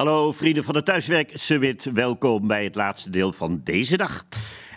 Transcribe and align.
Hallo 0.00 0.32
vrienden 0.32 0.64
van 0.64 0.74
de 0.74 0.82
Thuiswerk 0.82 1.30
Summit, 1.34 1.84
welkom 1.92 2.46
bij 2.46 2.64
het 2.64 2.74
laatste 2.74 3.10
deel 3.10 3.32
van 3.32 3.60
deze 3.64 3.96
dag. 3.96 4.24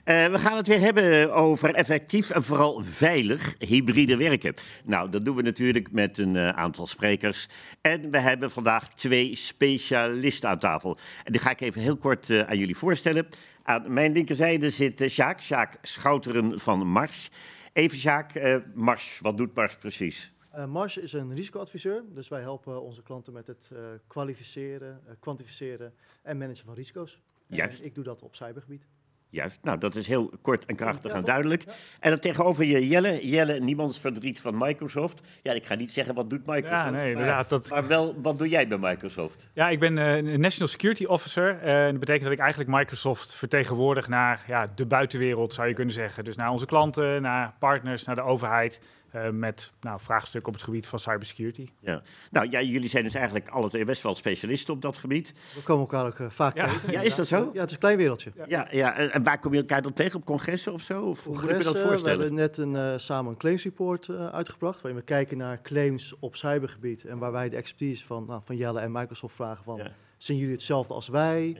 Uh, 0.05 0.25
we 0.25 0.39
gaan 0.39 0.57
het 0.57 0.67
weer 0.67 0.79
hebben 0.79 1.33
over 1.33 1.73
effectief 1.73 2.29
en 2.29 2.43
vooral 2.43 2.81
veilig 2.83 3.56
hybride 3.59 4.17
werken. 4.17 4.54
Nou, 4.86 5.09
dat 5.09 5.25
doen 5.25 5.36
we 5.36 5.42
natuurlijk 5.42 5.92
met 5.92 6.17
een 6.17 6.36
uh, 6.36 6.50
aantal 6.50 6.88
sprekers. 6.88 7.48
En 7.82 8.12
we 8.12 8.20
hebben 8.20 8.52
vandaag 8.52 8.94
twee 8.94 9.36
specialisten 9.36 10.50
aan 10.50 10.59
tafel. 10.59 10.98
En 11.24 11.32
die 11.32 11.42
ga 11.42 11.50
ik 11.50 11.62
even 11.62 11.82
heel 11.82 11.98
kort 11.98 12.30
uh, 12.30 12.40
aan 12.40 12.58
jullie 12.58 12.78
voorstellen. 12.78 13.28
Aan 13.64 13.94
mijn 13.94 14.12
linkerzijde 14.12 14.70
zit 14.70 15.04
Sjaak, 15.08 15.42
Sjaak 15.42 15.78
Schouteren 15.82 16.60
van 16.60 16.88
Mars. 16.88 17.30
Even 17.74 17.98
Sjaak, 17.98 18.60
Mars, 18.74 19.18
wat 19.21 19.38
doet 19.38 19.55
Mars 19.55 19.76
precies? 19.78 20.32
Uh, 20.56 20.66
Mars 20.66 20.98
is 20.98 21.14
een 21.14 21.36
risicoadviseur, 21.36 22.04
dus 22.10 22.28
wij 22.28 22.42
helpen 22.42 22.82
onze 22.82 23.04
klanten 23.04 23.34
met 23.34 23.48
het 23.48 23.70
uh, 23.74 23.80
kwalificeren, 24.08 25.02
uh, 25.06 25.14
kwantificeren 25.20 25.94
en 26.22 26.38
managen 26.38 26.66
van 26.66 26.74
risico's. 26.74 27.21
Juist. 27.48 27.80
En 27.80 27.86
ik 27.86 27.96
doe 27.96 28.04
dat 28.04 28.21
op 28.21 28.36
cybergebied. 28.36 28.86
Juist, 29.30 29.60
nou 29.64 29.78
dat 29.78 29.96
is 29.96 30.08
heel 30.08 30.32
kort 30.42 30.66
en 30.66 30.75
krachtig 30.75 31.11
ja, 31.11 31.18
en 31.18 31.24
duidelijk. 31.24 31.64
Ja. 31.66 31.71
En 32.00 32.09
dan 32.09 32.20
tegenover 32.20 32.66
je 32.66 32.88
Jelle, 32.88 33.27
Jelle, 33.27 33.59
niemands 33.59 33.99
verdriet 33.99 34.41
van 34.41 34.58
Microsoft. 34.58 35.21
Ja, 35.41 35.53
ik 35.53 35.66
ga 35.66 35.75
niet 35.75 35.91
zeggen 35.91 36.16
wat 36.16 36.30
doet 36.30 36.45
Microsoft, 36.45 36.83
ja, 36.83 36.89
nee, 36.89 37.11
inderdaad, 37.11 37.49
maar, 37.49 37.59
dat... 37.59 37.70
maar 37.70 37.88
wel 37.88 38.22
wat 38.22 38.38
doe 38.38 38.49
jij 38.49 38.67
bij 38.67 38.77
Microsoft? 38.77 39.49
Ja, 39.53 39.70
ik 39.70 39.80
ben 39.80 39.97
uh, 39.97 40.38
National 40.38 40.67
Security 40.67 41.03
Officer. 41.05 41.59
en 41.59 41.91
dat 41.91 41.99
betekent 41.99 42.23
dat 42.23 42.33
ik 42.33 42.39
eigenlijk 42.39 42.70
Microsoft 42.70 43.35
vertegenwoordig 43.35 44.08
naar 44.08 44.44
ja, 44.47 44.72
de 44.75 44.85
buitenwereld, 44.85 45.53
zou 45.53 45.67
je 45.67 45.73
kunnen 45.73 45.94
zeggen. 45.94 46.23
Dus 46.23 46.35
naar 46.35 46.52
onze 46.52 46.66
klanten, 46.66 47.22
naar 47.22 47.53
partners, 47.59 48.03
naar 48.05 48.16
de 48.16 48.22
overheid. 48.22 48.80
Uh, 49.16 49.30
met 49.30 49.72
nou, 49.81 49.99
vraagstukken 50.02 50.52
op 50.52 50.55
het 50.55 50.63
gebied 50.63 50.88
van 50.88 50.99
cybersecurity. 50.99 51.67
Ja. 51.80 52.02
Nou, 52.31 52.48
ja, 52.49 52.62
jullie 52.62 52.90
zijn 52.90 53.03
dus 53.03 53.13
eigenlijk 53.13 53.49
alle 53.49 53.70
twee 53.70 53.86
best 53.86 54.02
wel 54.02 54.16
specialisten 54.16 54.73
op 54.73 54.81
dat 54.81 54.98
gebied. 54.98 55.34
We 55.55 55.62
komen 55.63 55.81
elkaar 55.81 56.05
ook 56.05 56.20
uh, 56.20 56.30
vaak 56.30 56.55
ja. 56.55 56.67
tegen. 56.67 56.91
Ja, 56.91 57.02
is 57.02 57.16
dat 57.16 57.27
zo? 57.27 57.49
Ja, 57.53 57.59
het 57.59 57.67
is 57.67 57.73
een 57.73 57.80
klein 57.80 57.98
wereldje. 57.98 58.31
Ja, 58.36 58.45
ja, 58.48 58.67
ja. 58.72 58.95
En 58.95 59.23
waar 59.23 59.39
kom 59.39 59.53
je 59.53 59.59
elkaar 59.59 59.81
dan 59.81 59.94
tegen? 59.94 60.20
Op 60.20 60.25
congressen 60.25 60.73
of 60.73 60.81
zo? 60.81 61.03
Of 61.03 61.23
hoe 61.23 61.36
moet 61.36 61.58
je 61.58 61.64
dat 61.64 61.80
voorstellen? 61.80 62.17
We 62.17 62.23
hebben 62.23 62.33
net 62.33 62.58
een, 62.58 62.73
uh, 62.73 62.94
samen 62.97 63.31
een 63.31 63.38
claims 63.38 63.64
report 63.64 64.09
uitgebracht, 64.09 64.81
waarin 64.81 65.00
we 65.00 65.05
kijken 65.05 65.38
naar 65.38 65.61
claims 65.61 66.14
op 66.20 66.36
cybergebied 66.36 67.05
en 67.05 67.17
waar 67.17 67.31
wij 67.31 67.50
de 67.50 67.55
expertise 67.55 68.05
van, 68.05 68.25
nou, 68.25 68.42
van 68.44 68.55
Jelle 68.55 68.80
en 68.80 68.92
Microsoft 68.92 69.36
vragen 69.36 69.64
van, 69.64 69.81
zien 70.17 70.38
jullie 70.38 70.53
hetzelfde 70.53 70.94
als 70.94 71.08
wij? 71.08 71.58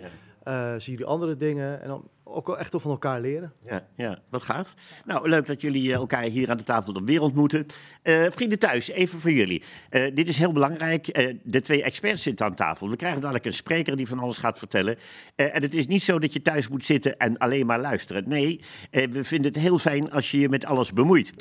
zien 0.78 0.94
jullie 0.94 1.06
andere 1.06 1.38
dingen? 1.38 1.82
En 1.82 1.88
dan 1.88 2.10
ook 2.24 2.48
wel 2.48 2.58
echt 2.58 2.76
van 2.78 2.92
elkaar 2.92 3.22
leren. 3.22 3.54
Ja, 3.66 3.88
ja, 3.96 4.20
wat 4.30 4.44
gaaf. 4.44 4.74
Nou, 5.06 5.30
leuk 5.30 5.46
dat 5.46 5.62
jullie 5.62 5.94
elkaar 5.94 6.24
hier 6.24 6.50
aan 6.50 6.58
de 6.58 6.64
tafel 6.64 6.94
dan 6.94 7.06
weer 7.06 7.22
ontmoeten. 7.22 7.66
Uh, 8.04 8.26
vrienden 8.30 8.60
thuis, 8.60 8.90
even 8.90 9.20
voor 9.20 9.32
jullie. 9.32 9.64
Uh, 9.90 10.16
dit 10.16 10.30
is 10.30 10.38
heel 10.38 10.52
belangrijk. 10.52 11.06
De 11.44 11.62
twee 11.62 11.84
experts 11.84 12.22
zitten 12.24 12.46
aan 12.46 12.56
tafel. 12.56 12.90
We 12.90 12.96
krijgen 12.96 13.22
dadelijk 13.22 13.46
een 13.46 13.54
spreker 13.54 13.98
die 13.98 14.08
van 14.08 14.20
alles 14.20 14.38
gaat 14.38 14.58
vertellen. 14.58 14.98
en 15.36 15.62
het 15.62 15.74
is 15.74 15.88
niet 15.88 16.04
zo 16.04 16.20
dat 16.20 16.34
je 16.34 16.42
thuis 16.42 16.68
moet 16.68 16.84
zitten 16.84 17.18
en 17.18 17.38
alleen 17.38 17.66
maar 17.66 17.80
luisteren. 17.80 18.30
Nee, 18.30 18.62
we 18.92 19.24
vinden 19.24 19.52
het 19.52 19.62
heel 19.62 19.78
fijn 19.78 20.12
als 20.12 20.32
je 20.32 20.40
je 20.40 20.50
met 20.50 20.66
alles 20.66 20.94
bemoeit. 20.94 21.34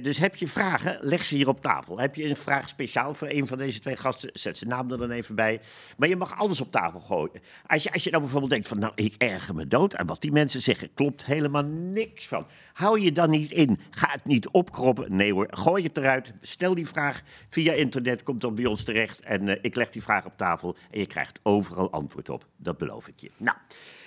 dus 0.00 0.18
heb 0.18 0.36
je 0.36 0.48
vragen, 0.48 0.98
leg 1.00 1.24
ze 1.24 1.36
hier 1.36 1.48
op 1.48 1.60
tafel. 1.60 1.98
Heb 1.98 2.14
je 2.14 2.28
een 2.28 2.36
vraag 2.36 2.68
speciaal 2.68 3.14
voor 3.14 3.28
een 3.30 3.46
van 3.46 3.58
deze 3.58 3.78
twee 3.78 3.96
gasten, 3.96 4.30
zet 4.32 4.56
zijn 4.56 4.70
naam 4.70 4.90
er 4.90 4.98
dan 4.98 5.10
even 5.10 5.34
bij. 5.34 5.60
Maar 5.96 6.08
je 6.08 6.16
mag 6.16 6.38
alles 6.38 6.60
op 6.60 6.70
tafel 6.70 7.00
gooien. 7.00 7.40
Als 7.66 7.82
je, 7.82 7.92
als 7.92 8.04
je 8.04 8.10
nou 8.10 8.22
bijvoorbeeld 8.22 8.52
denkt 8.52 8.68
van, 8.68 8.78
nou, 8.78 8.92
ik 8.94 9.14
erger 9.18 9.54
me 9.54 9.66
dood 9.66 9.94
die 10.18 10.32
mensen 10.32 10.60
zeggen, 10.62 10.94
klopt 10.94 11.24
helemaal 11.24 11.64
niks 11.64 12.26
van. 12.26 12.46
Hou 12.72 13.00
je 13.00 13.12
dan 13.12 13.30
niet 13.30 13.50
in. 13.50 13.78
Ga 13.90 14.08
het 14.10 14.24
niet 14.24 14.48
opkroppen. 14.48 15.16
Nee 15.16 15.32
hoor, 15.32 15.46
gooi 15.50 15.82
het 15.82 15.96
eruit. 15.96 16.32
Stel 16.40 16.74
die 16.74 16.86
vraag 16.86 17.22
via 17.48 17.72
internet, 17.72 18.22
komt 18.22 18.40
dan 18.40 18.54
bij 18.54 18.66
ons 18.66 18.84
terecht. 18.84 19.20
En 19.20 19.48
uh, 19.48 19.54
ik 19.60 19.74
leg 19.74 19.90
die 19.90 20.02
vraag 20.02 20.24
op 20.24 20.36
tafel 20.36 20.76
en 20.90 20.98
je 20.98 21.06
krijgt 21.06 21.40
overal 21.42 21.90
antwoord 21.90 22.28
op. 22.28 22.46
Dat 22.56 22.78
beloof 22.78 23.08
ik 23.08 23.20
je. 23.20 23.30
Nou, 23.36 23.56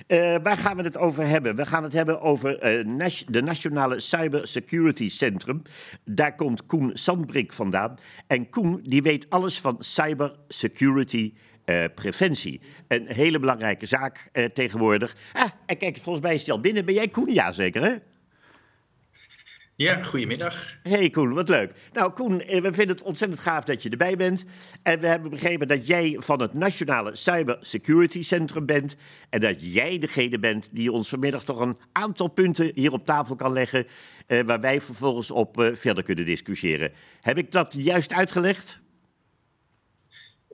uh, 0.07 0.35
waar 0.43 0.57
gaan 0.57 0.77
we 0.77 0.83
het 0.83 0.97
over 0.97 1.27
hebben? 1.27 1.55
We 1.55 1.65
gaan 1.65 1.83
het 1.83 1.93
hebben 1.93 2.21
over 2.21 2.85
nas 2.87 3.23
de 3.27 3.41
Nationale 3.41 3.99
Cybersecurity 3.99 5.09
Centrum. 5.09 5.61
Daar 6.03 6.35
komt 6.35 6.65
Koen 6.65 6.89
Sandbrik 6.93 7.53
vandaan. 7.53 7.97
En 8.27 8.49
Koen, 8.49 8.79
die 8.83 9.01
weet 9.01 9.29
alles 9.29 9.59
van 9.59 9.75
cybersecurity 9.79 11.33
uh, 11.65 11.83
preventie. 11.95 12.61
Een 12.87 13.05
hele 13.07 13.39
belangrijke 13.39 13.85
zaak 13.85 14.29
uh, 14.33 14.45
tegenwoordig. 14.45 15.15
Ah, 15.33 15.49
en 15.65 15.77
kijk, 15.77 15.97
volgens 15.97 16.25
mij 16.25 16.33
is 16.33 16.49
al 16.49 16.59
binnen. 16.59 16.85
Ben 16.85 16.93
jij 16.93 17.07
Koen? 17.07 17.33
Ja, 17.33 17.51
zeker 17.51 17.83
hè? 17.83 17.95
Ja, 19.77 20.03
goedemiddag. 20.03 20.73
Hey 20.83 21.09
Koen, 21.09 21.33
wat 21.33 21.49
leuk. 21.49 21.71
Nou 21.93 22.11
Koen, 22.11 22.37
we 22.37 22.73
vinden 22.73 22.95
het 22.95 23.03
ontzettend 23.03 23.41
gaaf 23.41 23.63
dat 23.63 23.83
je 23.83 23.89
erbij 23.89 24.15
bent. 24.15 24.45
En 24.83 24.99
we 24.99 25.07
hebben 25.07 25.29
begrepen 25.29 25.67
dat 25.67 25.87
jij 25.87 26.15
van 26.19 26.41
het 26.41 26.53
Nationale 26.53 27.15
Cybersecurity 27.15 28.23
Centrum 28.23 28.65
bent. 28.65 28.95
En 29.29 29.39
dat 29.39 29.73
jij 29.73 29.97
degene 29.97 30.39
bent 30.39 30.69
die 30.71 30.91
ons 30.91 31.09
vanmiddag 31.09 31.43
toch 31.43 31.59
een 31.59 31.77
aantal 31.91 32.27
punten 32.27 32.71
hier 32.73 32.91
op 32.91 33.05
tafel 33.05 33.35
kan 33.35 33.53
leggen. 33.53 33.85
Uh, 34.27 34.41
waar 34.45 34.59
wij 34.59 34.81
vervolgens 34.81 35.31
op 35.31 35.71
verder 35.73 36.03
kunnen 36.03 36.25
discussiëren. 36.25 36.91
Heb 37.21 37.37
ik 37.37 37.51
dat 37.51 37.73
juist 37.77 38.13
uitgelegd? 38.13 38.83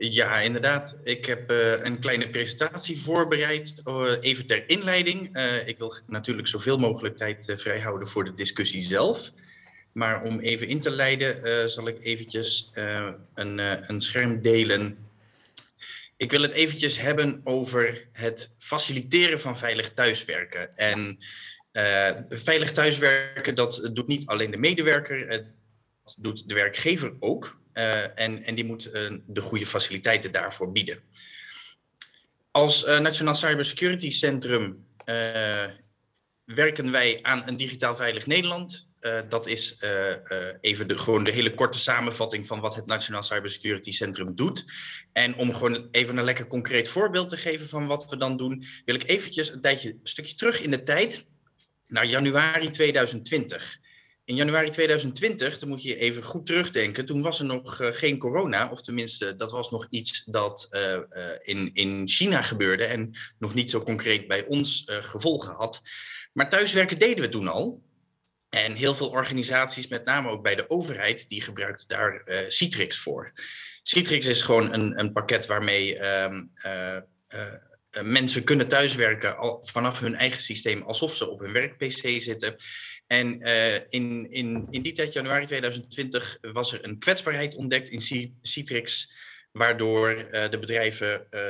Ja, 0.04 0.40
inderdaad. 0.40 0.98
Ik 1.04 1.26
heb 1.26 1.52
uh, 1.52 1.84
een 1.84 2.00
kleine 2.00 2.30
presentatie 2.30 3.02
voorbereid, 3.02 3.82
uh, 3.88 4.12
even 4.20 4.46
ter 4.46 4.70
inleiding. 4.70 5.38
Uh, 5.38 5.68
ik 5.68 5.78
wil 5.78 5.96
natuurlijk 6.08 6.48
zoveel 6.48 6.78
mogelijk 6.78 7.18
tijd 7.18 7.54
vrijhouden 7.56 8.08
voor 8.08 8.24
de 8.24 8.34
discussie 8.34 8.82
zelf. 8.82 9.32
Maar 9.92 10.24
om 10.24 10.40
even 10.40 10.68
in 10.68 10.80
te 10.80 10.90
leiden, 10.90 11.70
zal 11.70 11.88
ik 11.88 12.04
eventjes 12.04 12.72
een, 13.34 13.58
een 13.90 14.02
scherm 14.02 14.42
delen. 14.42 14.98
Ik 16.18 16.32
wil 16.32 16.42
het 16.42 16.52
eventjes 16.52 17.00
hebben 17.00 17.42
over 17.44 18.08
het 18.12 18.50
faciliteren 18.58 19.40
van 19.40 19.58
veilig 19.58 19.94
thuiswerken. 19.94 20.76
En 20.76 21.18
veilig 22.30 22.72
thuiswerken, 22.72 23.56
dat 23.56 23.90
doet 23.94 24.08
niet 24.08 24.26
alleen 24.26 24.52
de 24.52 24.58
medewerker, 24.58 25.28
dat 25.28 25.46
doet 26.20 26.48
de 26.50 26.54
werkgever 26.54 27.14
ook. 27.20 27.61
Uh, 27.74 28.20
en, 28.20 28.44
en 28.44 28.56
die 28.56 28.66
moet 28.66 28.88
uh, 28.88 29.18
de 29.28 29.42
goede 29.42 29.66
faciliteiten 29.66 30.32
daarvoor 30.32 30.72
bieden. 30.72 31.00
Als 32.52 32.86
uh, 32.86 33.00
Nationaal 33.00 33.36
Cybersecurity 33.36 34.10
Centrum 34.10 34.86
werken 36.46 36.92
wij 36.92 37.20
aan 37.22 37.44
een 37.46 37.56
digitaal 37.56 37.96
veilig 37.96 38.26
Nederland. 38.26 38.90
dat 39.30 39.48
is 39.48 39.78
even 40.62 40.88
de, 40.88 40.98
gewoon 40.98 41.24
de 41.24 41.32
hele 41.32 41.54
korte 41.54 41.80
samenvatting 41.80 42.48
van 42.48 42.60
wat 42.60 42.76
het 42.76 42.86
Nationaal 42.86 43.24
Cybersecurity 43.24 43.92
Centrum 43.92 44.36
doet. 44.36 44.66
En 45.14 45.36
om 45.36 45.54
gewoon 45.54 45.88
even 45.92 46.18
een 46.18 46.24
lekker 46.24 46.48
concreet 46.48 46.90
voorbeeld 46.90 47.30
te 47.30 47.38
geven 47.38 47.68
van 47.68 47.88
wat 47.88 48.10
we 48.10 48.18
dan 48.18 48.38
doen, 48.38 48.64
wil 48.86 48.96
ik 48.96 49.08
eventjes 49.08 49.52
een 49.52 49.62
tijdje, 49.62 49.90
een 49.90 50.00
stukje 50.04 50.36
terug 50.36 50.62
in 50.62 50.72
de 50.72 50.84
tijd, 50.84 51.28
naar 51.88 52.06
januari 52.06 52.70
2020. 52.70 53.80
In 54.32 54.38
januari 54.38 54.70
2020, 54.70 55.60
dan 55.60 55.70
moet 55.70 55.84
je 55.84 55.96
even 55.96 56.24
goed 56.24 56.46
terugdenken, 56.46 57.06
toen 57.06 57.22
was 57.22 57.40
er 57.40 57.46
nog 57.46 57.82
uh, 57.82 57.88
geen 57.92 58.18
corona, 58.18 58.70
of 58.70 58.82
tenminste, 58.82 59.36
dat 59.36 59.52
was 59.52 59.70
nog 59.70 59.88
iets 59.90 60.24
dat 60.26 60.68
uh, 60.72 60.94
uh, 60.94 61.00
in, 61.42 61.70
in 61.74 62.08
China 62.08 62.42
gebeurde 62.42 62.84
en 62.84 63.12
nog 63.40 63.54
niet 63.54 63.70
zo 63.70 63.82
concreet 63.82 64.28
bij 64.28 64.46
ons 64.46 64.84
gevolgen 64.88 65.56
had. 65.56 65.82
Maar 66.34 66.50
thuiswerken 66.50 67.00
deden 67.00 67.24
we 67.24 67.30
toen 67.30 67.48
al. 67.48 67.84
En 68.50 68.74
heel 68.74 68.96
veel 68.96 69.10
organisaties, 69.10 69.88
met 69.88 70.06
name 70.06 70.30
ook 70.30 70.44
bij 70.44 70.56
de 70.56 70.70
overheid, 70.70 71.28
die 71.28 71.42
gebruikten 71.42 71.88
daar 71.88 72.24
Citrix 72.48 72.98
voor. 72.98 73.32
Citrix 73.82 74.26
is 74.26 74.44
gewoon 74.44 74.74
een, 74.74 75.00
een 75.00 75.12
pakket 75.12 75.46
waarmee 75.46 76.06
um, 76.06 76.52
mensen 78.02 78.44
kunnen 78.44 78.68
thuiswerken 78.68 79.38
al, 79.38 79.64
vanaf 79.64 80.00
hun 80.00 80.16
eigen 80.16 80.42
systeem, 80.42 80.82
alsof 80.82 81.16
ze 81.16 81.30
op 81.30 81.40
hun 81.40 81.52
werk-PC 81.52 82.22
zitten. 82.22 82.56
En 83.12 83.48
uh, 83.48 83.76
in, 83.76 84.28
in, 84.30 84.68
in 84.70 84.82
die 84.82 84.92
tijd, 84.92 85.14
januari 85.14 85.46
2020, 85.46 86.38
was 86.42 86.74
er 86.74 86.86
een 86.86 87.00
kwetsbaarheid 87.00 87.56
ontdekt 87.56 87.90
in 87.90 88.32
Citrix, 88.42 89.14
waardoor 89.52 90.10
uh, 90.10 90.50
de 90.50 90.60
bedrijven 90.60 91.28
uh, 91.32 91.42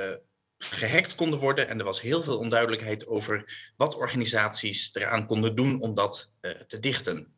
gehackt 0.58 1.16
konden 1.16 1.40
worden. 1.40 1.68
En 1.68 1.80
er 1.80 1.86
was 1.86 2.02
heel 2.02 2.22
veel 2.22 2.38
onduidelijkheid 2.38 3.08
over 3.08 3.72
wat 3.78 3.96
organisaties 3.96 4.90
eraan 4.94 5.26
konden 5.26 5.56
doen 5.56 5.82
om 5.82 5.94
dat 5.94 6.34
te 6.68 6.80
dichten. 6.80 7.34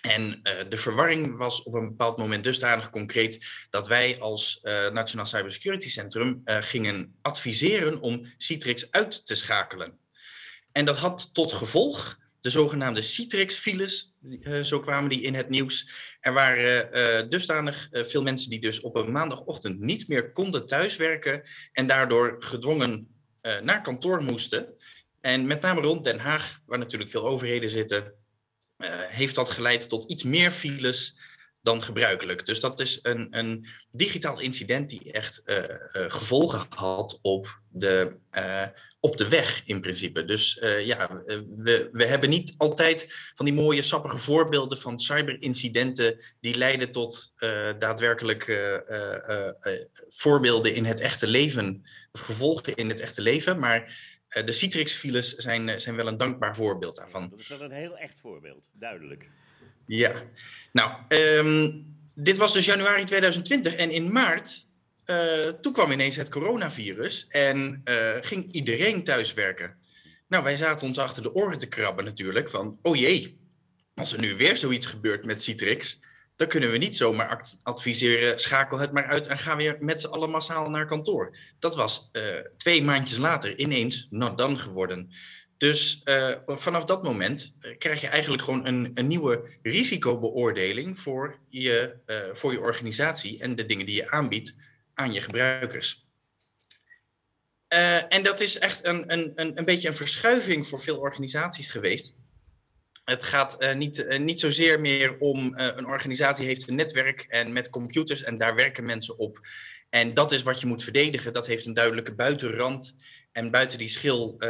En 0.00 0.40
de 0.68 0.76
verwarring 0.76 1.36
was 1.36 1.62
op 1.62 1.74
een 1.74 1.88
bepaald 1.88 2.16
moment 2.16 2.44
dusdanig 2.44 2.90
concreet 2.90 3.46
dat 3.70 3.88
wij 3.88 4.20
als 4.20 4.60
Nationaal 4.92 5.26
Cybersecurity 5.26 5.88
Centrum 5.88 6.42
gingen 6.44 7.18
adviseren 7.22 8.00
om 8.00 8.32
Citrix 8.36 8.90
uit 8.90 9.26
te 9.26 9.34
schakelen. 9.34 9.98
En 10.72 10.84
dat 10.84 10.96
had 10.96 11.34
tot 11.34 11.52
gevolg 11.52 12.19
de 12.40 12.50
zogenaamde 12.50 13.02
Citrix-files, 13.02 14.14
uh, 14.22 14.60
zo 14.60 14.80
kwamen 14.80 15.10
die 15.10 15.20
in 15.20 15.34
het 15.34 15.48
nieuws. 15.48 15.90
Er 16.20 16.32
waren 16.32 16.88
uh, 16.92 17.28
dusdanig 17.28 17.88
uh, 17.90 18.04
veel 18.04 18.22
mensen 18.22 18.50
die 18.50 18.60
dus 18.60 18.80
op 18.80 18.96
een 18.96 19.12
maandagochtend 19.12 19.80
niet 19.80 20.08
meer 20.08 20.32
konden 20.32 20.66
thuiswerken 20.66 21.42
en 21.72 21.86
daardoor 21.86 22.36
gedwongen 22.38 23.08
naar 23.62 23.82
kantoor 23.82 24.22
moesten. 24.22 24.74
En 25.20 25.46
met 25.46 25.60
name 25.60 25.80
rond 25.80 26.04
Den 26.04 26.18
Haag, 26.18 26.60
waar 26.66 26.78
natuurlijk 26.78 27.10
veel 27.10 27.26
overheden 27.26 27.70
zitten, 27.70 28.14
heeft 29.08 29.34
dat 29.34 29.50
geleid 29.50 29.88
tot 29.88 30.10
iets 30.10 30.22
meer 30.22 30.50
files 30.50 31.18
dan 31.62 31.82
gebruikelijk. 31.82 32.46
Dus 32.46 32.60
dat 32.60 32.80
is 32.80 32.98
een, 33.02 33.26
een 33.38 33.66
digitaal 33.90 34.40
incident 34.40 34.88
die 34.88 35.12
echt 35.12 35.42
gevolgen 35.92 36.66
had 36.68 37.18
op 37.22 37.60
de, 37.68 38.16
op 39.00 39.16
de 39.16 39.28
weg 39.28 39.62
in 39.64 39.80
principe. 39.80 40.24
Dus 40.24 40.58
ja, 40.84 41.22
we, 41.54 41.88
we 41.92 42.06
hebben 42.06 42.30
niet 42.30 42.54
altijd 42.56 43.14
van 43.34 43.44
die 43.44 43.54
mooie 43.54 43.82
sappige 43.82 44.18
voorbeelden 44.18 44.78
van 44.78 44.98
cyberincidenten 44.98 46.24
die 46.40 46.56
leiden 46.56 46.92
tot 46.92 47.32
daadwerkelijk 47.78 48.60
voorbeelden 50.08 50.74
in 50.74 50.84
het 50.84 51.00
echte 51.00 51.26
leven, 51.26 51.82
of 52.12 52.20
gevolgen 52.20 52.74
in 52.74 52.88
het 52.88 53.00
echte 53.00 53.22
leven. 53.22 53.58
Maar 53.58 53.98
de 54.28 54.52
Citrix-files 54.52 55.34
zijn, 55.34 55.80
zijn 55.80 55.96
wel 55.96 56.06
een 56.06 56.16
dankbaar 56.16 56.56
voorbeeld 56.56 56.96
daarvan. 56.96 57.28
Dat 57.30 57.40
is 57.40 57.48
wel 57.48 57.62
een 57.62 57.70
heel 57.70 57.96
echt 57.96 58.20
voorbeeld, 58.20 58.62
duidelijk. 58.72 59.30
Ja, 59.86 60.22
nou, 60.72 60.92
um, 61.08 61.86
dit 62.14 62.36
was 62.36 62.52
dus 62.52 62.64
januari 62.64 63.04
2020 63.04 63.74
en 63.74 63.90
in 63.90 64.12
maart, 64.12 64.68
uh, 65.10 65.48
toen 65.48 65.72
kwam 65.72 65.90
ineens 65.90 66.16
het 66.16 66.28
coronavirus 66.28 67.26
en 67.28 67.80
uh, 67.84 68.16
ging 68.20 68.52
iedereen 68.52 69.04
thuiswerken. 69.04 69.76
Nou, 70.28 70.44
wij 70.44 70.56
zaten 70.56 70.86
ons 70.86 70.98
achter 70.98 71.22
de 71.22 71.34
oren 71.34 71.58
te 71.58 71.66
krabben 71.66 72.04
natuurlijk, 72.04 72.50
van 72.50 72.78
oh 72.82 72.96
jee, 72.96 73.38
als 73.94 74.12
er 74.12 74.20
nu 74.20 74.36
weer 74.36 74.56
zoiets 74.56 74.86
gebeurt 74.86 75.24
met 75.24 75.42
Citrix, 75.42 76.00
dan 76.36 76.48
kunnen 76.48 76.70
we 76.70 76.76
niet 76.76 76.96
zomaar 76.96 77.48
adviseren, 77.62 78.38
schakel 78.38 78.78
het 78.78 78.92
maar 78.92 79.04
uit 79.04 79.26
en 79.26 79.38
ga 79.38 79.56
weer 79.56 79.76
met 79.80 80.00
z'n 80.00 80.06
allen 80.06 80.30
massaal 80.30 80.70
naar 80.70 80.86
kantoor. 80.86 81.36
Dat 81.58 81.76
was 81.76 82.10
uh, 82.12 82.22
twee 82.56 82.82
maandjes 82.82 83.18
later 83.18 83.58
ineens 83.58 84.06
not 84.10 84.38
done 84.38 84.56
geworden. 84.56 85.10
Dus 85.56 86.00
vanaf 86.46 86.84
dat 86.84 87.02
moment 87.02 87.54
krijg 87.78 88.00
je 88.00 88.06
eigenlijk 88.06 88.42
gewoon 88.42 88.66
een, 88.66 88.90
een 88.94 89.06
nieuwe 89.06 89.48
risicobeoordeling 89.62 90.98
voor 90.98 91.38
je, 91.48 91.96
voor 92.32 92.52
je 92.52 92.60
organisatie 92.60 93.40
en 93.40 93.56
de 93.56 93.66
dingen 93.66 93.86
die 93.86 93.94
je 93.94 94.10
aanbiedt 94.10 94.56
aan 95.00 95.12
je 95.12 95.20
gebruikers. 95.20 96.08
en 98.08 98.22
dat 98.22 98.40
is 98.40 98.58
echt 98.58 98.84
een, 98.86 99.12
een, 99.12 99.32
een, 99.34 99.58
een 99.58 99.64
beetje 99.64 99.88
een 99.88 99.94
verschuiving 99.94 100.66
voor 100.66 100.80
veel 100.80 100.98
organisaties 100.98 101.68
geweest. 101.68 102.14
Het 103.04 103.24
gaat 103.24 103.74
niet, 103.74 104.18
niet 104.18 104.40
zozeer 104.40 104.80
meer 104.80 105.18
om 105.18 105.52
een 105.56 105.86
organisatie 105.86 106.46
heeft 106.46 106.68
een 106.68 106.74
netwerk 106.74 107.20
en 107.20 107.52
met 107.52 107.70
computers 107.70 108.22
en 108.22 108.38
daar 108.38 108.54
werken 108.54 108.84
mensen 108.84 109.18
op. 109.18 109.40
En 109.90 110.14
dat 110.14 110.32
is 110.32 110.42
wat 110.42 110.60
je 110.60 110.66
moet 110.66 110.82
verdedigen. 110.82 111.32
Dat 111.32 111.46
heeft 111.46 111.66
een 111.66 111.74
duidelijke 111.74 112.14
buitenrand. 112.14 112.94
En 113.32 113.50
buiten 113.50 113.78
die 113.78 113.88
schil 113.88 114.40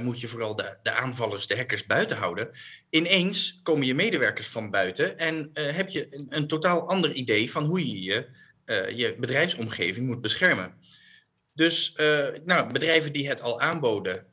moet 0.00 0.20
je 0.20 0.28
vooral 0.28 0.56
de, 0.56 0.78
de, 0.82 0.90
aanvallers, 0.90 1.46
de 1.46 1.56
hackers 1.56 1.86
buiten 1.86 2.16
houden. 2.16 2.48
Ineens 2.90 3.60
komen 3.62 3.86
je 3.86 3.94
medewerkers 3.94 4.46
van 4.46 4.70
buiten 4.70 5.18
en 5.18 5.50
heb 5.52 5.88
je 5.88 6.06
een, 6.10 6.26
een, 6.28 6.46
totaal 6.46 6.88
ander 6.88 7.12
idee 7.12 7.50
van 7.50 7.64
hoe 7.64 7.86
je 7.86 8.02
je, 8.02 8.28
je 8.94 9.16
bedrijfsomgeving 9.18 10.06
moet 10.06 10.20
beschermen. 10.20 10.74
Dus 11.54 11.92
nou, 12.44 12.72
bedrijven 12.72 13.12
die 13.12 13.28
het 13.28 13.42
al 13.42 13.60
aanboden, 13.60 14.26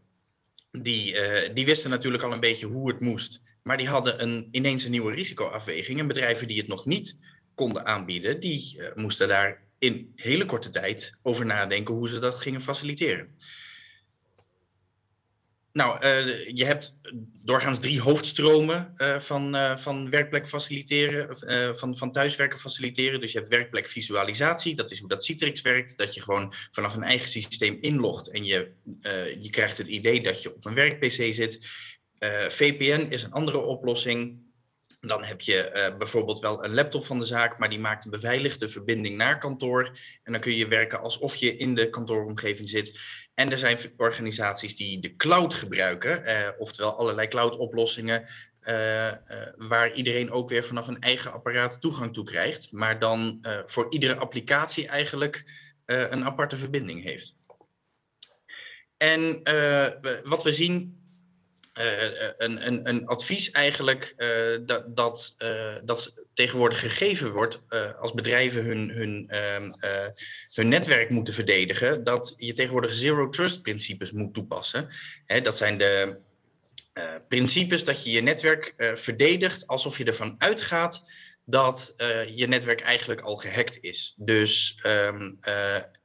die, 0.71 1.15
die 1.53 1.65
wisten 1.65 1.89
natuurlijk 1.89 2.23
al 2.23 2.31
een 2.31 2.39
beetje 2.39 2.65
hoe 2.65 2.89
het 2.91 2.99
moest. 2.99 3.41
Maar 3.63 3.77
die 3.77 3.87
hadden 3.87 4.21
een, 4.21 4.47
ineens 4.51 4.83
een 4.83 4.91
nieuwe 4.91 5.13
risicoafweging. 5.13 5.99
En 5.99 6.07
bedrijven 6.07 6.47
die 6.47 6.57
het 6.57 6.67
nog 6.67 6.85
niet 6.85 7.17
konden 7.55 7.85
aanbieden, 7.85 8.39
die 8.39 8.81
moesten 8.95 9.27
daar 9.27 9.63
in 9.79 10.11
hele 10.15 10.45
korte 10.45 10.69
tijd 10.69 11.19
over 11.21 11.45
nadenken 11.45 11.93
hoe 11.93 12.09
ze 12.09 12.19
dat 12.19 12.35
gingen 12.35 12.61
faciliteren. 12.61 13.35
Nou, 15.75 16.05
uh, 16.05 16.47
je 16.47 16.65
hebt 16.65 16.95
doorgaans 17.43 17.79
drie 17.79 18.01
hoofdstromen 18.01 18.93
uh, 18.97 19.19
van, 19.19 19.55
uh, 19.55 19.77
van 19.77 20.09
werkplek 20.09 20.47
faciliteren, 20.47 21.37
van, 21.77 21.97
van 21.97 22.11
thuiswerken 22.11 22.59
faciliteren. 22.59 23.21
Dus 23.21 23.31
je 23.31 23.37
hebt 23.37 23.49
werkplekvisualisatie, 23.49 24.75
dat 24.75 24.91
is 24.91 24.99
hoe 24.99 25.09
dat 25.09 25.25
Citrix 25.25 25.61
werkt. 25.61 25.97
Dat 25.97 26.13
je 26.13 26.21
gewoon 26.21 26.53
vanaf 26.71 26.95
een 26.95 27.03
eigen 27.03 27.29
systeem 27.29 27.77
inlogt 27.81 28.29
en 28.29 28.45
je, 28.45 28.71
je 29.39 29.49
krijgt 29.49 29.77
het 29.77 29.87
idee 29.87 30.21
dat 30.21 30.41
je 30.41 30.55
op 30.55 30.65
een 30.65 30.73
werk-PC 30.73 31.33
zit. 31.33 31.67
VPN 32.47 33.07
is 33.09 33.23
een 33.23 33.31
andere 33.31 33.59
oplossing. 33.59 34.44
Dan 35.07 35.23
heb 35.23 35.41
je 35.41 35.71
uh, 35.91 35.97
bijvoorbeeld 35.97 36.39
wel 36.39 36.65
een 36.65 36.73
laptop 36.73 37.05
van 37.05 37.19
de 37.19 37.25
zaak, 37.25 37.57
maar 37.57 37.69
die 37.69 37.79
maakt 37.79 38.05
een 38.05 38.11
beveiligde 38.11 38.69
verbinding 38.69 39.17
naar 39.17 39.39
kantoor. 39.39 39.91
En 40.23 40.31
dan 40.31 40.41
kun 40.41 40.55
je 40.55 40.67
werken 40.67 40.99
alsof 40.99 41.35
je 41.35 41.57
in 41.57 41.75
de 41.75 41.89
kantooromgeving 41.89 42.69
zit. 42.69 42.99
En 43.33 43.51
er 43.51 43.57
zijn 43.57 43.77
organisaties 43.97 44.75
die 44.75 44.99
de 44.99 45.15
cloud 45.15 45.53
gebruiken, 45.53 46.23
uh, 46.25 46.49
oftewel 46.57 46.97
allerlei 46.97 47.27
cloud-oplossingen, 47.27 48.21
uh, 48.61 49.11
waar 49.55 49.93
iedereen 49.93 50.31
ook 50.31 50.49
weer 50.49 50.63
vanaf 50.63 50.87
een 50.87 51.01
eigen 51.01 51.33
apparaat 51.33 51.81
toegang 51.81 52.13
toe 52.13 52.23
krijgt, 52.23 52.71
maar 52.71 52.99
dan 52.99 53.45
voor 53.65 53.85
iedere 53.89 54.15
applicatie 54.15 54.87
eigenlijk 54.87 55.43
een 55.85 56.25
aparte 56.25 56.57
verbinding 56.57 57.03
heeft. 57.03 57.35
En 58.97 59.43
wat 60.23 60.43
we 60.43 60.51
zien 60.51 61.04
een, 61.75 62.67
een, 62.67 62.89
een, 62.89 63.05
advies 63.07 63.51
eigenlijk 63.51 64.13
uh, 64.17 64.59
dat, 64.65 64.95
dat, 64.95 65.35
uh, 65.37 65.75
dat 65.83 66.13
tegenwoordig 66.33 66.79
gegeven 66.79 67.31
wordt 67.31 67.61
als 67.99 68.13
bedrijven 68.13 68.65
hun, 68.65 68.89
hun, 68.89 69.27
ehm, 69.27 69.71
hun 70.53 70.67
netwerk 70.67 71.09
moeten 71.09 71.33
verdedigen, 71.33 72.03
dat 72.03 72.33
je 72.37 72.53
tegenwoordig 72.53 72.93
zero 72.93 73.29
trust 73.29 73.61
principes 73.61 74.11
moet 74.11 74.33
toepassen. 74.33 74.87
Hè, 75.25 75.41
dat 75.41 75.57
zijn 75.57 75.77
de 75.77 76.17
principes 77.27 77.83
dat 77.83 78.03
je 78.03 78.11
je 78.11 78.21
netwerk 78.21 78.73
verdedigt 78.77 79.67
alsof 79.67 79.97
je 79.97 80.03
ervan 80.03 80.35
uitgaat 80.37 81.01
dat 81.45 81.93
je 82.35 82.47
netwerk 82.47 82.81
eigenlijk 82.81 83.21
al 83.21 83.35
gehackt 83.35 83.77
is. 83.81 84.13
Dus 84.17 84.79
um, 84.85 85.39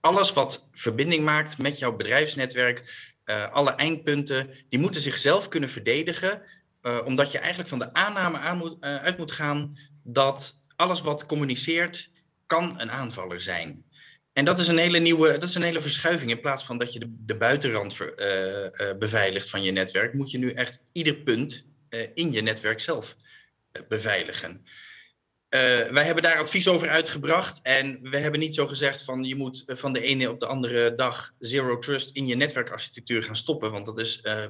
alles 0.01 0.33
wat 0.33 0.69
verbinding 0.73 1.25
maakt 1.25 1.59
met 1.59 1.79
jouw 1.79 1.97
bedrijfsnetwerk 1.97 3.10
uh, 3.31 3.53
alle 3.53 3.71
eindpunten, 3.71 4.51
die 4.69 4.79
moeten 4.79 5.01
zichzelf 5.01 5.49
kunnen 5.49 5.69
verdedigen, 5.69 6.43
uh, 6.83 7.01
omdat 7.05 7.33
je 7.33 7.39
eigenlijk 7.39 7.69
van 7.69 7.79
de 7.79 7.93
aanname 7.93 8.39
aan 8.39 8.59
moet, 8.59 8.85
uh, 8.85 8.97
uit 8.97 9.19
moet 9.19 9.31
gaan 9.31 9.79
dat 10.03 10.57
alles 10.77 11.01
wat 11.01 11.27
communiceert, 11.27 12.11
kan 12.47 12.81
een 12.81 12.91
aanvaller 12.91 13.41
zijn. 13.41 13.85
En 14.33 14.45
dat 14.45 14.59
is 14.59 14.69
een 14.69 14.79
hele 14.79 14.99
nieuwe, 14.99 15.33
dat 15.33 15.49
is 15.49 15.55
een 15.55 15.63
hele 15.63 15.81
verschuiving. 15.81 16.31
In 16.31 16.41
plaats 16.41 16.65
van 16.65 16.79
dat 16.79 16.93
je 16.93 16.99
de, 16.99 17.15
de 17.19 17.37
buitenrand 17.37 17.99
beveiligt 18.99 19.51
van 19.51 19.63
je 19.63 19.71
netwerk, 19.71 20.15
moet 20.15 20.31
je 20.31 20.39
nu 20.39 20.53
echt 20.53 20.81
ieder 20.93 21.17
punt 21.17 21.67
in 22.15 22.33
je 22.33 22.43
netwerk 22.43 22.81
zelf 22.81 23.17
beveiligen. 23.89 24.65
Uh, 25.51 25.61
wij 25.91 26.05
hebben 26.05 26.23
daar 26.23 26.39
advies 26.39 26.69
over 26.69 26.89
uitgebracht 26.89 27.61
en 27.63 27.99
we 28.03 28.17
hebben 28.17 28.41
niet 28.41 28.55
zo 28.55 28.67
gezegd 28.67 29.05
van 29.05 29.25
je 29.25 29.37
moet 29.37 29.63
eh, 29.67 29.77
van 29.77 29.93
de 29.93 30.03
ene 30.03 30.31
op 30.31 30.41
de 30.41 30.47
andere 30.47 30.95
dag 30.95 31.35
zero 31.39 31.79
trust 31.79 32.17
in 32.17 32.27
je 32.27 32.35
netwerkarchitectuur 32.35 33.23
gaan 33.23 33.37
stoppen, 33.37 33.73
want 33.73 33.87
dat 33.87 33.99
is 33.99 34.21
uh, 34.23 34.45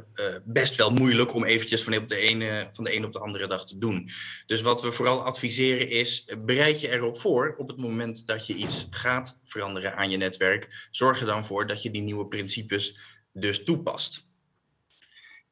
best 0.44 0.76
wel 0.76 0.90
moeilijk 0.90 1.34
om 1.34 1.44
eventjes 1.44 1.82
van, 1.82 2.06
de 2.06 2.16
ene, 2.16 2.66
van 2.70 2.84
de 2.84 2.90
ene 2.90 3.06
op 3.06 3.12
de 3.12 3.18
andere 3.18 3.46
dag 3.46 3.66
te 3.66 3.78
doen. 3.78 4.10
Dus 4.46 4.60
wat 4.60 4.82
we 4.82 4.92
vooral 4.92 5.24
adviseren 5.24 5.88
is, 5.88 6.24
bereid 6.38 6.80
je 6.80 6.90
erop 6.90 7.20
voor 7.20 7.54
op 7.58 7.68
het 7.68 7.76
moment 7.76 8.26
dat 8.26 8.46
je 8.46 8.54
iets 8.54 8.86
gaat 8.90 9.40
veranderen 9.44 9.96
aan 9.96 10.10
je 10.10 10.16
netwerk. 10.16 10.88
Zorg 10.90 11.20
er 11.20 11.26
dan 11.26 11.44
voor 11.44 11.66
dat 11.66 11.82
je 11.82 11.90
die 11.90 12.02
nieuwe 12.02 12.26
principes 12.26 12.98
dus 13.32 13.64
toepast. 13.64 14.26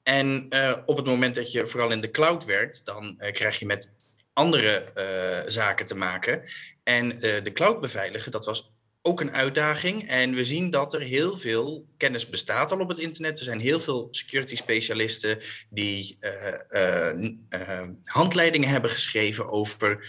En 0.02 0.48
op 0.86 0.96
het 0.96 1.06
moment 1.06 1.34
dat 1.34 1.52
je 1.52 1.66
vooral 1.66 1.90
in 1.90 2.00
de 2.00 2.10
cloud 2.10 2.44
werkt, 2.44 2.84
dan 2.84 3.16
krijg 3.32 3.58
je 3.58 3.66
met 3.66 3.96
andere 4.38 4.92
uh, 4.96 5.50
zaken 5.50 5.86
te 5.86 5.94
maken. 5.94 6.42
En 6.82 7.12
uh, 7.12 7.20
de 7.20 7.52
cloud 7.52 7.80
beveiligen, 7.80 8.32
dat 8.32 8.44
was 8.44 8.72
ook 9.02 9.20
een 9.20 9.32
uitdaging. 9.32 10.08
En 10.08 10.34
we 10.34 10.44
zien 10.44 10.70
dat 10.70 10.94
er 10.94 11.00
heel 11.00 11.36
veel 11.36 11.86
kennis 11.96 12.28
bestaat 12.28 12.72
al 12.72 12.80
op 12.80 12.88
het 12.88 12.98
internet. 12.98 13.38
Er 13.38 13.44
zijn 13.44 13.60
heel 13.60 13.80
veel 13.80 14.08
security 14.10 14.56
specialisten 14.56 15.38
die 15.70 16.18
uh, 16.20 17.82
handleidingen 18.04 18.68
hebben 18.68 18.90
geschreven 18.90 19.48
over 19.48 20.06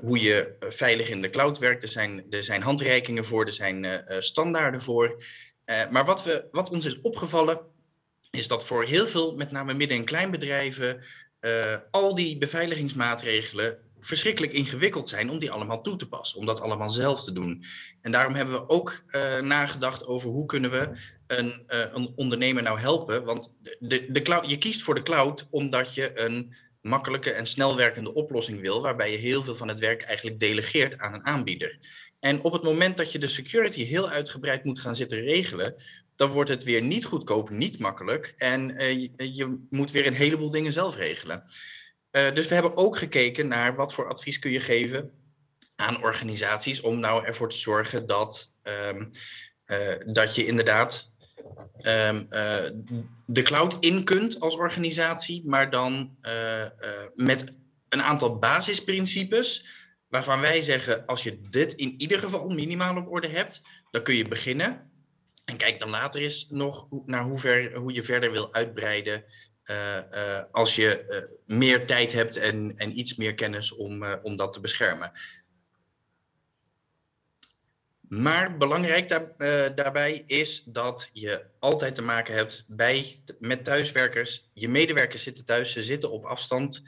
hoe 0.00 0.20
je 0.20 0.56
veilig 0.60 1.08
in 1.08 1.22
de 1.22 1.30
cloud 1.30 1.58
werkt. 1.58 1.82
Er 1.82 1.88
zijn, 1.88 2.26
er 2.30 2.42
zijn 2.42 2.62
handreikingen 2.62 3.24
voor, 3.24 3.44
er 3.44 3.52
zijn 3.52 4.04
standaarden 4.18 4.80
voor. 4.80 5.22
maar 5.90 6.04
wat, 6.04 6.24
we, 6.24 6.48
wat 6.50 6.70
ons 6.70 6.84
is 6.84 7.00
opgevallen, 7.00 7.60
is 8.30 8.48
dat 8.48 8.66
voor 8.66 8.84
heel 8.84 9.06
veel, 9.06 9.36
met 9.36 9.50
name 9.50 9.74
midden- 9.74 9.98
en 9.98 10.04
kleinbedrijven, 10.04 11.04
uh, 11.44 11.76
al 11.90 12.14
die 12.14 12.38
beveiligingsmaatregelen 12.38 13.78
verschrikkelijk 14.00 14.52
ingewikkeld 14.52 15.08
zijn 15.08 15.30
om 15.30 15.38
die 15.38 15.50
allemaal 15.50 15.82
toe 15.82 15.96
te 15.96 16.08
passen, 16.08 16.38
om 16.38 16.46
dat 16.46 16.60
allemaal 16.60 16.88
zelf 16.88 17.24
te 17.24 17.32
doen. 17.32 17.64
En 18.00 18.12
daarom 18.12 18.34
hebben 18.34 18.54
we 18.54 18.68
ook 18.68 19.04
uh, 19.08 19.40
nagedacht 19.40 20.06
over 20.06 20.28
hoe 20.28 20.46
kunnen 20.46 20.70
we 20.70 20.90
een, 21.26 21.62
uh, 21.68 21.80
een 21.92 22.12
ondernemer 22.14 22.62
nou 22.62 22.78
helpen. 22.78 23.24
Want 23.24 23.54
de, 23.78 24.12
de 24.12 24.42
je 24.46 24.58
kiest 24.58 24.82
voor 24.82 24.94
de 24.94 25.02
cloud 25.02 25.46
omdat 25.50 25.94
je 25.94 26.20
een 26.20 26.54
makkelijke 26.80 27.30
en 27.30 27.46
snel 27.46 27.76
werkende 27.76 28.14
oplossing 28.14 28.60
wil, 28.60 28.82
waarbij 28.82 29.10
je 29.10 29.16
heel 29.16 29.42
veel 29.42 29.56
van 29.56 29.68
het 29.68 29.78
werk 29.78 30.02
eigenlijk 30.02 30.38
delegeert 30.38 30.98
aan 30.98 31.14
een 31.14 31.26
aanbieder. 31.26 31.78
En 32.20 32.42
op 32.42 32.52
het 32.52 32.62
moment 32.62 32.96
dat 32.96 33.12
je 33.12 33.18
de 33.18 33.28
security 33.28 33.84
heel 33.84 34.08
uitgebreid 34.08 34.64
moet 34.64 34.78
gaan 34.78 34.96
zitten 34.96 35.20
regelen, 35.20 35.74
dan 36.16 36.30
wordt 36.30 36.50
het 36.50 36.62
weer 36.62 36.82
niet 36.82 37.04
goedkoop, 37.04 37.50
niet 37.50 37.78
makkelijk. 37.78 38.34
En 38.36 38.70
uh, 38.70 38.90
je, 38.90 39.34
je, 39.34 39.66
moet 39.68 39.90
weer 39.90 40.06
een 40.06 40.14
heleboel 40.14 40.50
dingen 40.50 40.72
zelf 40.72 40.96
regelen. 40.96 41.44
Uh, 42.12 42.32
dus 42.32 42.48
we 42.48 42.54
hebben 42.54 42.76
ook 42.76 42.98
gekeken 42.98 43.48
naar 43.48 43.74
wat 43.74 43.94
voor 43.94 44.08
advies 44.08 44.38
kun 44.38 44.50
je 44.50 44.60
geven 44.60 45.10
aan 45.76 46.02
organisaties 46.02 46.80
om 46.80 46.98
nou 46.98 47.24
ervoor 47.24 47.48
te 47.48 47.56
zorgen 47.56 48.06
dat, 48.06 48.52
ehm, 48.62 49.04
dat 50.12 50.34
je 50.34 50.46
inderdaad 50.46 51.12
um, 51.76 52.28
de 53.26 53.42
cloud 53.42 53.76
in 53.80 54.04
kunt 54.04 54.40
als 54.40 54.56
organisatie, 54.56 55.42
maar 55.46 55.70
dan 55.70 56.16
met 57.14 57.52
een 57.88 58.02
aantal 58.02 58.38
basisprincipes 58.38 59.66
waarvan 60.08 60.40
wij 60.40 60.60
zeggen, 60.60 61.06
als 61.06 61.22
je 61.22 61.40
dit 61.50 61.72
in 61.72 61.94
ieder 61.96 62.18
geval 62.18 62.48
minimaal 62.48 62.96
op 62.96 63.10
orde 63.10 63.28
hebt, 63.28 63.62
dan 63.90 64.02
kun 64.02 64.14
je 64.14 64.28
beginnen. 64.28 64.90
En 65.44 65.56
kijk 65.56 65.80
dan 65.80 65.90
later 65.90 66.20
eens 66.20 66.46
nog 66.50 66.88
naar 67.06 67.24
hoe, 67.24 67.38
ver, 67.38 67.74
hoe 67.74 67.92
je 67.92 68.02
verder 68.02 68.30
wil 68.30 68.54
uitbreiden. 68.54 69.24
Uh, 69.64 69.98
uh, 70.12 70.42
als 70.50 70.76
je 70.76 71.04
uh, 71.08 71.56
meer 71.56 71.86
tijd 71.86 72.12
hebt 72.12 72.36
en, 72.36 72.76
en 72.76 72.98
iets 72.98 73.14
meer 73.14 73.34
kennis 73.34 73.72
om, 73.72 74.04
om 74.22 74.36
dat 74.36 74.52
te 74.52 74.60
beschermen. 74.60 75.12
Maar 78.00 78.56
belangrijk 78.56 79.08
daar, 79.08 79.34
daarbij 79.74 80.22
is 80.26 80.62
dat 80.64 81.10
je 81.12 81.44
altijd 81.58 81.94
te 81.94 82.02
maken 82.02 82.34
hebt 82.34 82.64
bij, 82.68 83.22
met 83.38 83.64
thuiswerkers. 83.64 84.50
Je 84.52 84.68
medewerkers 84.68 85.22
zitten 85.22 85.44
thuis, 85.44 85.72
ze 85.72 85.82
zitten 85.82 86.10
op 86.10 86.24
afstand. 86.24 86.82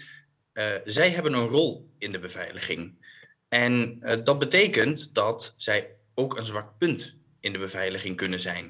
zij 0.84 1.10
hebben 1.10 1.32
een 1.32 1.46
rol 1.46 1.90
in 1.98 2.12
de 2.12 2.18
beveiliging. 2.18 3.06
En 3.48 3.98
dat 4.24 4.38
betekent 4.38 5.14
dat 5.14 5.54
zij 5.56 5.96
ook 6.14 6.36
een 6.36 6.44
zwak 6.44 6.78
punt 6.78 7.15
in 7.46 7.52
de 7.52 7.58
beveiliging 7.58 8.16
kunnen 8.16 8.40
zijn. 8.40 8.64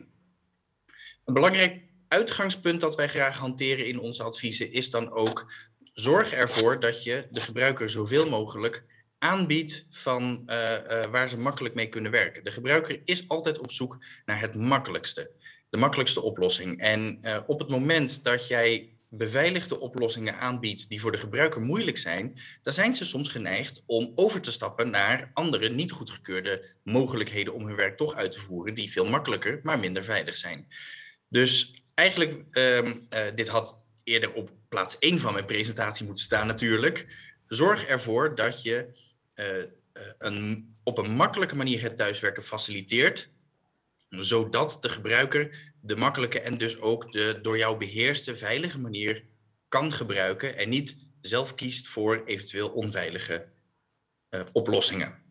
Een 1.24 1.34
belangrijk 1.34 1.82
uitgangspunt 2.08 2.80
dat 2.80 2.96
wij 2.96 3.08
graag 3.08 3.36
hanteren 3.36 3.86
in 3.86 3.98
onze 3.98 4.22
adviezen 4.22 4.72
is 4.72 4.90
dan 4.90 5.10
ook 5.10 5.52
zorg 5.92 6.32
ervoor 6.32 6.80
dat 6.80 7.04
je 7.04 7.26
de 7.30 7.40
gebruiker 7.40 7.90
zoveel 7.90 8.28
mogelijk 8.28 8.84
aanbiedt 9.18 9.86
van 9.90 10.42
uh, 10.46 10.54
uh, 10.54 11.04
waar 11.04 11.28
ze 11.28 11.38
makkelijk 11.38 11.74
mee 11.74 11.88
kunnen 11.88 12.10
werken. 12.10 12.44
De 12.44 12.50
gebruiker 12.50 13.00
is 13.04 13.28
altijd 13.28 13.58
op 13.58 13.72
zoek 13.72 14.04
naar 14.24 14.40
het 14.40 14.54
makkelijkste, 14.54 15.30
de 15.68 15.76
makkelijkste 15.76 16.22
oplossing. 16.22 16.80
En 16.80 17.20
op 17.46 17.58
het 17.58 17.68
moment 17.68 18.24
dat 18.24 18.48
jij 18.48 18.95
beveiligde 19.16 19.80
oplossingen 19.80 20.38
aanbiedt 20.38 20.88
die 20.88 21.00
voor 21.00 21.12
de 21.12 21.18
gebruiker 21.18 21.60
moeilijk 21.60 21.98
zijn, 21.98 22.38
dan 22.62 22.72
zijn 22.72 22.94
ze 22.94 23.04
soms 23.04 23.28
geneigd 23.28 23.82
om 23.86 24.12
over 24.14 24.40
te 24.40 24.52
stappen 24.52 24.90
naar 24.90 25.30
andere 25.32 25.68
niet 25.68 25.92
goedgekeurde 25.92 26.64
mogelijkheden 26.82 27.54
om 27.54 27.66
hun 27.66 27.76
werk 27.76 27.96
toch 27.96 28.14
uit 28.14 28.32
te 28.32 28.40
voeren, 28.40 28.74
die 28.74 28.90
veel 28.90 29.06
makkelijker, 29.06 29.60
maar 29.62 29.78
minder 29.78 30.04
veilig 30.04 30.36
zijn. 30.36 30.66
Dus 31.28 31.82
eigenlijk, 31.94 32.44
um, 32.58 33.06
uh, 33.10 33.20
dit 33.34 33.48
had 33.48 33.78
eerder 34.04 34.32
op 34.32 34.50
plaats 34.68 34.98
1 34.98 35.18
van 35.18 35.32
mijn 35.32 35.44
presentatie 35.44 36.06
moeten 36.06 36.24
staan 36.24 36.46
natuurlijk. 36.46 37.06
Zorg 37.46 37.86
ervoor 37.86 38.34
dat 38.34 38.62
je 38.62 38.86
uh, 39.34 39.58
uh, 39.58 39.64
een, 40.18 40.74
op 40.82 40.98
een 40.98 41.10
makkelijke 41.10 41.56
manier 41.56 41.82
het 41.82 41.96
thuiswerken 41.96 42.42
faciliteert, 42.42 43.30
zodat 44.08 44.78
de 44.80 44.88
gebruiker 44.88 45.74
de 45.86 45.96
makkelijke 45.96 46.40
en 46.40 46.58
dus 46.58 46.80
ook 46.80 47.12
de 47.12 47.38
door 47.42 47.58
jou 47.58 47.78
beheerste 47.78 48.36
veilige 48.36 48.80
manier 48.80 49.24
kan 49.68 49.92
gebruiken 49.92 50.56
en 50.56 50.68
niet 50.68 50.96
zelf 51.20 51.54
kiest 51.54 51.88
voor 51.88 52.22
eventueel 52.24 52.68
onveilige 52.68 53.46
uh, 54.30 54.40
oplossingen. 54.52 55.24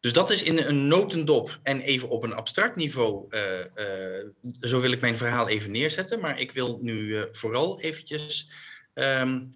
Dus 0.00 0.12
dat 0.12 0.30
is 0.30 0.42
in 0.42 0.58
een 0.58 0.88
notendop 0.88 1.58
en 1.62 1.80
even 1.80 2.08
op 2.08 2.22
een 2.22 2.34
abstract 2.34 2.76
niveau, 2.76 3.26
uh, 3.30 3.58
uh, 3.76 4.28
zo 4.60 4.80
wil 4.80 4.92
ik 4.92 5.00
mijn 5.00 5.16
verhaal 5.16 5.48
even 5.48 5.70
neerzetten. 5.70 6.20
Maar 6.20 6.40
ik 6.40 6.52
wil 6.52 6.78
nu 6.82 7.26
vooral 7.30 7.80
eventjes 7.80 8.50
um, 8.94 9.54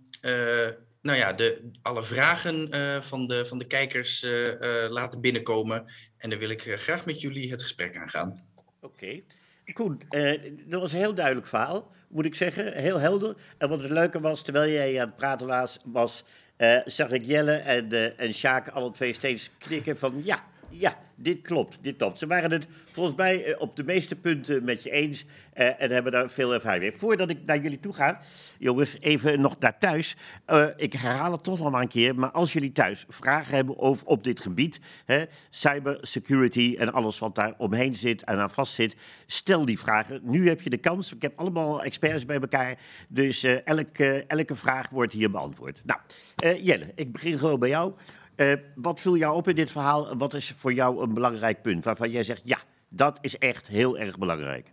nou 1.02 1.18
ja, 1.18 1.32
de, 1.32 1.70
alle 1.82 2.02
vragen 2.02 2.68
van, 3.02 3.26
de, 3.26 3.44
van 3.44 3.58
de 3.58 3.66
kijkers 3.66 4.22
laten 4.88 5.20
binnenkomen. 5.20 5.92
En 6.16 6.30
dan 6.30 6.38
wil 6.38 6.50
ik 6.50 6.62
graag 6.62 7.06
met 7.06 7.20
jullie 7.20 7.50
het 7.50 7.62
gesprek 7.62 7.96
aangaan. 7.96 8.34
Oké. 8.80 9.22
Koen, 9.72 10.00
uh, 10.10 10.40
dat 10.66 10.80
was 10.80 10.92
een 10.92 10.98
heel 10.98 11.14
duidelijk 11.14 11.46
verhaal, 11.46 11.90
moet 12.08 12.24
ik 12.24 12.34
zeggen. 12.34 12.72
Heel 12.72 12.98
helder. 12.98 13.36
En 13.58 13.68
wat 13.68 13.82
het 13.82 13.90
leuke 13.90 14.20
was, 14.20 14.42
terwijl 14.42 14.72
jij 14.72 15.00
aan 15.00 15.06
het 15.06 15.16
praten 15.16 15.46
was, 15.46 15.78
was 15.84 16.24
uh, 16.58 16.78
zag 16.84 17.10
ik 17.10 17.24
Jelle 17.24 17.52
en, 17.52 17.94
uh, 17.94 18.20
en 18.20 18.34
Sjaak 18.34 18.68
alle 18.68 18.90
twee 18.90 19.12
steeds 19.12 19.50
knikken 19.58 19.98
van 19.98 20.20
ja, 20.24 20.38
ja, 20.70 20.98
dit 21.16 21.42
klopt, 21.42 21.78
dit 21.82 21.96
klopt. 21.96 22.18
Ze 22.18 22.26
waren 22.26 22.50
het 22.50 22.66
volgens 22.92 23.16
mij 23.16 23.48
uh, 23.48 23.54
op 23.58 23.76
de 23.76 23.84
meeste 23.84 24.16
punten 24.16 24.64
met 24.64 24.82
je 24.82 24.90
eens 24.90 25.24
uh, 25.24 25.82
en 25.82 25.90
hebben 25.90 26.12
daar 26.12 26.30
veel 26.30 26.52
ervaring 26.54 26.82
mee. 26.82 26.92
Voordat 26.92 27.30
ik 27.30 27.38
naar 27.46 27.58
jullie 27.58 27.80
toe 27.80 27.92
ga, 27.92 28.20
jongens, 28.58 28.96
even 29.00 29.40
nog 29.40 29.58
naar 29.58 29.78
thuis. 29.78 30.16
Uh, 30.46 30.66
ik 30.76 30.92
herhaal 30.92 31.32
het 31.32 31.42
toch 31.42 31.58
nog 31.58 31.70
maar 31.70 31.82
een 31.82 31.88
keer, 31.88 32.14
maar 32.14 32.30
als 32.30 32.52
jullie 32.52 32.72
thuis 32.72 33.04
vragen 33.08 33.54
hebben 33.54 33.78
over 33.78 34.06
op 34.06 34.24
dit 34.24 34.40
gebied, 34.40 34.80
cybersecurity 35.50 36.76
en 36.78 36.92
alles 36.92 37.18
wat 37.18 37.34
daar 37.34 37.54
omheen 37.58 37.94
zit 37.94 38.24
en 38.24 38.38
aan 38.38 38.50
vast 38.50 38.74
zit, 38.74 38.96
stel 39.26 39.64
die 39.64 39.78
vragen. 39.78 40.20
Nu 40.22 40.48
heb 40.48 40.60
je 40.60 40.70
de 40.70 40.76
kans. 40.76 41.14
Ik 41.14 41.22
heb 41.22 41.38
allemaal 41.38 41.82
experts 41.82 42.26
bij 42.26 42.40
elkaar, 42.40 42.78
dus 43.08 43.42
elke, 43.42 44.24
elke 44.26 44.54
vraag 44.54 44.90
wordt 44.90 45.12
hier 45.12 45.30
beantwoord. 45.30 45.82
Nou, 45.84 46.00
Jelle, 46.62 46.92
ik 46.94 47.12
begin 47.12 47.38
gewoon 47.38 47.58
bij 47.58 47.68
jou. 47.68 47.92
Uh, 48.40 48.52
wat 48.74 49.00
viel 49.00 49.16
jou 49.16 49.34
op 49.34 49.48
in 49.48 49.54
dit 49.54 49.70
verhaal? 49.70 50.16
Wat 50.16 50.34
is 50.34 50.50
voor 50.50 50.72
jou 50.72 51.02
een 51.02 51.14
belangrijk 51.14 51.62
punt 51.62 51.84
waarvan 51.84 52.10
jij 52.10 52.22
zegt, 52.22 52.42
ja, 52.44 52.58
dat 52.88 53.18
is 53.20 53.38
echt 53.38 53.68
heel 53.68 53.98
erg 53.98 54.18
belangrijk? 54.18 54.70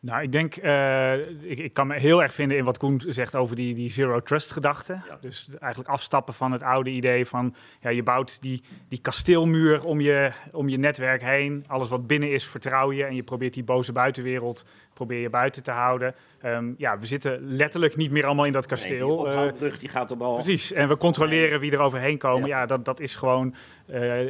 Nou, 0.00 0.22
ik 0.22 0.32
denk, 0.32 0.56
uh, 0.56 1.16
ik, 1.50 1.58
ik, 1.58 1.72
kan 1.72 1.86
me 1.86 1.98
heel 1.98 2.22
erg 2.22 2.34
vinden 2.34 2.56
in 2.56 2.64
wat 2.64 2.78
Koen 2.78 3.02
zegt 3.06 3.36
over 3.36 3.56
die, 3.56 3.74
die 3.74 3.90
zero 3.90 4.20
trust 4.20 4.52
gedachte. 4.52 5.00
Ja. 5.08 5.18
Dus 5.20 5.48
eigenlijk 5.60 5.90
afstappen 5.90 6.34
van 6.34 6.52
het 6.52 6.62
oude 6.62 6.90
idee 6.90 7.26
van, 7.26 7.54
ja, 7.80 7.90
je 7.90 8.02
bouwt 8.02 8.42
die, 8.42 8.62
die 8.88 9.00
kasteelmuur 9.00 9.84
om 9.84 10.00
je, 10.00 10.30
om 10.52 10.68
je 10.68 10.78
netwerk 10.78 11.22
heen. 11.22 11.64
Alles 11.66 11.88
wat 11.88 12.06
binnen 12.06 12.32
is, 12.32 12.46
vertrouw 12.46 12.92
je 12.92 13.04
en 13.04 13.14
je 13.14 13.22
probeert 13.22 13.54
die 13.54 13.64
boze 13.64 13.92
buitenwereld 13.92 14.64
probeer 14.98 15.20
je 15.20 15.30
buiten 15.30 15.62
te 15.62 15.70
houden. 15.70 16.14
Um, 16.44 16.74
ja, 16.78 16.98
we 16.98 17.06
zitten 17.06 17.38
letterlijk 17.42 17.96
niet 17.96 18.10
meer 18.10 18.24
allemaal 18.24 18.44
in 18.44 18.52
dat 18.52 18.66
kasteel. 18.66 19.26
Nee, 19.26 19.52
die 19.52 19.78
die 19.78 19.88
gaat 19.88 20.10
omhoog. 20.10 20.34
Precies, 20.34 20.72
en 20.72 20.88
we 20.88 20.96
controleren 20.96 21.60
wie 21.60 21.72
er 21.72 21.80
overheen 21.80 22.18
komen. 22.18 22.48
Ja, 22.48 22.60
ja 22.60 22.66
dat, 22.66 22.84
dat 22.84 23.00
is 23.00 23.16
gewoon 23.16 23.54
uh, 23.86 24.20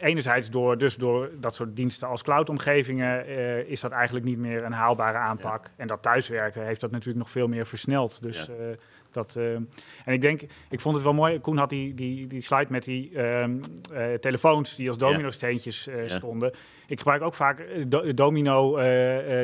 enerzijds 0.00 0.50
door, 0.50 0.78
dus 0.78 0.96
door 0.96 1.30
dat 1.40 1.54
soort 1.54 1.76
diensten 1.76 2.08
als 2.08 2.22
cloudomgevingen 2.22 3.28
uh, 3.28 3.58
is 3.58 3.80
dat 3.80 3.92
eigenlijk 3.92 4.24
niet 4.24 4.38
meer 4.38 4.64
een 4.64 4.72
haalbare 4.72 5.18
aanpak. 5.18 5.64
Ja. 5.64 5.70
En 5.76 5.86
dat 5.86 6.02
thuiswerken 6.02 6.64
heeft 6.64 6.80
dat 6.80 6.90
natuurlijk 6.90 7.18
nog 7.18 7.30
veel 7.30 7.48
meer 7.48 7.66
versneld. 7.66 8.22
Dus 8.22 8.46
ja. 8.46 8.74
Dat, 9.16 9.34
uh, 9.38 9.54
en 9.54 10.12
ik 10.12 10.20
denk, 10.20 10.40
ik 10.70 10.80
vond 10.80 10.94
het 10.94 11.04
wel 11.04 11.14
mooi. 11.14 11.40
Koen 11.40 11.56
had 11.56 11.70
die, 11.70 11.94
die, 11.94 12.26
die 12.26 12.40
slide 12.40 12.66
met 12.72 12.84
die 12.84 13.10
uh, 13.10 13.46
uh, 13.46 14.14
telefoons 14.20 14.76
die 14.76 14.88
als 14.88 14.98
domino-steentjes 14.98 15.84
ja. 15.84 16.08
stonden. 16.08 16.52
Ik 16.86 16.98
gebruik 16.98 17.22
ook 17.22 17.34
vaak 17.34 17.66
do 17.86 18.14
domino, 18.14 18.78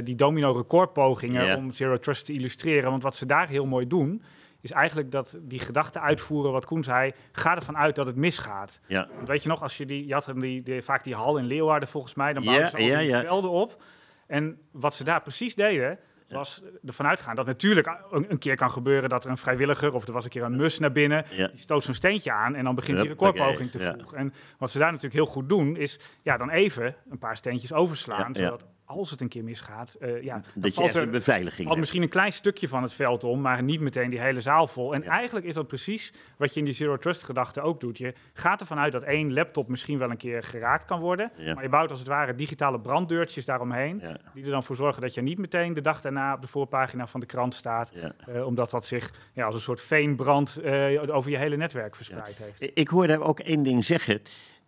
die 0.03 0.15
domino-recordpogingen 0.15 1.47
ja. 1.47 1.57
om 1.57 1.73
Zero 1.73 1.99
Trust 1.99 2.25
te 2.25 2.33
illustreren. 2.33 2.91
Want 2.91 3.03
wat 3.03 3.17
ze 3.17 3.27
daar 3.27 3.49
heel 3.49 3.67
mooi 3.67 3.87
doen, 3.87 4.23
is 4.61 4.71
eigenlijk 4.71 5.11
dat 5.11 5.39
die 5.41 5.59
gedachte 5.59 6.01
uitvoeren, 6.01 6.53
wat 6.53 6.65
Koen 6.65 6.83
zei, 6.83 7.13
ga 7.33 7.57
ervan 7.57 7.77
uit 7.77 7.95
dat 7.95 8.07
het 8.07 8.17
misgaat. 8.17 8.81
Ja. 8.87 9.09
Want 9.15 9.29
weet 9.29 9.43
je 9.43 9.49
nog, 9.49 9.63
als 9.63 9.77
je 9.77 9.87
die, 9.87 10.07
je 10.07 10.15
had 10.15 10.33
die, 10.37 10.63
die, 10.63 10.83
vaak 10.83 11.05
die 11.05 11.15
hal 11.15 11.37
in 11.37 11.45
Leeuwarden 11.45 11.89
volgens 11.89 12.15
mij, 12.15 12.33
dan 12.33 12.45
bouwden 12.45 12.69
ze 12.69 12.77
al 12.77 12.99
die 12.99 13.17
velden 13.17 13.51
op. 13.51 13.83
En 14.27 14.59
wat 14.71 14.95
ze 14.95 15.05
daar 15.05 15.23
precies 15.23 15.55
deden, 15.55 15.99
was 16.33 16.63
ervan 16.87 17.07
uitgaan 17.07 17.35
dat 17.35 17.47
natuurlijk 17.47 17.87
een, 18.11 18.31
een, 18.31 18.39
keer 18.39 18.57
kan 18.57 18.71
gebeuren 18.71 19.09
dat 19.09 19.25
er 19.25 19.31
een 19.31 19.37
vrijwilliger 19.37 19.93
of 19.93 20.07
er 20.07 20.13
was 20.13 20.25
een 20.25 20.31
keer 20.31 20.43
een 20.43 20.57
mus 20.57 20.79
naar 20.79 20.93
binnen, 20.93 21.25
ja. 21.31 21.47
die 21.49 21.59
stoot 21.59 21.85
zo'n 21.85 21.95
steentje 21.95 22.33
aan 22.33 22.55
en 22.55 22.65
dan 22.65 22.75
begint 22.75 22.99
die 22.99 23.09
recordpoging 23.09 23.71
te 23.71 23.79
ja. 23.79 23.93
vroeg. 23.93 24.15
En 24.15 24.35
wat 24.59 24.71
ze 24.71 24.79
daar 24.79 24.93
natuurlijk 24.93 25.15
heel 25.15 25.33
goed 25.33 25.49
doen 25.49 25.77
is 25.77 25.99
ja, 26.23 26.37
dan 26.37 26.51
even 26.51 26.97
een 27.11 27.19
paar 27.19 27.37
steentjes 27.37 27.73
overslaan, 27.73 28.35
zodat 28.35 28.65
als 28.93 29.11
het 29.11 29.21
een 29.21 29.29
keer 29.29 29.45
misgaat, 29.45 29.97
uh, 30.01 30.23
ja, 30.23 30.43
dat 30.55 30.75
valt 30.75 30.95
er 30.95 31.11
beveiliging 31.11 31.67
valt 31.67 31.79
misschien 31.79 32.03
een 32.03 32.09
klein 32.09 32.33
stukje 32.33 32.69
van 32.69 32.83
het 32.83 32.93
veld 32.93 33.25
om, 33.25 33.41
maar 33.41 33.63
niet 33.63 33.81
meteen 33.81 34.11
die 34.11 34.21
hele 34.21 34.41
zaal 34.41 34.67
vol. 34.67 34.95
En 34.95 35.03
ja. 35.03 35.09
eigenlijk 35.09 35.47
is 35.47 35.55
dat 35.55 35.67
precies 35.67 36.13
wat 36.37 36.53
je 36.53 36.59
in 36.59 36.65
die 36.65 36.75
zero 36.75 36.99
trust 36.99 37.23
gedachte 37.23 37.61
ook 37.61 37.81
doet. 37.81 37.99
Je 37.99 38.15
gaat 38.33 38.61
ervan 38.61 38.79
uit 38.79 38.93
dat 38.93 39.03
één 39.03 39.33
laptop 39.33 39.69
misschien 39.69 39.99
wel 39.99 40.11
een 40.11 40.17
keer 40.17 40.43
geraakt 40.43 40.85
kan 40.85 41.01
worden, 41.01 41.33
ja. 41.37 41.55
maar 41.55 41.63
je 41.63 41.69
bouwt 41.69 41.91
als 41.91 41.99
het 41.99 42.09
ware 42.09 42.35
digitale 42.35 42.81
branddeurtjes 42.81 43.45
daaromheen, 43.45 43.99
ja. 44.03 44.17
die 44.35 44.45
er 44.45 44.51
dan 44.51 44.65
voor 44.65 44.77
zorgen 44.77 45.03
dat 45.03 45.15
je 45.15 45.23
niet 45.23 45.39
meteen 45.39 45.75
de 45.75 45.81
dag 45.81 46.01
daarna 46.01 46.35
op 46.35 46.41
de 46.41 46.49
voorpagina 46.49 47.07
van 47.07 47.21
de 47.21 47.27
krant 47.27 47.55
staat, 47.55 47.93
uh, 48.29 48.47
omdat 48.47 48.71
dat 48.71 48.87
zich 48.87 49.15
ja, 49.33 49.45
als 49.45 49.55
een 49.55 49.61
soort 49.61 49.81
veenbrand 49.81 50.61
uh, 50.65 51.17
over 51.17 51.31
je 51.31 51.37
hele 51.37 51.57
netwerk 51.57 51.97
verspreid 51.97 52.39
heeft. 52.39 52.71
Ik 52.75 52.89
hoorde 52.89 53.21
ook 53.21 53.41
één 53.41 53.63
ding 53.63 53.85
zeggen. 53.85 54.21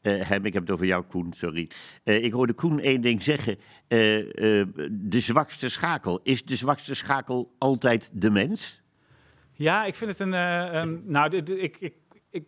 Uh, 0.04 0.28
hem, 0.28 0.44
ik 0.44 0.52
heb 0.52 0.62
het 0.62 0.70
over 0.70 0.86
jou, 0.86 1.04
Koen, 1.04 1.32
sorry. 1.32 1.70
Uh, 2.04 2.24
ik 2.24 2.32
hoorde 2.32 2.52
Koen 2.52 2.80
één 2.80 3.00
ding 3.00 3.22
zeggen. 3.22 3.56
Uh, 3.88 4.66
de 4.90 5.20
zwakste 5.20 5.68
schakel. 5.68 6.20
Is 6.22 6.44
de 6.44 6.56
zwakste 6.56 6.94
schakel 6.94 7.54
altijd 7.58 8.10
de 8.12 8.30
mens? 8.30 8.82
Ja, 9.52 9.84
ik 9.84 9.94
vind 9.94 10.10
het 10.10 10.20
een. 10.20 10.30
nou, 11.10 11.36
ik, 11.36 11.48
ik, 11.80 11.92
ik 12.30 12.44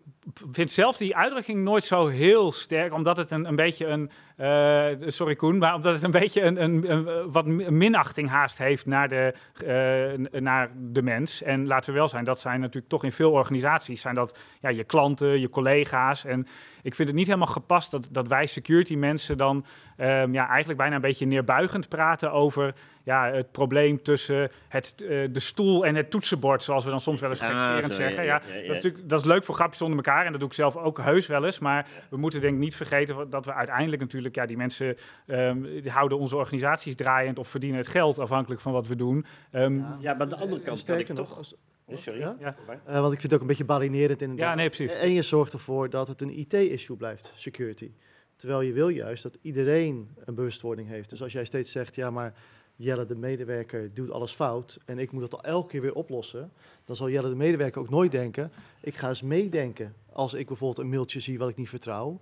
vind 0.53 0.71
zelf 0.71 0.97
die 0.97 1.17
uitdrukking 1.17 1.63
nooit 1.63 1.85
zo 1.85 2.07
heel 2.07 2.53
sterk, 2.53 2.93
omdat 2.93 3.17
het 3.17 3.31
een, 3.31 3.45
een 3.45 3.57
beetje 3.57 3.87
een. 3.87 4.11
Uh, 4.41 5.09
sorry 5.09 5.35
Koen, 5.35 5.59
maar 5.59 5.75
omdat 5.75 5.95
het 5.95 6.03
een 6.03 6.11
beetje 6.11 6.43
een, 6.43 6.63
een, 6.63 6.91
een 6.91 7.33
wat 7.33 7.47
minachting 7.47 8.29
haast 8.29 8.59
heeft 8.59 8.87
naar 8.87 9.09
de, 9.09 9.35
uh, 9.65 10.41
naar 10.41 10.71
de 10.77 11.03
mens. 11.03 11.43
En 11.43 11.67
laten 11.67 11.93
we 11.93 11.99
wel 11.99 12.09
zijn, 12.09 12.25
dat 12.25 12.41
zijn 12.41 12.61
natuurlijk 12.61 12.89
toch 12.89 13.05
in 13.05 13.13
veel 13.13 13.31
organisaties 13.31 14.01
zijn 14.01 14.15
dat 14.15 14.39
ja, 14.61 14.69
je 14.69 14.85
klanten, 14.85 15.41
je 15.41 15.49
collega's. 15.49 16.25
En 16.25 16.47
ik 16.83 16.95
vind 16.95 17.09
het 17.09 17.17
niet 17.17 17.27
helemaal 17.27 17.47
gepast 17.47 17.91
dat, 17.91 18.09
dat 18.11 18.29
wij 18.29 18.47
security 18.47 18.95
mensen 18.95 19.39
dan 19.39 19.65
ehm, 19.97 20.33
ja, 20.33 20.49
eigenlijk 20.49 20.79
bijna 20.79 20.95
een 20.95 21.01
beetje 21.01 21.27
neerbuigend 21.27 21.89
praten 21.89 22.33
over 22.33 22.75
ja, 23.03 23.31
het 23.31 23.53
probleem 23.53 24.03
tussen 24.03 24.51
het, 24.69 24.95
uh, 25.03 25.29
de 25.31 25.41
stoel 25.41 25.87
en 25.87 25.95
het 25.95 26.11
toetsenbord, 26.11 26.63
zoals 26.63 26.85
we 26.85 26.91
dan 26.91 27.01
soms 27.01 27.21
wel 27.21 27.31
eens 27.31 27.41
gekscherend 27.41 27.95
zeggen. 27.95 28.25
Ja, 28.25 28.39
Dat, 28.39 28.63
is 28.63 28.69
natuurlijk, 28.69 29.09
dat 29.09 29.19
is 29.21 29.25
leuk 29.25 29.45
voor 29.45 29.55
grapjes 29.55 29.83
onder 29.83 29.97
elkaar 29.97 30.16
en 30.25 30.31
dat 30.31 30.41
doe 30.41 30.49
ik 30.49 30.55
zelf 30.55 30.77
ook 30.77 31.01
heus 31.01 31.27
wel 31.27 31.45
eens. 31.45 31.59
Maar 31.59 31.89
we 32.11 32.17
moeten 32.17 32.41
denk 32.41 32.55
ik 32.55 32.61
niet 32.61 32.77
vergeten 32.77 33.31
dat 33.31 33.45
we 33.45 33.53
uiteindelijk 33.53 34.03
natuurlijk, 34.03 34.35
ja, 34.35 34.47
die 34.47 34.57
mensen 34.57 34.97
um, 35.27 35.63
die 35.63 35.91
houden 35.91 36.19
onze 36.19 36.37
organisaties 36.37 36.95
draaiend 36.95 37.39
of 37.39 37.49
verdienen 37.49 37.79
het 37.79 37.89
geld 37.89 38.19
afhankelijk 38.19 38.61
van 38.61 38.73
wat 38.73 38.87
we 38.87 38.97
doen. 38.97 39.27
Um, 39.53 39.85
ja, 40.01 40.13
maar 40.13 40.21
aan 40.21 40.29
de 40.29 40.37
andere 40.37 40.61
kant 40.61 40.85
kan 40.85 40.99
ik 40.99 41.07
toch... 41.07 41.37
Als, 41.37 41.55
sorry. 41.93 42.19
Ja? 42.19 42.37
ja. 42.39 42.57
Uh, 42.89 43.01
want 43.01 43.13
ik 43.13 43.21
vind 43.21 43.23
het 43.23 43.35
ook 43.35 43.41
een 43.41 43.47
beetje 43.47 43.65
balinerend 43.65 44.23
inderdaad. 44.23 44.49
Ja, 44.49 44.55
nee, 44.55 44.69
precies. 44.69 44.93
En 44.93 45.11
je 45.11 45.23
zorgt 45.23 45.53
ervoor 45.53 45.91
dat 45.91 46.09
het 46.09 46.21
een 46.21 46.39
IT-issue 46.39 46.97
blijft, 46.97 47.33
security. 47.35 47.91
Terwijl 48.37 48.61
je 48.61 48.73
wil 48.73 48.89
juist 48.89 49.23
dat 49.23 49.39
iedereen 49.43 50.11
een 50.25 50.35
bewustwording 50.35 50.89
heeft. 50.89 51.11
Dus 51.11 51.23
als 51.23 51.33
jij 51.33 51.45
steeds 51.45 51.73
zegt, 51.73 51.95
ja, 51.95 52.11
maar 52.11 52.35
Jelle, 52.77 53.07
de 53.07 53.15
medewerker, 53.15 53.95
doet 53.95 54.11
alles 54.11 54.33
fout 54.33 54.79
en 54.85 54.99
ik 54.99 55.13
moet 55.13 55.21
dat 55.21 55.35
al 55.35 55.43
elke 55.43 55.69
keer 55.69 55.81
weer 55.81 55.95
oplossen, 55.95 56.53
dan 56.85 56.97
zal 56.97 57.11
Jelle, 57.11 57.29
de 57.29 57.37
medewerker, 57.37 57.81
ook 57.81 57.91
nooit 57.91 58.11
denken, 58.11 58.53
ik 58.81 58.97
ga 58.97 59.09
eens 59.09 59.23
meedenken. 59.23 59.95
Als 60.13 60.35
ik 60.35 60.47
bijvoorbeeld 60.47 60.79
een 60.79 60.91
mailtje 60.91 61.21
zie 61.21 61.39
wat 61.39 61.49
ik 61.49 61.57
niet 61.57 61.69
vertrouw, 61.69 62.21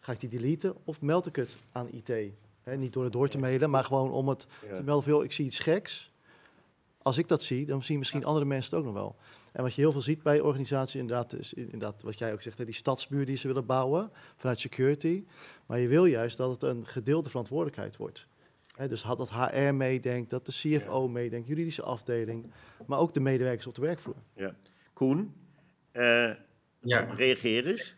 ga 0.00 0.12
ik 0.12 0.20
die 0.20 0.28
deleten 0.28 0.74
of 0.84 1.00
meld 1.00 1.26
ik 1.26 1.36
het 1.36 1.56
aan 1.72 1.88
IT? 1.90 2.32
niet 2.74 2.92
door 2.92 3.04
het 3.04 3.12
door 3.12 3.28
te 3.28 3.38
mailen, 3.38 3.70
maar 3.70 3.84
gewoon 3.84 4.10
om 4.10 4.28
het 4.28 4.46
te 4.74 4.82
melden 4.82 5.04
veel, 5.04 5.22
ik 5.22 5.32
zie 5.32 5.44
iets 5.44 5.58
geks. 5.58 6.10
Als 7.02 7.18
ik 7.18 7.28
dat 7.28 7.42
zie, 7.42 7.66
dan 7.66 7.82
zien 7.82 7.98
misschien 7.98 8.24
andere 8.24 8.44
mensen 8.44 8.70
het 8.70 8.78
ook 8.78 8.92
nog 8.92 9.02
wel. 9.02 9.16
En 9.52 9.62
wat 9.62 9.74
je 9.74 9.80
heel 9.80 9.92
veel 9.92 10.02
ziet 10.02 10.22
bij 10.22 10.40
organisaties, 10.40 11.00
inderdaad, 11.00 11.32
is 11.32 11.54
inderdaad 11.54 12.02
wat 12.02 12.18
jij 12.18 12.32
ook 12.32 12.42
zegt, 12.42 12.66
die 12.66 12.74
stadsbuur 12.74 13.26
die 13.26 13.36
ze 13.36 13.46
willen 13.46 13.66
bouwen 13.66 14.10
vanuit 14.36 14.60
security. 14.60 15.24
Maar 15.66 15.78
je 15.78 15.88
wil 15.88 16.04
juist 16.04 16.36
dat 16.36 16.50
het 16.50 16.62
een 16.62 16.86
gedeelde 16.86 17.28
verantwoordelijkheid 17.28 17.96
wordt. 17.96 18.26
He, 18.76 18.88
dus 18.88 19.02
dat 19.02 19.30
HR 19.30 19.72
meedenkt, 19.74 20.30
dat 20.30 20.46
de 20.46 20.52
CFO 20.52 21.08
meedenkt, 21.08 21.48
juridische 21.48 21.82
afdeling, 21.82 22.52
maar 22.86 22.98
ook 22.98 23.14
de 23.14 23.20
medewerkers 23.20 23.66
op 23.66 23.74
de 23.74 23.80
werkvloer. 23.80 24.16
Ja. 24.34 24.54
Koen, 24.92 25.34
uh, 25.92 26.32
ja. 26.80 27.00
reageer 27.14 27.66
eens. 27.66 27.94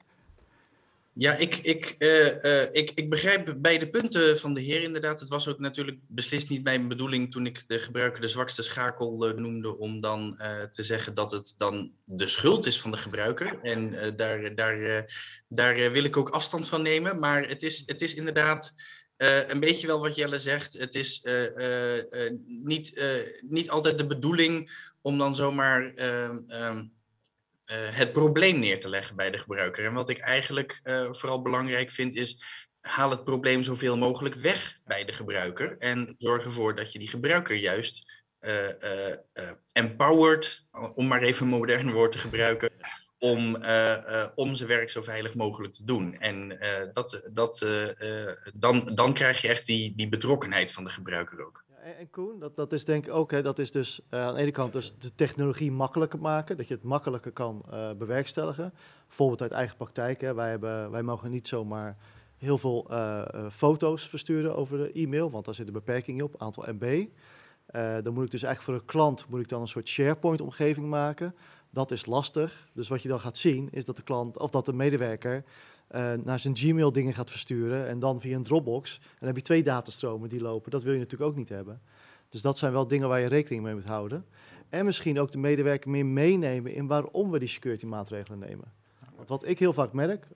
Ja, 1.13 1.37
ik, 1.37 1.57
ik, 1.57 1.95
uh, 1.99 2.45
uh, 2.45 2.63
ik, 2.63 2.91
ik 2.95 3.11
begrijp 3.11 3.55
beide 3.59 3.89
punten 3.89 4.39
van 4.39 4.55
de 4.55 4.61
heer 4.61 4.83
inderdaad. 4.83 5.21
Het 5.21 5.29
was 5.29 5.49
ook 5.49 5.59
natuurlijk 5.59 5.99
beslist 6.07 6.49
niet 6.49 6.63
mijn 6.63 6.89
bedoeling 6.89 7.31
toen 7.31 7.47
ik 7.47 7.69
de 7.69 7.79
gebruiker 7.79 8.21
de 8.21 8.29
zwakste 8.29 8.63
schakel 8.63 9.33
noemde, 9.37 9.79
om 9.79 10.01
dan 10.01 10.41
te 10.71 10.83
zeggen 10.83 11.15
dat 11.15 11.31
het 11.31 11.55
dan 11.57 11.93
de 12.05 12.27
schuld 12.27 12.67
is 12.67 12.81
van 12.81 12.91
de 12.91 12.97
gebruiker. 12.97 13.59
En 13.63 13.91
daar, 14.17 14.55
daar, 14.55 15.05
daar 15.49 15.93
wil 15.93 16.05
ik 16.05 16.17
ook 16.17 16.29
afstand 16.29 16.69
van 16.69 16.83
nemen. 16.83 17.19
Maar 17.19 17.49
het 17.49 17.63
is, 17.63 17.83
het 17.87 18.01
is 18.01 18.15
inderdaad 18.15 18.75
uh, 19.19 19.49
een 19.49 19.61
beetje 19.61 19.87
wel 19.87 20.01
wat 20.01 20.15
Jelle 20.15 20.39
zegt. 20.39 20.73
Het 20.73 20.95
is 20.95 21.25
uh, 21.25 21.57
uh, 21.57 22.31
niet, 22.47 23.03
niet 23.41 23.71
altijd 23.71 23.99
de 23.99 24.07
bedoeling 24.07 24.71
om 25.01 25.19
dan 25.19 25.35
zomaar 25.35 25.95
ehm, 25.95 26.39
ehm, 26.49 26.85
het 27.93 28.13
probleem 28.13 28.59
neer 28.59 28.81
te 28.81 28.89
leggen 28.89 29.17
bij 29.17 29.31
de 29.31 29.39
gebruiker. 29.39 29.85
En 29.85 29.93
wat 29.93 30.09
ik 30.09 30.19
eigenlijk 30.19 30.81
vooral 31.11 31.43
belangrijk 31.43 31.91
vind 31.91 32.15
is. 32.15 32.43
Haal 32.81 33.11
het 33.11 33.25
probleem 33.25 33.63
zoveel 33.63 33.99
mogelijk 33.99 34.35
weg 34.35 34.79
bij 34.85 35.05
de 35.05 35.13
gebruiker. 35.13 35.77
En 35.79 36.15
zorg 36.19 36.45
ervoor 36.45 36.75
dat 36.75 36.93
je 36.93 36.99
die 36.99 37.09
gebruiker 37.09 37.57
juist 37.57 38.23
empowered, 39.73 40.67
om 40.95 41.07
maar 41.07 41.23
even 41.23 41.43
een 41.43 41.59
modern 41.59 41.93
woord 41.93 42.13
te 42.13 42.19
gebruiken, 42.19 42.71
om, 43.19 43.57
uh, 43.57 43.63
uh, 43.63 44.25
om 44.35 44.55
zijn 44.55 44.69
werk 44.69 44.91
zo 44.91 45.03
veilig 45.03 45.35
mogelijk 45.35 45.73
te 45.73 45.85
doen. 45.85 46.15
En 46.15 46.51
uh, 46.51 46.59
dat, 46.93 47.29
dat, 47.33 47.67
dan, 48.55 48.91
dan 48.95 49.13
krijg 49.13 49.41
je 49.41 49.49
echt 49.49 49.67
die, 49.67 49.95
die 49.97 50.09
betrokkenheid 50.09 50.73
van 50.73 50.85
de 50.85 50.91
gebruiker 50.91 51.47
ook. 51.47 51.65
En 51.99 52.11
Koen, 52.11 52.39
dat, 52.39 52.57
dat 52.57 52.73
is 52.73 52.85
denk 52.85 53.07
ik 53.07 53.13
ook, 53.13 53.31
hè, 53.31 53.43
dat 53.43 53.59
is 53.59 53.71
dus 53.71 54.01
aan 54.11 54.35
de 54.35 54.41
ene 54.41 54.51
kant 54.51 54.73
dus 54.73 54.95
de 54.99 55.15
technologie 55.15 55.73
makkelijker 55.73 56.19
maken, 56.19 56.57
dat 56.57 56.69
je 56.69 56.75
het 56.75 56.83
makkelijker 56.83 57.33
kan 57.33 57.65
bewerkstelligen. 57.99 58.75
Bijvoorbeeld 59.07 59.43
uit 59.43 59.53
eigen 59.53 59.77
praktijk, 59.77 60.21
hè, 60.21 60.35
wij, 60.35 60.51
hebben, 60.51 60.91
wij 60.91 61.03
mogen 61.03 61.31
niet 61.31 61.49
zomaar 61.49 61.97
heel 62.37 62.59
veel 62.59 62.91
foto's 63.51 64.09
versturen 64.09 64.57
over 64.57 64.79
de 64.79 64.93
e-mail, 64.93 65.31
want 65.31 65.45
daar 65.45 65.55
zit 65.55 65.67
een 65.67 65.73
beperking 65.73 66.23
op, 66.23 66.35
aantal 66.39 66.65
MB. 66.73 67.07
dan 68.03 68.15
moet 68.15 68.25
ik 68.25 68.31
dus 68.31 68.43
eigenlijk 68.43 68.63
voor 68.63 68.75
een 68.75 68.85
klant 68.85 69.29
moet 69.29 69.41
ik 69.41 69.49
dan 69.49 69.61
een 69.61 69.69
soort 69.69 69.89
SharePoint-omgeving 69.89 70.87
maken 70.87 71.35
dat 71.71 71.91
is 71.91 72.07
lastig. 72.07 72.69
Dus 72.73 72.89
wat 72.89 73.03
je 73.03 73.09
dan 73.09 73.21
gaat 73.21 73.39
zien, 73.39 73.69
is 73.71 73.85
dat 73.85 73.97
de 73.97 74.03
klant 74.03 74.39
of 74.39 74.51
dat 74.51 74.65
de 74.65 74.73
medewerker 74.73 75.45
uh, 75.91 76.13
naar 76.13 76.39
zijn 76.39 76.57
Gmail 76.57 76.93
dingen 76.93 77.15
gaat 77.15 77.31
versturen 77.31 77.89
en 77.89 77.99
dan 77.99 78.21
via 78.21 78.37
een 78.37 78.43
Dropbox. 78.43 78.99
En 78.99 79.17
dan 79.19 79.29
heb 79.29 79.37
je 79.37 79.43
twee 79.43 79.63
datastromen 79.63 80.29
die 80.29 80.41
lopen. 80.41 80.71
Dat 80.71 80.83
wil 80.83 80.93
je 80.93 80.99
natuurlijk 80.99 81.31
ook 81.31 81.37
niet 81.37 81.49
hebben. 81.49 81.81
Dus 82.29 82.43
dat 82.43 82.59
zijn 82.59 82.73
wel 82.73 82.87
dingen 82.87 83.09
waar 83.09 83.21
je 83.21 83.29
rekening 83.29 83.63
mee 83.63 83.75
moet 83.75 83.85
houden. 83.85 84.25
En 84.69 84.85
misschien 84.85 85.21
ook 85.21 85.33
de 85.33 85.39
medewerker 85.39 85.91
meer 85.91 86.07
meenemen 86.07 86.75
in 86.75 86.87
waarom 86.87 87.31
we 87.31 87.39
die 87.39 87.49
security 87.49 87.87
maatregelen 87.87 88.39
nemen. 88.39 88.73
Want 89.17 89.29
wat 89.29 89.49
ik 89.49 89.59
heel 89.59 89.73
vaak 89.73 89.93
merk, 89.93 90.27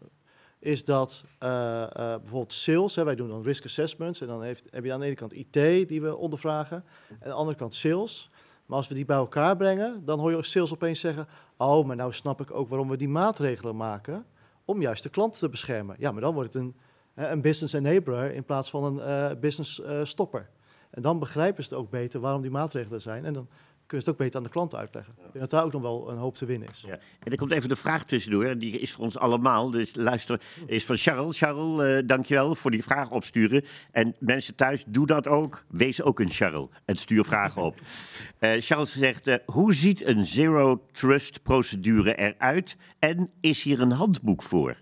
is 0.59 0.85
dat 0.85 1.25
uh, 1.42 1.49
uh, 1.49 1.87
bijvoorbeeld 1.95 2.53
sales, 2.53 2.95
wij 2.95 3.14
doen 3.14 3.29
dan 3.29 3.42
risk 3.42 3.64
assessments 3.64 4.21
en 4.21 4.27
dan 4.27 4.42
heeft, 4.42 4.64
heb 4.71 4.85
je 4.85 4.92
aan 4.92 5.01
de 5.01 5.07
ene 5.07 5.14
kant 5.14 5.33
IT 5.33 5.88
die 5.88 6.01
we 6.01 6.16
ondervragen 6.16 6.85
en 7.09 7.16
aan 7.21 7.29
de 7.29 7.33
andere 7.33 7.57
kant 7.57 7.75
sales. 7.75 8.31
Maar 8.73 8.81
als 8.81 8.91
we 8.91 8.97
die 8.97 9.05
bij 9.05 9.17
elkaar 9.17 9.57
brengen, 9.57 10.05
dan 10.05 10.21
hoor 10.21 10.31
je 10.31 10.43
sales 10.43 10.73
opeens 10.73 11.01
zeggen: 11.01 11.29
Oh, 11.57 11.87
maar 11.87 11.97
nou 11.97 12.13
snap 12.13 12.41
ik 12.41 12.51
ook 12.51 12.69
waarom 12.69 12.89
we 12.89 12.97
die 12.97 13.09
maatregelen 13.09 13.77
maken. 13.77 14.25
Om 14.65 14.81
juist 14.81 15.03
de 15.03 15.09
klant 15.09 15.39
te 15.39 15.49
beschermen. 15.49 15.97
Ja, 15.99 16.13
maar 16.13 16.21
dan 16.21 16.35
wordt 16.35 16.55
het 16.55 16.63
een, 16.63 16.77
een 17.15 17.41
business 17.41 17.73
enabler 17.73 18.35
in 18.35 18.45
plaats 18.45 18.71
van 18.71 18.85
een 18.85 18.97
uh, 18.97 19.41
business 19.41 19.81
uh, 19.81 20.01
stopper. 20.05 20.51
En 20.91 21.03
dan 21.03 21.19
begrijpen 21.19 21.65
ze 21.65 21.69
het 21.69 21.79
ook 21.79 21.91
beter 21.91 22.21
waarom 22.21 22.43
die 22.43 22.51
maatregelen 22.51 23.01
zijn. 23.01 23.25
En 23.25 23.33
dan 23.33 23.49
kunnen 23.93 24.07
ze 24.07 24.11
het 24.11 24.21
ook 24.21 24.27
beter 24.27 24.37
aan 24.37 24.43
de 24.43 24.59
klant 24.59 24.75
uitleggen. 24.75 25.13
Ik 25.17 25.23
denk 25.23 25.39
dat 25.39 25.51
daar 25.51 25.65
ook 25.65 25.73
nog 25.73 25.83
wel 25.83 26.11
een 26.11 26.19
hoop 26.19 26.35
te 26.35 26.45
winnen 26.45 26.69
is. 26.69 26.85
Ja. 26.87 26.93
En 26.93 27.31
er 27.33 27.37
komt 27.37 27.51
even 27.51 27.69
de 27.69 27.77
vraag 27.77 28.05
tussendoor, 28.05 28.59
die 28.59 28.79
is 28.79 28.93
voor 28.93 29.05
ons 29.05 29.19
allemaal. 29.19 29.71
Dus 29.71 29.95
luister, 29.95 30.41
is 30.67 30.85
van 30.85 30.97
Charles. 30.97 31.39
Charles, 31.39 32.01
uh, 32.01 32.07
dankjewel 32.07 32.55
voor 32.55 32.71
die 32.71 32.83
vraag 32.83 33.11
opsturen. 33.11 33.65
En 33.91 34.15
mensen 34.21 34.55
thuis, 34.55 34.85
doe 34.87 35.07
dat 35.07 35.27
ook. 35.27 35.65
Wees 35.69 36.03
ook 36.03 36.21
een 36.21 36.29
Charles 36.29 36.71
en 36.85 36.97
stuur 36.97 37.25
vragen 37.25 37.63
op. 37.63 37.81
Uh, 38.41 38.53
Charles 38.67 38.93
zegt, 38.93 39.29
uh, 39.29 39.35
hoe 39.45 39.75
ziet 39.75 40.05
een 40.05 40.25
zero 40.25 40.87
trust 40.93 41.43
procedure 41.43 42.15
eruit? 42.15 42.77
En 42.99 43.31
is 43.41 43.63
hier 43.63 43.81
een 43.81 43.93
handboek 43.93 44.43
voor? 44.43 44.77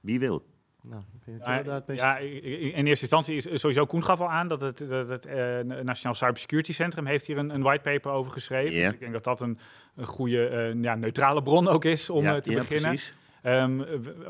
Wie 0.00 0.18
wil? 0.18 0.49
Nou, 0.82 1.82
ja, 1.86 2.18
in 2.18 2.86
eerste 2.86 3.04
instantie 3.04 3.36
is 3.36 3.60
sowieso 3.60 3.86
Koen 3.86 4.04
gaf 4.04 4.20
al 4.20 4.30
aan 4.30 4.48
dat 4.48 4.60
het, 4.60 4.84
dat 4.88 5.08
het 5.08 5.26
uh, 5.26 5.34
Nationaal 5.82 6.14
Cybersecurity 6.14 6.72
Centrum 6.72 7.06
heeft 7.06 7.26
hier 7.26 7.38
een, 7.38 7.50
een 7.50 7.62
whitepaper 7.62 8.10
over 8.10 8.32
geschreven. 8.32 8.72
Yeah. 8.72 8.84
Dus 8.84 8.92
ik 8.92 9.00
denk 9.00 9.12
dat 9.12 9.24
dat 9.24 9.40
een, 9.40 9.58
een 9.96 10.06
goede 10.06 10.72
uh, 10.74 10.82
ja, 10.82 10.94
neutrale 10.94 11.42
bron 11.42 11.68
ook 11.68 11.84
is 11.84 12.10
om 12.10 12.22
ja, 12.22 12.34
uh, 12.34 12.40
te 12.40 12.50
ja, 12.50 12.58
beginnen. 12.58 12.98
Um, 13.42 13.84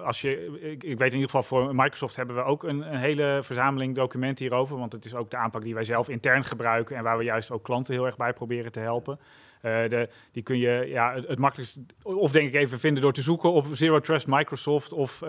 als 0.05 0.21
je, 0.21 0.59
ik, 0.61 0.85
ik, 0.85 0.99
weet 0.99 1.13
in 1.13 1.19
ieder 1.19 1.31
geval 1.31 1.43
voor 1.43 1.75
Microsoft 1.75 2.17
hebben 2.17 2.37
we 2.37 2.43
ook 2.43 2.63
een, 2.63 2.93
een, 2.93 2.99
hele 2.99 3.41
verzameling 3.43 3.95
documenten 3.95 4.45
hierover. 4.45 4.79
Want 4.79 4.93
het 4.93 5.05
is 5.05 5.15
ook 5.15 5.31
de 5.31 5.37
aanpak 5.37 5.63
die 5.63 5.75
wij 5.75 5.85
zelf 5.85 6.09
intern 6.09 6.45
gebruiken 6.45 6.97
en 6.97 7.03
waar 7.03 7.19
we 7.19 7.25
juist 7.25 7.51
ook 7.51 7.63
klanten 7.63 7.95
heel 7.95 8.07
erg 8.07 8.17
bij 8.17 8.33
proberen 8.33 8.73
te 8.73 8.81
helpen. 8.81 9.19
De, 9.61 10.09
die 10.33 10.43
kun 10.43 10.59
je 10.59 10.85
ja, 10.89 11.15
het, 11.15 11.29
het, 11.29 11.39
makkelijkst, 11.39 11.79
of 12.03 12.33
denk 12.33 12.49
ik 12.49 12.55
even 12.55 12.81
vinden 12.81 13.03
door 13.03 13.13
te 13.13 13.23
zoeken 13.23 13.53
op 13.53 13.67
Zero 13.73 14.01
Trust 14.01 14.27
Microsoft. 14.27 14.93
Of 14.93 15.21
uh, 15.23 15.29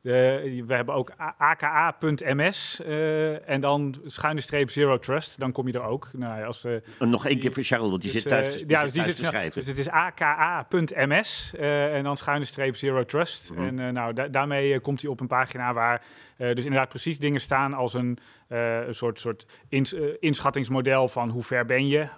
de, 0.00 0.62
we 0.66 0.74
hebben 0.74 0.94
ook 0.94 1.12
aka.ms 1.36 2.82
eh, 2.82 3.48
en 3.48 3.60
dan 3.60 3.94
schuine 4.04 4.40
streep 4.40 4.70
Zero 4.70 4.98
Trust. 4.98 5.38
Dan 5.38 5.52
kom 5.52 5.66
je 5.66 5.72
er 5.72 5.82
ook. 5.82 6.08
Nou, 6.12 6.44
als, 6.44 6.66
Nog 6.98 7.26
één 7.26 7.38
keer 7.38 7.52
voor 7.52 7.62
Charles, 7.62 7.90
want 7.90 8.02
die 8.02 8.12
dus, 8.12 8.20
zit 8.20 8.30
thuis, 8.30 8.64
ja, 8.66 8.82
dus 8.82 8.92
die 8.92 9.02
zit 9.02 9.16
te 9.16 9.24
schrijven. 9.24 9.60
Dus 9.60 9.68
het 9.68 9.78
is 9.78 9.88
aka.ms 9.88 11.52
en 11.58 12.02
dan 12.02 12.16
schuine 12.16 12.44
streep 12.44 12.76
Zero 12.76 13.04
Trust. 13.04 13.52
Mm 13.54 13.78
En 13.78 13.94
nou, 13.94 14.12
da 14.12 14.28
daarmee 14.28 14.80
komt 14.80 15.00
hij 15.00 15.10
op 15.10 15.20
een 15.20 15.26
pagina 15.26 15.72
waar 15.72 16.02
dus 16.36 16.64
inderdaad 16.64 16.88
precies 16.88 17.18
dingen 17.18 17.40
staan 17.40 17.74
als 17.74 17.94
een 17.94 18.18
uh, 18.50 18.86
een 18.86 18.94
soort, 18.94 19.20
soort 19.20 19.46
ins, 19.68 19.92
uh, 19.92 20.02
inschattingsmodel 20.20 21.08
van 21.08 21.28
hoe 21.28 21.42
ver 21.42 21.64
ben 21.64 21.88
je 21.88 22.08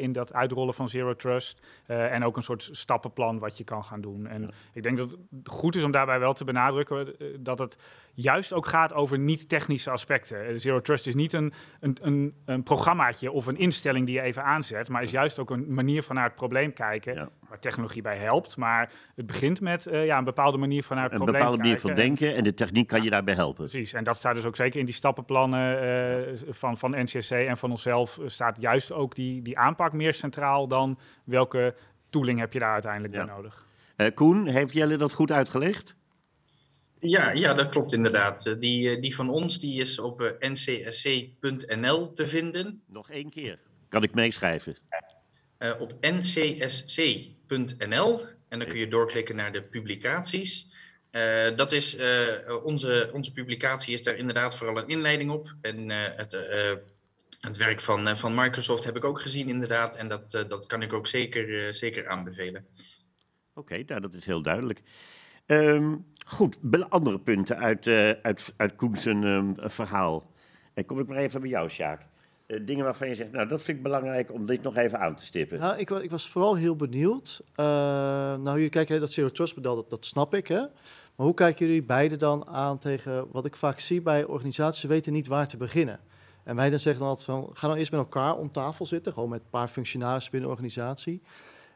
in 0.00 0.12
dat 0.12 0.32
uitrollen 0.32 0.74
van 0.74 0.88
Zero 1.00 1.16
Trust. 1.16 1.60
en 1.86 2.24
ook 2.24 2.36
een 2.36 2.42
soort 2.42 2.68
stappenplan 2.72 3.38
wat 3.38 3.58
je 3.58 3.64
kan 3.64 3.84
gaan 3.84 4.00
doen. 4.00 4.26
En 4.26 4.42
ja. 4.42 4.48
ik 4.72 4.82
denk 4.82 4.98
dat 4.98 5.10
het 5.10 5.48
goed 5.48 5.76
is 5.76 5.82
om 5.82 5.90
daarbij 5.90 6.18
wel 6.18 6.32
te 6.32 6.44
benadrukken 6.44 7.14
dat 7.40 7.58
het 7.58 7.78
juist 8.14 8.52
ook 8.52 8.66
gaat 8.66 8.92
over 8.92 9.18
niet-technische 9.18 9.90
aspecten. 9.90 10.60
Zero 10.60 10.80
Trust 10.80 11.06
is 11.06 11.14
niet 11.14 11.32
een, 11.32 11.52
een, 11.80 11.96
een, 12.00 12.34
een, 12.44 12.62
programmaatje 12.62 13.32
of 13.32 13.46
een 13.46 13.56
instelling 13.56 14.06
die 14.06 14.14
je 14.14 14.22
even 14.22 14.44
aanzet, 14.44 14.88
maar 14.88 15.02
is 15.02 15.10
juist 15.10 15.38
ook 15.38 15.50
een 15.50 15.74
manier 15.74 16.02
van 16.02 16.14
naar 16.14 16.24
het 16.24 16.34
probleem 16.34 16.72
kijken, 16.72 17.14
ja. 17.14 17.28
Waar 17.50 17.58
technologie 17.58 18.02
bij 18.02 18.16
helpt. 18.16 18.56
Maar 18.56 18.92
het 19.14 19.26
begint 19.26 19.60
met 19.60 19.88
ja, 19.90 20.18
een 20.18 20.24
bepaalde 20.24 20.58
manier 20.58 20.82
van 20.82 20.96
naar 20.96 21.04
het 21.04 21.14
een 21.14 21.18
probleem. 21.20 21.42
Een 21.42 21.48
bepaalde 21.50 21.68
manier 21.68 21.80
van 21.80 21.94
denken 21.94 22.34
en 22.34 22.44
de 22.44 22.54
techniek 22.54 22.88
kan 22.88 23.02
je 23.02 23.10
daarbij 23.10 23.34
helpen. 23.34 23.68
Precies, 23.68 23.92
en 23.92 24.04
dat 24.04 24.16
staat 24.16 24.34
dus 24.34 24.44
ook 24.44 24.56
zeker 24.56 24.80
in 24.80 24.86
die 24.86 24.94
stappenplannen 24.94 25.84
uh, 25.84 26.36
van, 26.50 26.78
van 26.78 26.90
NCSC 26.90 27.30
en 27.30 27.58
van 27.58 27.70
onszelf 27.70 28.18
staat 28.26 28.60
juist 28.60 28.92
ook 28.92 29.14
die, 29.14 29.42
die 29.42 29.58
aanpak 29.58 29.92
meer 29.92 30.14
centraal 30.14 30.68
dan 30.68 30.98
welke 31.24 31.74
tooling 32.10 32.38
heb 32.38 32.52
je 32.52 32.58
daar 32.58 32.72
uiteindelijk 32.72 33.14
ja. 33.14 33.24
bij 33.24 33.34
nodig. 33.34 33.66
Uh, 33.96 34.06
Koen, 34.14 34.46
heeft 34.46 34.72
Jelle 34.72 34.96
dat 34.96 35.12
goed 35.12 35.32
uitgelegd? 35.32 35.96
Ja, 36.98 37.30
ja, 37.30 37.54
dat 37.54 37.68
klopt 37.68 37.92
inderdaad. 37.92 38.56
Die, 38.60 38.98
die 38.98 39.14
van 39.14 39.28
ons 39.28 39.58
die 39.58 39.80
is 39.80 39.98
op 39.98 40.36
ncsc.nl 40.38 42.12
te 42.12 42.26
vinden. 42.26 42.82
Nog 42.86 43.10
één 43.10 43.30
keer. 43.30 43.58
Kan 43.88 44.02
ik 44.02 44.14
meeschrijven? 44.14 44.76
op 45.78 45.94
ncsc.nl. 46.00 47.39
En 48.48 48.58
dan 48.58 48.68
kun 48.68 48.78
je 48.78 48.88
doorklikken 48.88 49.36
naar 49.36 49.52
de 49.52 49.62
publicaties. 49.62 50.68
Uh, 51.12 51.56
dat 51.56 51.72
is, 51.72 51.96
uh, 51.96 52.64
onze, 52.64 53.10
onze 53.12 53.32
publicatie 53.32 53.94
is 53.94 54.02
daar 54.02 54.16
inderdaad 54.16 54.56
vooral 54.56 54.78
een 54.78 54.88
inleiding 54.88 55.30
op. 55.30 55.54
En 55.60 55.90
uh, 55.90 55.96
het, 55.98 56.36
het 57.40 57.56
werk 57.56 57.80
van, 57.80 58.16
van 58.16 58.34
Microsoft 58.34 58.84
heb 58.84 58.96
ik 58.96 59.04
ook 59.04 59.20
gezien 59.20 59.48
inderdaad. 59.48 59.96
En 59.96 60.08
dat, 60.08 60.30
dat 60.30 60.66
kan 60.66 60.82
ik 60.82 60.92
ook 60.92 61.06
zeker, 61.06 61.74
zeker 61.74 62.08
aanbevelen. 62.08 62.66
Oké, 63.54 63.72
okay, 63.72 63.84
nou, 63.86 64.00
dat 64.00 64.14
is 64.14 64.26
heel 64.26 64.42
duidelijk. 64.42 64.82
Um, 65.46 66.06
goed, 66.26 66.58
andere 66.88 67.20
punten 67.20 67.58
uit, 67.58 67.86
uit, 68.22 68.54
uit 68.56 68.76
Koens 68.76 69.04
um, 69.06 69.54
verhaal. 69.56 70.32
En 70.74 70.84
kom 70.84 71.00
ik 71.00 71.08
maar 71.08 71.16
even 71.18 71.40
bij 71.40 71.50
jou, 71.50 71.68
Sjaak. 71.68 72.02
Uh, 72.50 72.60
dingen 72.66 72.84
waarvan 72.84 73.08
je 73.08 73.14
zegt, 73.14 73.32
nou 73.32 73.48
dat 73.48 73.62
vind 73.62 73.76
ik 73.76 73.82
belangrijk 73.82 74.32
om 74.32 74.46
dit 74.46 74.62
nog 74.62 74.76
even 74.76 75.00
aan 75.00 75.14
te 75.14 75.24
stippen? 75.24 75.58
Nou, 75.58 75.78
ik, 75.78 75.90
ik 75.90 76.10
was 76.10 76.28
vooral 76.28 76.54
heel 76.56 76.76
benieuwd. 76.76 77.40
Uh, 77.50 77.66
nou, 78.36 78.52
jullie 78.54 78.68
kijken 78.68 79.00
dat 79.00 79.12
Zero 79.12 79.28
Trust 79.28 79.56
model, 79.56 79.74
dat, 79.74 79.90
dat 79.90 80.06
snap 80.06 80.34
ik. 80.34 80.46
Hè? 80.46 80.60
Maar 81.16 81.26
hoe 81.26 81.34
kijken 81.34 81.66
jullie 81.66 81.82
beide 81.82 82.16
dan 82.16 82.46
aan 82.46 82.78
tegen 82.78 83.26
wat 83.30 83.46
ik 83.46 83.56
vaak 83.56 83.80
zie 83.80 84.02
bij 84.02 84.24
organisaties, 84.24 84.80
ze 84.80 84.86
weten 84.86 85.12
niet 85.12 85.26
waar 85.26 85.48
te 85.48 85.56
beginnen. 85.56 86.00
En 86.44 86.56
wij 86.56 86.70
dan 86.70 86.78
zeggen 86.78 87.00
dan 87.00 87.10
altijd 87.10 87.26
van, 87.26 87.50
ga 87.52 87.68
dan 87.68 87.76
eerst 87.76 87.90
met 87.90 88.00
elkaar 88.00 88.36
om 88.36 88.50
tafel 88.50 88.86
zitten, 88.86 89.12
gewoon 89.12 89.28
met 89.28 89.40
een 89.40 89.50
paar 89.50 89.68
functionarissen 89.68 90.30
binnen 90.30 90.48
de 90.48 90.54
organisatie. 90.54 91.22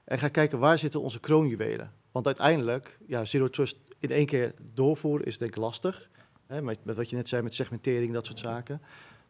En 0.04 0.18
ga 0.18 0.28
kijken 0.28 0.58
waar 0.58 0.78
zitten 0.78 1.00
onze 1.00 1.20
kroonjuwelen. 1.20 1.92
Want 2.12 2.26
uiteindelijk, 2.26 2.98
ja, 3.06 3.24
Zero 3.24 3.48
Trust 3.48 3.76
in 4.00 4.10
één 4.10 4.26
keer 4.26 4.54
doorvoeren 4.74 5.26
is 5.26 5.38
denk 5.38 5.50
ik 5.50 5.62
lastig. 5.62 6.08
Hè, 6.46 6.62
met, 6.62 6.78
met 6.82 6.96
wat 6.96 7.10
je 7.10 7.16
net 7.16 7.28
zei, 7.28 7.42
met 7.42 7.54
segmentering, 7.54 8.12
dat 8.12 8.26
soort 8.26 8.38
zaken. 8.38 8.80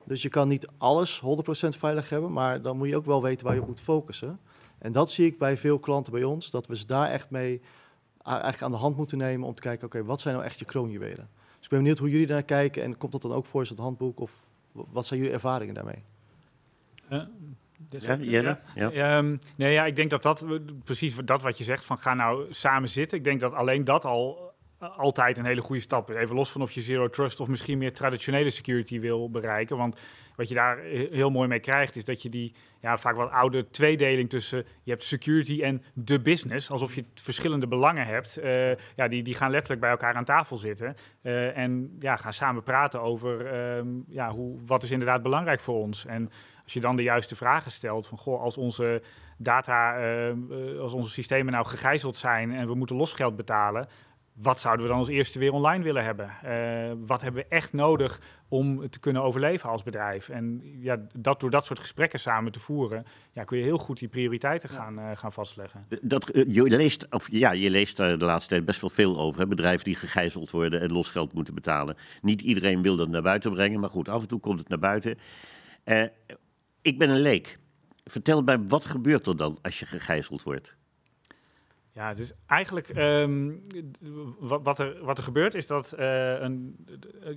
Dus 0.05 0.23
je 0.23 0.29
kan 0.29 0.49
niet 0.49 0.69
alles 0.79 1.23
100% 1.23 1.69
veilig 1.69 2.09
hebben, 2.09 2.33
maar 2.33 2.63
dan 2.63 2.77
moet 2.77 2.89
je 2.89 2.97
ook 2.97 3.05
wel 3.05 3.23
weten 3.23 3.47
waar 3.47 3.55
je 3.55 3.61
op 3.61 3.67
moet 3.67 3.81
focussen. 3.81 4.39
En 4.79 4.93
dat 4.93 5.11
zie 5.11 5.27
ik 5.27 5.39
bij 5.39 5.59
veel 5.59 5.79
klanten 5.79 6.13
bij 6.13 6.25
ons, 6.25 6.51
dat 6.51 6.67
we 6.67 6.77
ze 6.77 6.87
daar 6.87 7.11
echt 7.11 7.31
mee 7.31 7.61
eigenlijk 8.23 8.63
aan 8.63 8.71
de 8.71 8.77
hand 8.77 8.97
moeten 8.97 9.19
nemen 9.19 9.47
om 9.47 9.55
te 9.55 9.63
kijken, 9.63 9.87
oké, 9.87 10.05
wat 10.05 10.21
zijn 10.21 10.35
nou 10.35 10.47
echt 10.47 10.59
je 10.59 10.65
kroonjuwelen? 10.65 11.29
Dus 11.57 11.65
ik 11.65 11.69
ben 11.69 11.79
benieuwd 11.79 11.99
hoe 11.99 12.11
jullie 12.11 12.27
daar 12.27 12.43
kijken 12.43 12.83
en 12.83 12.99
komt 12.99 13.13
dat 13.13 13.23
dan 13.23 13.33
ook 13.33 13.47
voor 13.47 13.63
in 13.63 13.69
het 13.69 13.79
handboek 13.79 14.21
of 14.21 14.47
wat 14.73 15.07
zijn 15.07 15.21
jullie 15.21 15.35
ervaringen 15.35 15.75
daarmee? 15.75 16.03
Uh, 17.11 17.23
ja, 17.89 18.19
ja, 18.75 18.91
ja. 18.91 19.19
Um, 19.19 19.39
nee, 19.57 19.73
ja, 19.73 19.85
ik 19.85 19.97
denk 19.97 20.11
dat 20.11 20.23
dat 20.23 20.47
precies 20.85 21.15
dat 21.25 21.43
wat 21.43 21.59
je 21.59 21.65
zegt 21.65 21.85
van 21.85 21.99
ga 21.99 22.15
nou 22.15 22.47
samen 22.51 22.89
zitten. 22.89 23.19
Ik 23.19 23.25
denk 23.25 23.41
dat 23.41 23.53
alleen 23.53 23.85
dat 23.85 24.05
al 24.05 24.53
altijd 24.91 25.39
een 25.39 25.45
hele 25.45 25.61
goede 25.61 25.81
stap. 25.81 26.09
Even 26.09 26.35
los 26.35 26.53
van 26.53 26.63
of 26.63 26.73
je 26.73 26.81
zero 26.81 27.09
trust 27.09 27.41
of 27.41 27.49
misschien 27.49 27.79
meer 27.79 27.93
traditionele 27.93 28.51
security 28.51 29.01
wil 29.01 29.31
bereiken. 29.31 29.77
Want 29.77 30.01
wat 30.37 30.49
je 30.49 30.55
daar 30.55 30.79
heel 31.11 31.31
mooi 31.31 31.49
mee 31.49 31.61
krijgt, 31.61 31.97
is 31.97 32.05
dat 32.05 32.23
je 32.23 32.29
die 32.29 32.55
ja, 32.81 32.99
vaak 32.99 33.17
wat 33.17 33.31
oude 33.31 33.71
tweedeling 33.71 34.31
tussen 34.31 34.65
je 34.83 34.91
hebt 34.91 35.03
security 35.03 35.63
en 35.63 35.83
de 35.93 36.21
business, 36.21 36.71
alsof 36.71 36.95
je 36.95 37.05
verschillende 37.15 37.67
belangen 37.67 38.07
hebt. 38.07 38.39
Uh, 38.39 38.69
ja, 38.75 39.09
die, 39.09 39.23
die 39.23 39.35
gaan 39.35 39.51
letterlijk 39.51 39.81
bij 39.81 39.91
elkaar 39.91 40.15
aan 40.15 40.25
tafel 40.25 40.57
zitten 40.57 40.95
uh, 41.23 41.57
en 41.57 41.97
ja, 41.99 42.17
gaan 42.17 42.33
samen 42.33 42.63
praten 42.63 43.01
over 43.01 43.53
uh, 43.77 43.85
ja, 44.09 44.31
hoe, 44.31 44.59
wat 44.67 44.83
is 44.83 44.91
inderdaad 44.91 45.23
belangrijk 45.23 45.61
voor 45.61 45.81
ons. 45.81 46.07
En 46.07 46.31
als 46.65 46.73
je 46.73 46.81
dan 46.81 46.97
de 46.97 47.03
juiste 47.03 47.37
vragen 47.37 47.71
stelt 47.71 48.07
van 48.07 48.19
goh, 48.19 48.43
als 48.43 48.57
onze 48.57 49.03
data, 49.37 49.97
ehm, 49.97 50.53
eh, 50.53 50.81
als 50.81 50.93
onze 50.93 51.11
systemen 51.11 51.53
nou 51.53 51.67
gegijzeld 51.67 52.17
zijn 52.17 52.53
en 52.53 52.67
we 52.67 52.75
moeten 52.75 52.97
losgeld 52.97 53.37
betalen, 53.37 53.89
wat 54.35 54.61
zouden 54.61 54.85
we 54.85 54.91
dan 54.91 55.01
als 55.01 55.09
eerste 55.09 55.39
weer 55.39 55.53
online 55.53 55.85
willen 55.85 56.05
hebben? 56.05 56.31
Uh, 56.45 57.07
wat 57.07 57.23
hebben 57.23 57.43
we 57.43 57.49
echt 57.49 57.73
nodig 57.73 58.21
om 58.49 58.91
te 58.91 58.99
kunnen 59.01 59.23
overleven 59.23 59.71
als 59.71 59.83
bedrijf? 59.83 60.29
En 60.29 60.61
ja, 60.81 61.01
dat, 61.19 61.41
door 61.41 61.51
dat 61.51 61.67
soort 61.67 61.79
gesprekken 61.79 62.21
samen 62.21 62.53
te 62.53 62.61
voeren, 62.61 63.07
ja, 63.33 63.45
kun 63.45 63.59
je 63.59 63.65
heel 63.65 63.79
goed 63.79 63.99
die 63.99 64.09
prioriteiten 64.09 64.69
gaan, 64.69 64.99
uh, 64.99 65.11
gaan 65.15 65.33
vastleggen. 65.33 65.87
Dat, 66.03 66.37
uh, 66.37 66.45
je, 66.55 66.63
leest, 66.63 67.07
of, 67.11 67.31
ja, 67.31 67.53
je 67.53 67.71
leest 67.71 67.99
er 67.99 68.19
de 68.19 68.25
laatste 68.25 68.49
tijd 68.49 68.65
best 68.65 68.81
wel 68.81 68.91
veel 68.91 69.19
over. 69.19 69.41
Hè? 69.41 69.47
Bedrijven 69.47 69.85
die 69.85 69.95
gegijzeld 69.95 70.51
worden 70.51 70.81
en 70.81 70.93
losgeld 70.93 71.33
moeten 71.33 71.55
betalen. 71.55 71.97
Niet 72.23 72.41
iedereen 72.41 72.83
wil 72.83 72.97
dat 72.97 73.09
naar 73.09 73.23
buiten 73.23 73.53
brengen, 73.53 73.81
maar 73.81 73.91
goed, 73.91 74.09
af 74.09 74.23
en 74.23 74.29
toe 74.29 74.41
komt 74.41 74.59
het 74.59 74.69
naar 74.69 74.79
buiten. 74.79 75.19
ik 76.83 76.99
ben 76.99 77.11
een 77.11 77.21
leek. 77.21 77.59
Vertel 78.05 78.43
mij, 78.43 78.59
wat 78.59 78.85
gebeurt 78.85 79.27
er 79.27 79.37
dan 79.37 79.59
als 79.63 79.79
je 79.79 79.87
gegijzeld 79.87 80.43
wordt? 80.43 80.77
Ja, 81.95 82.15
dus 82.15 82.33
eigenlijk 82.47 82.89
um, 82.97 83.63
wat, 84.39 84.79
er, 84.79 85.05
wat 85.05 85.19
er 85.19 85.25
gebeurt 85.25 85.55
is 85.55 85.67
dat 85.67 85.95
uh, 85.99 86.41
een, 86.41 86.87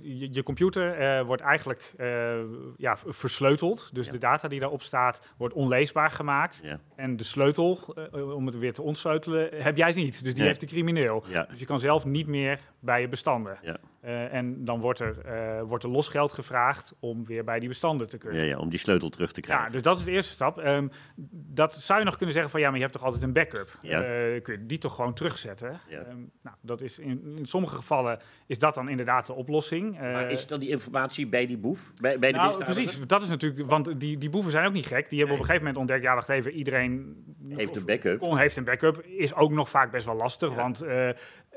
je, 0.02 0.32
je, 0.32 0.42
computer 0.42 1.00
uh, 1.00 1.26
wordt 1.26 1.42
eigenlijk 1.42 1.94
uh, 1.98 2.38
ja, 2.76 2.96
versleuteld. 3.06 3.90
Dus 3.92 4.06
ja. 4.06 4.12
de 4.12 4.18
data 4.18 4.48
die 4.48 4.60
daarop 4.60 4.82
staat 4.82 5.22
wordt 5.36 5.54
onleesbaar 5.54 6.10
gemaakt. 6.10 6.60
Ja. 6.62 6.80
En 6.96 7.16
de 7.16 7.24
sleutel, 7.24 7.94
om 8.12 8.46
het 8.46 8.58
weer 8.58 8.72
te 8.72 8.82
ontsleutelen, 8.82 9.62
heb 9.62 9.76
jij 9.76 9.92
niet. 9.92 10.24
Dus 10.24 10.34
die 10.34 10.44
heeft 10.44 10.60
de 10.60 10.66
crimineel. 10.66 11.24
Dus 11.48 11.58
je 11.58 11.66
kan 11.66 11.78
zelf 11.78 12.04
niet 12.04 12.26
meer 12.26 12.60
bij 12.80 13.00
je 13.00 13.08
bestanden. 13.08 13.58
Uh, 14.04 14.34
en 14.34 14.64
dan 14.64 14.80
wordt 14.80 15.00
er, 15.00 15.16
uh, 15.26 15.62
wordt 15.62 15.84
er 15.84 15.90
losgeld 15.90 16.32
gevraagd 16.32 16.94
om 17.00 17.26
weer 17.26 17.44
bij 17.44 17.58
die 17.58 17.68
bestanden 17.68 18.08
te 18.08 18.18
kunnen. 18.18 18.40
Ja, 18.40 18.46
ja 18.46 18.58
om 18.58 18.68
die 18.68 18.78
sleutel 18.78 19.08
terug 19.08 19.32
te 19.32 19.40
krijgen. 19.40 19.66
Ja, 19.66 19.72
dus 19.72 19.82
dat 19.82 19.98
is 19.98 20.04
de 20.04 20.10
eerste 20.10 20.32
stap. 20.32 20.58
Um, 20.58 20.90
dat 21.30 21.74
zou 21.74 21.98
je 21.98 22.04
nog 22.04 22.16
kunnen 22.16 22.34
zeggen 22.34 22.50
van 22.50 22.60
ja, 22.60 22.66
maar 22.66 22.76
je 22.76 22.82
hebt 22.82 22.96
toch 22.96 23.04
altijd 23.04 23.22
een 23.22 23.32
backup. 23.32 23.78
Ja. 23.82 24.00
Uh, 24.00 24.42
kun 24.42 24.54
je 24.54 24.66
die 24.66 24.78
toch 24.78 24.94
gewoon 24.94 25.14
terugzetten. 25.14 25.80
Ja. 25.88 25.98
Um, 25.98 26.30
nou, 26.42 26.56
dat 26.60 26.80
is 26.80 26.98
in, 26.98 27.34
in 27.36 27.46
sommige 27.46 27.74
gevallen 27.74 28.18
is 28.46 28.58
dat 28.58 28.74
dan 28.74 28.88
inderdaad 28.88 29.26
de 29.26 29.34
oplossing. 29.34 30.00
maar 30.00 30.30
is 30.30 30.46
dan 30.46 30.60
die 30.60 30.68
informatie 30.68 31.26
bij 31.26 31.46
die 31.46 31.58
boef? 31.58 31.92
Bij, 32.00 32.18
bij 32.18 32.32
de 32.32 32.38
nou, 32.38 32.64
precies. 32.64 33.00
Dat 33.06 33.22
is 33.22 33.28
natuurlijk, 33.28 33.70
want 33.70 34.00
die, 34.00 34.18
die 34.18 34.30
boeven 34.30 34.50
zijn 34.50 34.66
ook 34.66 34.72
niet 34.72 34.86
gek. 34.86 35.10
Die 35.10 35.18
hebben 35.18 35.36
nee. 35.36 35.36
op 35.36 35.40
een 35.40 35.44
gegeven 35.44 35.58
moment 35.58 35.76
ontdekt, 35.76 36.02
ja, 36.02 36.14
wacht 36.14 36.28
even, 36.28 36.52
iedereen 36.52 37.24
heeft 37.48 37.76
een 37.76 37.84
backup. 37.84 38.20
Heeft 38.20 38.56
een 38.56 38.64
backup. 38.64 39.02
Is 39.06 39.34
ook 39.34 39.52
nog 39.52 39.68
vaak 39.68 39.90
best 39.90 40.06
wel 40.06 40.16
lastig, 40.16 40.54
want 40.54 40.84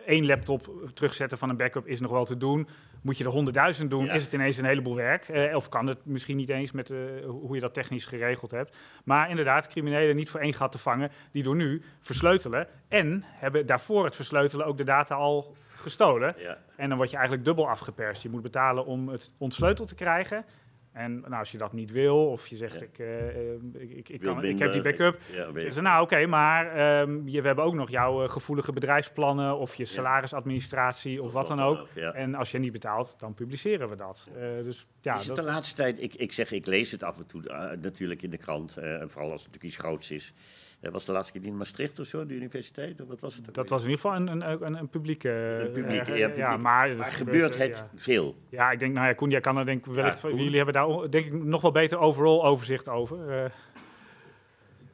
één 0.05 0.25
laptop 0.25 0.89
terugzetten 0.93 1.37
van 1.37 1.49
een 1.49 1.57
backup 1.57 1.87
is 1.87 1.99
nog 1.99 2.11
wel 2.11 2.25
te 2.25 2.37
doen. 2.37 2.67
Moet 3.01 3.17
je 3.17 3.23
er 3.23 3.29
honderdduizend 3.29 3.89
doen, 3.89 4.05
ja. 4.05 4.13
is 4.13 4.23
het 4.23 4.33
ineens 4.33 4.57
een 4.57 4.65
heleboel 4.65 4.95
werk. 4.95 5.27
Uh, 5.27 5.55
of 5.55 5.69
kan 5.69 5.87
het 5.87 6.05
misschien 6.05 6.37
niet 6.37 6.49
eens 6.49 6.71
met 6.71 6.89
uh, 6.89 6.99
hoe 7.25 7.55
je 7.55 7.61
dat 7.61 7.73
technisch 7.73 8.05
geregeld 8.05 8.51
hebt. 8.51 8.77
Maar 9.03 9.29
inderdaad, 9.29 9.67
criminelen 9.67 10.15
niet 10.15 10.29
voor 10.29 10.39
één 10.39 10.53
gat 10.53 10.71
te 10.71 10.77
vangen, 10.77 11.11
die 11.31 11.43
door 11.43 11.55
nu 11.55 11.81
versleutelen. 11.99 12.67
En 12.87 13.23
hebben 13.25 13.65
daarvoor 13.65 14.05
het 14.05 14.15
versleutelen 14.15 14.65
ook 14.65 14.77
de 14.77 14.83
data 14.83 15.15
al 15.15 15.55
gestolen. 15.75 16.35
Ja. 16.37 16.57
En 16.75 16.89
dan 16.89 16.97
word 16.97 17.09
je 17.09 17.15
eigenlijk 17.15 17.45
dubbel 17.45 17.69
afgeperst. 17.69 18.23
Je 18.23 18.29
moet 18.29 18.41
betalen 18.41 18.85
om 18.85 19.09
het 19.09 19.33
ontsleuteld 19.37 19.87
te 19.87 19.95
krijgen. 19.95 20.45
En 20.91 21.19
nou, 21.19 21.33
als 21.33 21.51
je 21.51 21.57
dat 21.57 21.73
niet 21.73 21.91
wil, 21.91 22.29
of 22.29 22.47
je 22.47 22.55
zegt, 22.55 22.79
ja. 22.79 22.85
ik, 22.85 22.99
uh, 22.99 23.97
ik, 23.97 24.09
ik, 24.09 24.19
kan, 24.19 24.43
ik, 24.43 24.59
heb 24.59 24.71
die 24.71 24.81
backup. 24.81 25.19
Ja, 25.31 25.51
zeggen 25.53 25.73
ze, 25.73 25.81
nou 25.81 26.03
oké, 26.03 26.13
okay, 26.13 26.25
maar 26.25 26.99
um, 27.01 27.27
je, 27.27 27.41
we 27.41 27.47
hebben 27.47 27.65
ook 27.65 27.73
nog 27.73 27.89
jouw 27.89 28.23
uh, 28.23 28.29
gevoelige 28.29 28.71
bedrijfsplannen 28.71 29.57
of 29.57 29.75
je 29.75 29.85
salarisadministratie 29.85 31.21
of, 31.21 31.27
of 31.27 31.33
wat 31.33 31.47
dan 31.47 31.59
ook. 31.59 31.79
ook 31.79 31.87
ja. 31.93 32.13
En 32.13 32.35
als 32.35 32.51
je 32.51 32.57
niet 32.57 32.71
betaalt, 32.71 33.15
dan 33.17 33.33
publiceren 33.33 33.89
we 33.89 33.95
dat. 33.95 34.27
Uh, 34.29 34.63
dus, 34.63 34.87
ja, 35.01 35.15
is 35.15 35.27
het 35.27 35.35
de 35.35 35.43
laatste 35.43 35.75
tijd, 35.75 36.01
ik, 36.01 36.15
ik 36.15 36.33
zeg, 36.33 36.51
ik 36.51 36.65
lees 36.65 36.91
het 36.91 37.03
af 37.03 37.17
en 37.17 37.25
toe 37.25 37.41
natuurlijk 37.81 38.21
in 38.21 38.29
de 38.29 38.37
krant, 38.37 38.73
vooral 39.05 39.31
als 39.31 39.43
het 39.43 39.51
natuurlijk 39.51 39.63
iets 39.63 39.77
groots 39.77 40.11
is. 40.11 40.33
Uh, 40.81 40.91
was 40.91 41.05
de 41.05 41.11
laatste 41.11 41.39
keer 41.39 41.47
in 41.47 41.57
Maastricht 41.57 41.99
of 41.99 42.07
zo, 42.07 42.25
de 42.25 42.33
universiteit? 42.33 43.01
Of 43.01 43.07
wat 43.07 43.19
was 43.19 43.35
het? 43.35 43.53
Dat 43.53 43.69
was 43.69 43.83
in 43.83 43.89
ieder 43.89 44.01
geval 44.01 44.17
een, 44.17 44.27
een, 44.27 44.65
een, 44.65 44.77
een 44.77 44.89
publieke... 44.89 45.29
Een 45.29 45.71
publieke, 45.71 46.11
uh, 46.11 46.17
ja, 46.17 46.27
publiek. 46.27 46.45
ja, 46.45 46.57
maar, 46.57 46.95
maar 46.95 47.11
gebeurt 47.11 47.57
het 47.57 47.75
ja. 47.75 47.89
veel? 47.95 48.35
Ja, 48.49 48.71
ik 48.71 48.79
denk, 48.79 48.93
nou 48.93 49.07
ja, 49.07 49.13
Koen, 49.13 49.29
jij 49.29 49.39
kan 49.39 49.57
er 49.57 49.65
denk 49.65 49.85
ik 49.85 49.93
wellicht... 49.93 50.21
jullie 50.21 50.55
hebben 50.55 50.73
daar 50.73 51.09
denk 51.09 51.25
ik 51.25 51.43
nog 51.43 51.61
wel 51.61 51.71
beter 51.71 51.97
overal 51.97 52.45
overzicht 52.45 52.87
over. 52.89 53.29
Uh. 53.29 53.45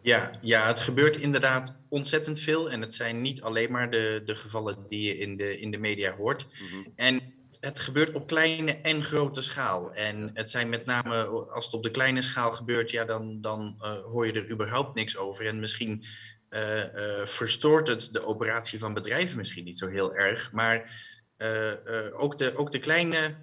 Ja, 0.02 0.32
ja, 0.42 0.68
het 0.68 0.80
gebeurt 0.80 1.18
inderdaad 1.18 1.82
ontzettend 1.90 2.40
veel. 2.40 2.72
En 2.72 2.82
het 2.82 2.94
zijn 2.94 3.22
niet 3.22 3.42
alleen 3.42 3.72
maar 3.72 3.92
de, 3.92 4.22
de 4.26 4.36
gevallen 4.36 4.78
die 4.88 5.02
je 5.02 5.18
in 5.18 5.38
de, 5.38 5.60
in 5.60 5.72
de 5.72 5.78
media 5.78 6.16
hoort. 6.16 6.48
Mm 6.52 6.68
-hmm. 6.68 6.94
En 6.96 7.22
het 7.60 7.80
gebeurt 7.80 8.14
op 8.14 8.28
kleine 8.28 8.72
en 8.72 9.04
grote 9.04 9.42
schaal. 9.42 9.94
En 9.94 10.30
het 10.34 10.52
zijn 10.52 10.70
met 10.70 10.86
name, 10.86 11.26
als 11.26 11.66
het 11.66 11.74
op 11.74 11.84
de 11.84 11.92
kleine 11.92 12.22
schaal 12.22 12.52
gebeurt, 12.52 12.92
ja, 12.92 13.06
dan, 13.06 13.42
dan 13.42 13.76
uh, 13.78 13.98
hoor 14.04 14.26
je 14.26 14.34
er 14.34 14.52
überhaupt 14.52 14.96
niks 14.96 15.18
over. 15.18 15.48
En 15.48 15.60
misschien 15.60 16.04
uh, 16.50 16.78
uh, 16.78 17.26
verstoort 17.26 17.88
het 17.88 18.10
de 18.12 18.26
operatie 18.26 18.80
van 18.80 18.94
bedrijven 18.94 19.38
misschien 19.38 19.64
niet 19.64 19.78
zo 19.78 19.88
heel 19.88 20.16
erg. 20.16 20.52
Maar 20.52 21.06
ook, 22.14 22.38
de, 22.38 22.58
ook 22.58 22.72
de 22.72 22.80
kleine 22.80 23.36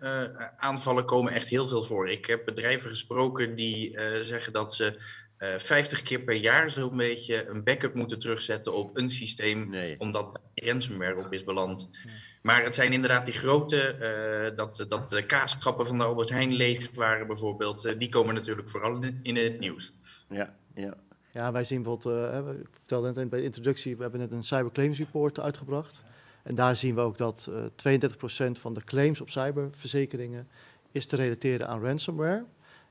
aanvallen 0.57 1.05
komen 1.05 1.33
echt 1.33 1.48
heel 1.48 1.66
veel 1.66 1.83
voor. 1.83 2.09
Ik 2.09 2.27
heb 2.27 2.44
bedrijven 2.44 2.90
gesproken 2.90 3.55
die 3.55 3.98
zeggen 4.22 4.53
dat 4.53 4.74
ze 4.74 5.00
uh, 5.38 5.59
50 5.59 6.03
keer 6.03 6.20
per 6.20 6.35
jaar 6.35 6.70
zo'n 6.70 6.96
beetje 6.96 7.48
een 7.48 7.64
backup 7.64 7.94
moeten 7.94 8.18
terugzetten 8.18 8.74
op 8.74 8.96
een 8.96 9.11
systeem, 9.11 9.70
nee. 9.70 9.98
omdat 9.98 10.40
ransomware 10.55 11.24
op 11.24 11.33
is 11.33 11.44
beland. 11.44 11.88
Nee. 12.05 12.14
Maar 12.46 12.64
het 12.64 12.74
zijn 12.74 12.92
inderdaad 12.92 13.24
die 13.24 13.35
grote, 13.35 13.96
uh, 14.50 14.57
dat, 14.57 14.85
dat 14.88 15.11
de 15.11 15.22
kaasschappen 15.26 15.87
van 15.87 15.98
de 15.98 16.04
Albert 16.04 16.28
Heijn 16.28 16.52
leeg 16.52 16.90
waren 16.94 17.26
bijvoorbeeld, 17.26 17.85
uh, 17.85 17.92
die 17.98 18.09
komen 18.09 18.35
natuurlijk 18.35 18.68
vooral 18.68 19.02
in, 19.02 19.18
in 19.22 19.37
het 19.37 19.59
nieuws. 19.59 19.92
Ja, 20.28 20.54
ja. 20.74 20.94
Ja, 21.33 21.52
wij 21.52 21.64
zien 21.64 21.83
bijvoorbeeld, 21.83 22.46
uh, 22.46 22.61
ik 22.61 22.68
vertelde 22.72 23.12
net 23.12 23.30
bij 23.30 23.38
de 23.38 23.44
introductie, 23.44 23.96
we 23.96 24.02
hebben 24.02 24.20
net 24.20 24.33
een 24.33 24.42
cyberclaims 24.42 24.98
report 24.98 25.40
uitgebracht. 25.40 26.02
En 26.42 26.54
daar 26.54 26.76
zien 26.76 26.94
we 26.94 27.00
ook 27.00 27.16
dat 27.16 27.48
uh, 27.50 27.98
32% 27.98 28.50
van 28.52 28.74
de 28.74 28.85
claims 28.85 29.20
op 29.20 29.30
cyberverzekeringen 29.30 30.48
is 30.92 31.07
te 31.07 31.16
relateren 31.16 31.68
aan 31.68 31.83
ransomware. 31.83 32.44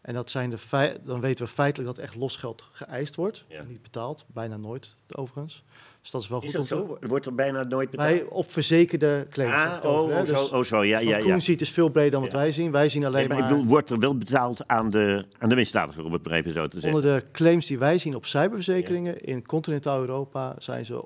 En 0.03 0.13
dat 0.13 0.29
zijn 0.29 0.49
de 0.49 0.97
dan 1.03 1.21
weten 1.21 1.45
we 1.45 1.51
feitelijk 1.51 1.95
dat 1.95 2.05
echt 2.05 2.15
losgeld 2.15 2.69
geëist 2.71 3.15
wordt, 3.15 3.45
niet 3.67 3.81
betaald, 3.81 4.25
bijna 4.27 4.57
nooit 4.57 4.95
overigens. 5.15 5.63
Dus 6.01 6.11
dat 6.11 6.21
is 6.21 6.27
wel 6.27 6.41
goed. 6.41 6.55
Is 6.55 6.67
zo? 6.67 6.97
Wordt 7.01 7.25
er 7.25 7.35
bijna 7.35 7.63
nooit 7.63 7.89
betaald? 7.89 8.09
Wij 8.09 8.23
op 8.23 8.51
verzekerde 8.51 9.27
claims. 9.29 9.53
Ah, 9.53 9.91
oh, 9.91 10.01
oh, 10.01 10.23
zo, 10.23 10.33
dus 10.33 10.51
oh, 10.51 10.63
zo, 10.63 10.83
ja, 10.83 10.99
ja, 10.99 11.17
ja. 11.17 11.39
ziet 11.39 11.61
is 11.61 11.69
veel 11.69 11.89
breder 11.89 12.11
dan 12.11 12.21
wat 12.21 12.33
wij 12.33 12.51
zien. 12.51 12.71
Wij 12.71 12.89
zien 12.89 13.05
alleen 13.05 13.27
maar... 13.27 13.37
Ik 13.37 13.47
bedoel, 13.47 13.65
wordt 13.65 13.89
er 13.89 13.99
wel 13.99 14.17
betaald 14.17 14.67
aan 14.67 14.89
de, 14.89 15.25
aan 15.37 15.49
de 15.49 15.55
misdadiger, 15.55 16.05
om 16.05 16.13
het 16.13 16.25
maar 16.25 16.33
even 16.33 16.51
zo 16.51 16.67
te 16.67 16.79
zeggen? 16.79 16.99
Onder 16.99 17.19
de 17.19 17.31
claims 17.31 17.65
die 17.65 17.77
wij 17.77 17.97
zien 17.97 18.15
op 18.15 18.25
cyberverzekeringen 18.25 19.21
in 19.21 19.45
continentaal 19.45 19.99
Europa 19.99 20.55
zijn 20.57 20.85
ze, 20.85 21.03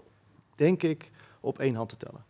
denk 0.56 0.84
ik, 0.84 1.12
op 1.40 1.60
één 1.60 1.76
hand 1.76 1.90
te 1.90 1.98
tellen. 1.98 2.26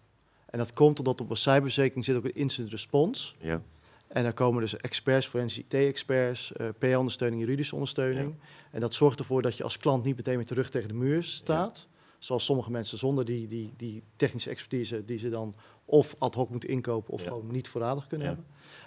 En 0.45 0.58
dat 0.58 0.73
komt 0.73 0.99
omdat 0.99 1.21
op 1.21 1.30
een 1.30 1.38
cyberverzekering 1.38 2.06
zit 2.06 2.15
ook 2.15 2.25
een 2.25 2.36
incident 2.36 2.71
response. 2.71 3.34
Ja. 3.39 3.62
En 4.07 4.23
daar 4.23 4.33
komen 4.33 4.61
dus 4.61 4.77
experts, 4.77 5.27
forensische 5.27 5.63
IT-experts, 5.77 6.51
uh, 6.57 6.67
PR-ondersteuning, 6.79 7.41
juridische 7.41 7.73
ondersteuning. 7.73 8.35
En 8.71 8.79
dat 8.79 8.93
zorgt 8.93 9.19
ervoor 9.19 9.41
dat 9.41 9.57
je 9.57 9.63
als 9.63 9.77
klant 9.77 10.03
niet 10.03 10.15
meteen 10.15 10.37
met 10.37 10.47
de 10.47 10.53
rug 10.53 10.69
tegen 10.69 10.87
de 10.87 10.93
muur 10.93 11.23
staat. 11.23 11.87
Zoals 12.19 12.45
sommige 12.45 12.71
mensen 12.71 12.97
zonder 12.97 13.25
die, 13.25 13.47
die, 13.47 13.73
die 13.77 14.03
technische 14.15 14.49
expertise 14.49 15.05
die 15.05 15.19
ze 15.19 15.29
dan 15.29 15.55
of 15.85 16.15
ad 16.17 16.35
hoc 16.35 16.49
moeten 16.49 16.69
inkopen 16.69 17.13
of 17.13 17.23
gewoon 17.23 17.51
niet 17.51 17.67
voorradig 17.67 18.07
kunnen 18.07 18.27
hebben. 18.27 18.45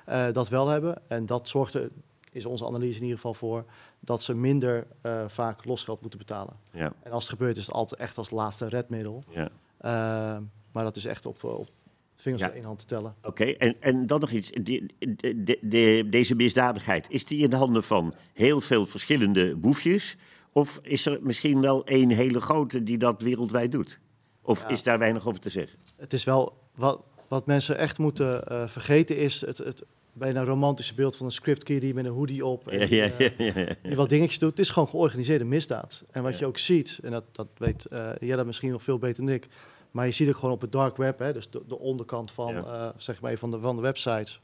Uh, 0.08 0.32
dat 0.32 0.48
wel 0.48 0.68
hebben. 0.68 1.02
En 1.08 1.26
dat 1.26 1.48
zorgt 1.48 1.74
er, 1.74 1.90
is 2.32 2.46
onze 2.46 2.66
analyse 2.66 2.96
in 2.96 3.02
ieder 3.02 3.16
geval 3.16 3.34
voor, 3.34 3.64
dat 4.00 4.22
ze 4.22 4.34
minder 4.34 4.86
uh, 5.02 5.28
vaak 5.28 5.64
losgeld 5.64 6.00
moeten 6.00 6.18
betalen. 6.18 6.56
Ja. 6.72 6.92
En 7.02 7.12
als 7.12 7.24
het 7.24 7.32
gebeurt 7.32 7.56
is 7.56 7.66
het 7.66 7.74
altijd 7.74 8.00
echt 8.00 8.18
als 8.18 8.30
laatste 8.30 8.68
redmiddel. 8.68 9.24
Ja. 9.28 9.50
Maar 10.72 10.84
dat 10.84 10.96
is 10.96 11.04
echt 11.04 11.26
op, 11.26 11.44
op 11.44 11.68
vingers 12.20 12.42
ja. 12.42 12.50
in 12.50 12.64
hand 12.64 12.78
te 12.78 12.84
tellen. 12.84 13.14
Oké, 13.22 13.44
en, 13.44 13.76
en 13.80 14.06
dan 14.06 14.20
nog 14.20 14.30
iets. 14.30 14.50
de, 15.60 16.06
deze 16.10 16.34
misdadigheid, 16.34 17.06
is 17.08 17.24
die 17.24 17.42
in 17.42 17.50
de 17.50 17.56
handen 17.56 17.82
van 17.82 18.14
heel 18.32 18.60
veel 18.60 18.86
verschillende 18.86 19.56
boefjes? 19.56 20.16
Of 20.52 20.80
is 20.82 21.06
er 21.06 21.18
misschien 21.22 21.60
wel 21.60 21.84
één 21.84 22.10
hele 22.10 22.40
grote 22.40 22.82
die 22.82 22.98
dat 22.98 23.22
wereldwijd 23.22 23.72
doet? 23.72 24.00
Of 24.42 24.68
is 24.68 24.82
daar 24.82 24.98
weinig 24.98 25.26
over 25.26 25.40
te 25.40 25.50
zeggen? 25.50 25.78
Het 25.96 26.12
is 26.12 26.24
wel, 26.24 26.56
wat, 26.74 27.02
wat 27.28 27.46
mensen 27.46 27.78
echt 27.78 27.98
moeten 27.98 28.44
uh, 28.52 28.68
vergeten 28.68 29.16
is 29.16 29.40
het, 29.40 29.58
het 29.58 29.84
bijna 30.12 30.44
romantische 30.44 30.94
beeld 30.94 31.16
van 31.16 31.26
een 31.26 31.32
scriptkiddie 31.32 31.94
met 31.94 32.04
een 32.04 32.12
hoodie 32.12 32.46
op. 32.46 32.68
En, 32.68 32.94
ja, 32.94 33.10
ja, 33.18 33.30
ja, 33.38 33.74
die 33.82 33.96
wat 33.96 34.08
dingetjes 34.08 34.38
doet. 34.38 34.50
Het 34.50 34.58
is 34.58 34.70
gewoon 34.70 34.88
georganiseerde 34.88 35.44
misdaad. 35.44 36.04
En 36.10 36.22
wat 36.22 36.38
je 36.38 36.46
ook 36.46 36.58
ziet, 36.58 36.98
en 37.02 37.10
dat, 37.10 37.24
dat 37.32 37.48
weet 37.56 37.86
uh, 37.92 38.10
jij 38.18 38.36
dat 38.36 38.46
misschien 38.46 38.70
nog 38.70 38.82
veel 38.82 38.98
beter 38.98 39.24
dan 39.24 39.34
ik. 39.34 39.48
Maar 39.90 40.06
je 40.06 40.12
ziet 40.12 40.26
het 40.26 40.36
gewoon 40.36 40.54
op 40.54 40.60
het 40.60 40.72
dark 40.72 40.96
web, 40.96 41.18
hè, 41.18 41.32
dus 41.32 41.50
de, 41.50 41.62
de 41.66 41.78
onderkant 41.78 42.32
van, 42.32 42.56
uh, 42.56 42.88
zeg 42.96 43.20
maar, 43.20 43.36
van, 43.36 43.50
de, 43.50 43.60
van 43.60 43.76
de 43.76 43.82
websites. 43.82 44.40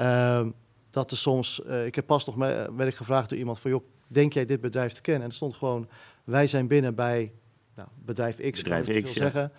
Uh, 0.00 0.46
dat 0.90 1.10
er 1.10 1.16
soms, 1.16 1.60
uh, 1.66 1.86
ik 1.86 1.94
heb 1.94 2.06
pas 2.06 2.24
nog 2.24 2.36
me, 2.36 2.70
werd 2.76 2.90
ik 2.90 2.96
gevraagd 2.96 3.28
door 3.28 3.38
iemand 3.38 3.60
van, 3.60 3.70
joh, 3.70 3.84
denk 4.06 4.32
jij 4.32 4.46
dit 4.46 4.60
bedrijf 4.60 4.92
te 4.92 5.00
kennen? 5.00 5.22
En 5.22 5.28
er 5.28 5.34
stond 5.34 5.56
gewoon, 5.56 5.88
wij 6.24 6.46
zijn 6.46 6.66
binnen 6.66 6.94
bij 6.94 7.32
nou, 7.74 7.88
bedrijf 8.04 8.36
X, 8.50 8.62
bedrijf 8.62 8.86
X, 8.86 9.14
ja. 9.14 9.30
zeggen. 9.30 9.52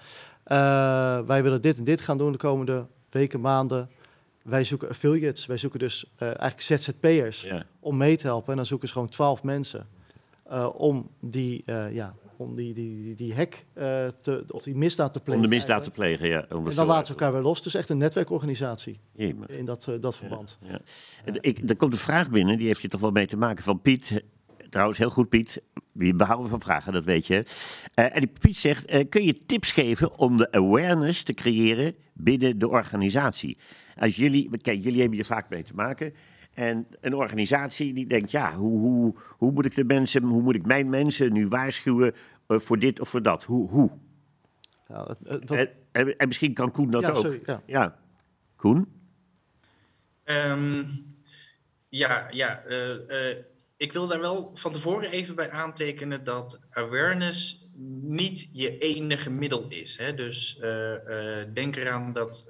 Wij 1.27 1.43
willen 1.43 1.61
dit 1.61 1.77
en 1.77 1.83
dit 1.83 2.01
gaan 2.01 2.17
doen 2.17 2.31
de 2.31 2.37
komende 2.37 2.85
weken, 3.09 3.41
maanden. 3.41 3.89
Wij 4.41 4.63
zoeken 4.63 4.89
affiliates, 4.89 5.45
wij 5.45 5.57
zoeken 5.57 5.79
dus 5.79 6.05
eigenlijk 6.17 6.61
ZZP'ers 6.61 7.41
ja. 7.41 7.65
om 7.79 7.97
mee 7.97 8.17
te 8.17 8.27
helpen. 8.27 8.49
En 8.49 8.55
dan 8.55 8.65
zoeken 8.65 8.87
ze 8.87 8.93
gewoon 8.93 9.09
twaalf 9.09 9.43
mensen 9.43 9.87
om 10.73 11.09
die, 11.19 11.63
ja, 11.91 12.13
om 12.43 12.55
die, 12.55 12.73
die, 12.73 13.15
die 13.15 13.35
hack 13.35 13.53
uh, 13.53 14.07
te, 14.21 14.45
of 14.47 14.63
die 14.63 14.75
misdaad 14.75 15.13
te 15.13 15.19
plegen. 15.19 15.43
Om 15.43 15.49
de 15.49 15.55
misdaad 15.55 15.83
te 15.83 15.91
plegen, 15.91 16.27
ja. 16.27 16.47
en 16.47 16.63
dan 16.63 16.87
laten 16.87 17.05
ze 17.05 17.11
elkaar 17.11 17.31
weer 17.31 17.41
los. 17.41 17.57
Het 17.57 17.65
is 17.65 17.75
echt 17.75 17.89
een 17.89 17.97
netwerkorganisatie 17.97 18.99
in 19.15 19.65
dat, 19.65 19.87
uh, 19.89 19.95
dat 19.99 20.17
verband. 20.17 20.57
Ja, 20.61 20.79
ja. 21.25 21.33
Ik, 21.39 21.69
er 21.69 21.75
komt 21.75 21.93
een 21.93 21.99
vraag 21.99 22.29
binnen, 22.29 22.57
die 22.57 22.67
heeft 22.67 22.81
je 22.81 22.87
toch 22.87 23.01
wel 23.01 23.11
mee 23.11 23.27
te 23.27 23.37
maken 23.37 23.63
van 23.63 23.81
Piet. 23.81 24.23
Trouwens, 24.69 24.97
heel 24.97 25.09
goed 25.09 25.29
Piet. 25.29 25.61
We 25.91 26.23
houden 26.23 26.49
van 26.49 26.61
vragen, 26.61 26.93
dat 26.93 27.03
weet 27.03 27.27
je. 27.27 27.45
Uh, 27.95 28.15
en 28.15 28.19
die 28.19 28.31
Piet 28.39 28.57
zegt, 28.57 29.09
kun 29.09 29.23
je 29.23 29.45
tips 29.45 29.71
geven 29.71 30.17
om 30.17 30.37
de 30.37 30.51
awareness 30.51 31.23
te 31.23 31.33
creëren 31.33 31.95
binnen 32.13 32.57
de 32.57 32.69
organisatie? 32.69 33.57
Als 33.97 34.15
jullie, 34.15 34.57
kijk, 34.57 34.83
jullie 34.83 34.99
hebben 34.99 35.17
hier 35.17 35.25
vaak 35.25 35.49
mee 35.49 35.63
te 35.63 35.73
maken. 35.75 36.13
En 36.53 36.87
een 37.01 37.15
organisatie 37.15 37.93
die 37.93 38.05
denkt, 38.05 38.31
ja, 38.31 38.55
hoe, 38.55 38.79
hoe, 38.79 39.15
hoe 39.37 39.51
moet 39.51 39.65
ik 39.65 39.75
de 39.75 39.83
mensen, 39.83 40.23
hoe 40.23 40.41
moet 40.41 40.55
ik 40.55 40.65
mijn 40.65 40.89
mensen 40.89 41.33
nu 41.33 41.47
waarschuwen 41.47 42.13
uh, 42.47 42.59
voor 42.59 42.79
dit 42.79 42.99
of 42.99 43.09
voor 43.09 43.21
dat? 43.21 43.43
Hoe? 43.43 43.69
hoe? 43.69 43.91
Ja, 44.87 45.17
het, 45.23 45.51
en, 45.51 45.69
en, 45.91 46.17
en, 46.17 46.27
misschien 46.27 46.53
kan 46.53 46.71
Koen 46.71 46.91
dat 46.91 47.01
ja, 47.01 47.09
ook. 47.09 47.15
Sorry, 47.15 47.41
ja. 47.45 47.63
ja. 47.65 47.99
Koen? 48.55 49.01
Um, 50.25 50.87
ja, 51.89 52.27
ja 52.31 52.63
uh, 52.67 52.89
uh, 53.07 53.37
ik 53.77 53.93
wil 53.93 54.07
daar 54.07 54.19
wel 54.19 54.51
van 54.53 54.71
tevoren 54.71 55.11
even 55.11 55.35
bij 55.35 55.51
aantekenen 55.51 56.23
dat 56.23 56.59
awareness 56.69 57.67
niet 58.01 58.49
je 58.51 58.77
enige 58.77 59.29
middel 59.29 59.65
is. 59.69 59.97
Hè? 59.97 60.13
Dus 60.13 60.57
denk 61.53 61.75
eraan 61.75 62.13
dat 62.13 62.45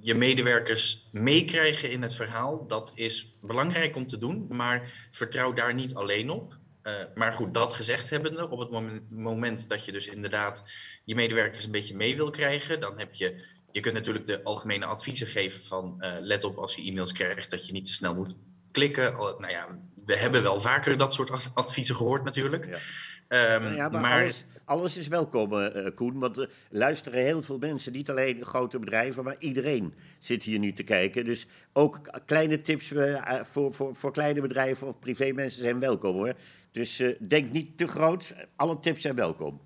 je 0.00 0.14
medewerkers 0.14 1.08
meekrijgen 1.12 1.90
in 1.90 2.02
het 2.02 2.14
verhaal, 2.14 2.66
dat 2.66 2.92
is 2.94 3.30
belangrijk 3.40 3.96
om 3.96 4.06
te 4.06 4.18
doen, 4.18 4.46
maar 4.48 5.08
vertrouw 5.10 5.52
daar 5.52 5.74
niet 5.74 5.94
alleen 5.94 6.30
op. 6.30 6.58
Uh, 6.90 6.96
maar 7.14 7.32
goed, 7.32 7.54
dat 7.54 7.72
gezegd 7.72 8.10
hebbende, 8.10 8.50
op 8.50 8.58
het 8.58 8.70
moment, 8.70 9.10
moment, 9.10 9.68
dat 9.68 9.84
je 9.84 9.92
dus 9.92 10.06
inderdaad 10.06 10.62
je 11.04 11.14
medewerkers 11.14 11.64
een 11.64 11.70
beetje 11.70 11.96
mee 11.96 12.16
wil 12.16 12.30
krijgen, 12.30 12.80
dan 12.80 12.98
heb 12.98 13.14
je, 13.14 13.44
je 13.72 13.80
kunt 13.80 13.94
natuurlijk 13.94 14.26
de 14.26 14.42
algemene 14.42 14.86
adviezen 14.86 15.26
geven 15.26 15.64
van 15.64 15.96
uh, 15.98 16.12
let 16.20 16.44
op 16.44 16.56
als 16.56 16.74
je 16.74 16.82
e-mails 16.82 17.12
krijgt 17.12 17.50
dat 17.50 17.66
je 17.66 17.72
niet 17.72 17.84
te 17.84 17.92
snel 17.92 18.14
moet 18.14 18.34
klikken. 18.72 19.12
Nou 19.12 19.48
ja, 19.48 19.78
we 20.06 20.16
hebben 20.16 20.42
wel 20.42 20.60
vaker 20.60 20.96
dat 20.96 21.14
soort 21.14 21.50
adviezen 21.54 21.94
gehoord 21.94 22.24
natuurlijk. 22.24 22.66
Ja. 22.66 23.54
Um, 23.54 23.74
ja, 23.74 23.88
maar, 23.88 24.00
maar 24.00 24.22
alles, 24.22 24.44
alles 24.64 24.96
is 24.96 25.08
welkom, 25.08 25.52
uh, 25.52 25.86
Koen. 25.94 26.18
Want 26.18 26.36
er 26.36 26.50
luisteren 26.70 27.22
heel 27.22 27.42
veel 27.42 27.58
mensen, 27.58 27.92
niet 27.92 28.10
alleen 28.10 28.44
grote 28.44 28.78
bedrijven, 28.78 29.24
maar 29.24 29.36
iedereen 29.38 29.94
zit 30.18 30.42
hier 30.42 30.58
nu 30.58 30.72
te 30.72 30.82
kijken. 30.82 31.24
Dus 31.24 31.46
ook 31.72 32.00
kleine 32.26 32.60
tips 32.60 32.90
uh, 32.90 33.42
voor, 33.42 33.72
voor, 33.72 33.96
voor 33.96 34.12
kleine 34.12 34.40
bedrijven 34.40 34.86
of 34.86 34.98
privémensen 34.98 35.62
zijn 35.62 35.80
welkom 35.80 36.14
hoor. 36.14 36.34
Dus 36.72 37.00
uh, 37.00 37.16
denk 37.28 37.50
niet 37.50 37.78
te 37.78 37.88
groot, 37.88 38.34
alle 38.56 38.78
tips 38.78 39.00
zijn 39.00 39.14
welkom. 39.14 39.60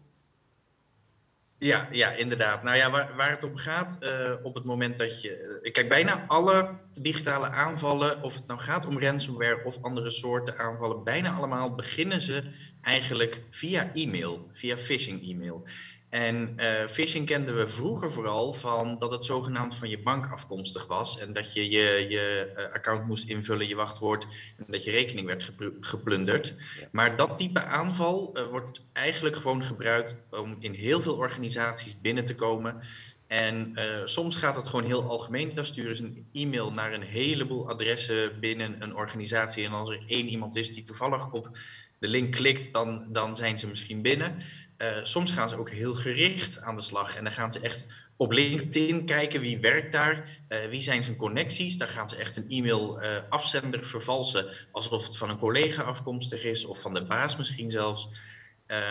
Ja, 1.59 1.88
ja, 1.90 2.11
inderdaad. 2.11 2.62
Nou 2.62 2.77
ja, 2.77 2.90
waar, 2.90 3.17
waar 3.17 3.31
het 3.31 3.45
om 3.45 3.57
gaat, 3.57 3.97
uh, 4.01 4.33
op 4.43 4.55
het 4.55 4.64
moment 4.64 4.99
dat 4.99 5.23
je. 5.23 5.61
Uh, 5.62 5.73
kijk, 5.73 5.88
bijna 5.88 6.25
alle 6.27 6.79
digitale 7.01 7.49
aanvallen, 7.49 8.23
of 8.23 8.35
het 8.35 8.47
nou 8.47 8.61
gaat 8.61 8.87
om 8.87 9.01
ransomware 9.01 9.64
of 9.64 9.83
andere 9.83 10.11
soorten 10.11 10.59
aanvallen, 10.59 11.05
bijna 11.05 11.33
allemaal 11.33 11.75
beginnen 11.75 12.21
ze 12.21 12.43
eigenlijk 12.81 13.43
via 13.51 13.93
e-mail, 13.95 14.49
via 14.53 14.77
phishing-e-mail. 14.77 15.67
En 16.14 16.55
uh, 16.57 16.87
phishing 16.87 17.27
kenden 17.27 17.57
we 17.57 17.68
vroeger 17.68 18.12
vooral 18.12 18.53
van 18.53 18.98
dat 18.98 19.11
het 19.11 19.24
zogenaamd 19.24 19.74
van 19.74 19.88
je 19.88 20.03
bank 20.03 20.27
afkomstig 20.33 20.87
was. 20.87 21.18
En 21.18 21.33
dat 21.33 21.55
je 21.55 21.70
je, 21.70 22.07
je 22.09 22.53
uh, 22.57 22.74
account 22.74 23.07
moest 23.07 23.29
invullen, 23.29 23.68
je 23.68 23.74
wachtwoord. 23.74 24.27
En 24.57 24.64
dat 24.68 24.85
je 24.85 24.90
rekening 24.90 25.27
werd 25.27 25.53
geplunderd. 25.81 26.55
Maar 26.92 27.16
dat 27.16 27.38
type 27.38 27.62
aanval 27.62 28.31
uh, 28.37 28.42
wordt 28.42 28.81
eigenlijk 28.92 29.37
gewoon 29.37 29.64
gebruikt 29.64 30.16
om 30.31 30.57
in 30.59 30.72
heel 30.72 31.00
veel 31.00 31.14
organisaties 31.16 32.00
binnen 32.00 32.24
te 32.24 32.35
komen. 32.35 32.83
En 33.27 33.74
soms 34.05 34.37
gaat 34.37 34.57
het 34.57 34.66
gewoon 34.66 34.85
heel 34.85 35.03
algemeen. 35.03 35.55
Dan 35.55 35.64
sturen 35.64 35.96
ze 35.96 36.05
een 36.05 36.27
e-mail 36.33 36.72
naar 36.72 36.92
een 36.92 37.03
heleboel 37.03 37.68
adressen 37.68 38.40
binnen 38.40 38.83
een 38.83 38.96
organisatie. 38.96 39.64
En 39.64 39.72
als 39.72 39.90
er 39.90 40.03
één 40.07 40.27
iemand 40.27 40.57
is 40.57 40.70
die 40.70 40.83
toevallig 40.83 41.33
op 41.33 41.59
de 41.98 42.09
link 42.09 42.33
klikt, 42.33 42.72
dan, 42.72 43.07
dan 43.12 43.37
zijn 43.37 43.59
ze 43.59 43.66
misschien 43.66 44.03
binnen. 44.03 44.37
Uh, 44.85 45.05
soms 45.05 45.31
gaan 45.31 45.49
ze 45.49 45.59
ook 45.59 45.70
heel 45.70 45.94
gericht 45.94 46.61
aan 46.61 46.77
de 46.77 46.83
slag. 46.83 47.16
En 47.16 47.25
dan 47.25 47.33
gaan 47.33 47.53
ze 47.53 47.61
echt 47.61 47.87
op 48.16 48.33
LinkedIn 48.33 49.05
kijken 49.05 49.40
wie 49.40 49.59
werkt 49.59 49.92
daar, 49.92 50.29
uh, 50.49 50.64
wie 50.64 50.83
zijn 50.83 51.05
zijn 51.05 51.16
connecties. 51.16 51.77
Daar 51.77 51.88
gaan 51.88 52.09
ze 52.09 52.16
echt 52.16 52.37
een 52.37 52.49
e-mail 52.49 53.03
uh, 53.03 53.16
afzender 53.29 53.85
vervalsen 53.85 54.47
alsof 54.70 55.05
het 55.05 55.16
van 55.16 55.31
een 55.31 55.38
collega 55.38 55.83
afkomstig 55.83 56.44
is 56.44 56.64
of 56.64 56.81
van 56.81 56.94
de 56.94 57.05
baas 57.05 57.37
misschien 57.37 57.70
zelfs. 57.70 58.09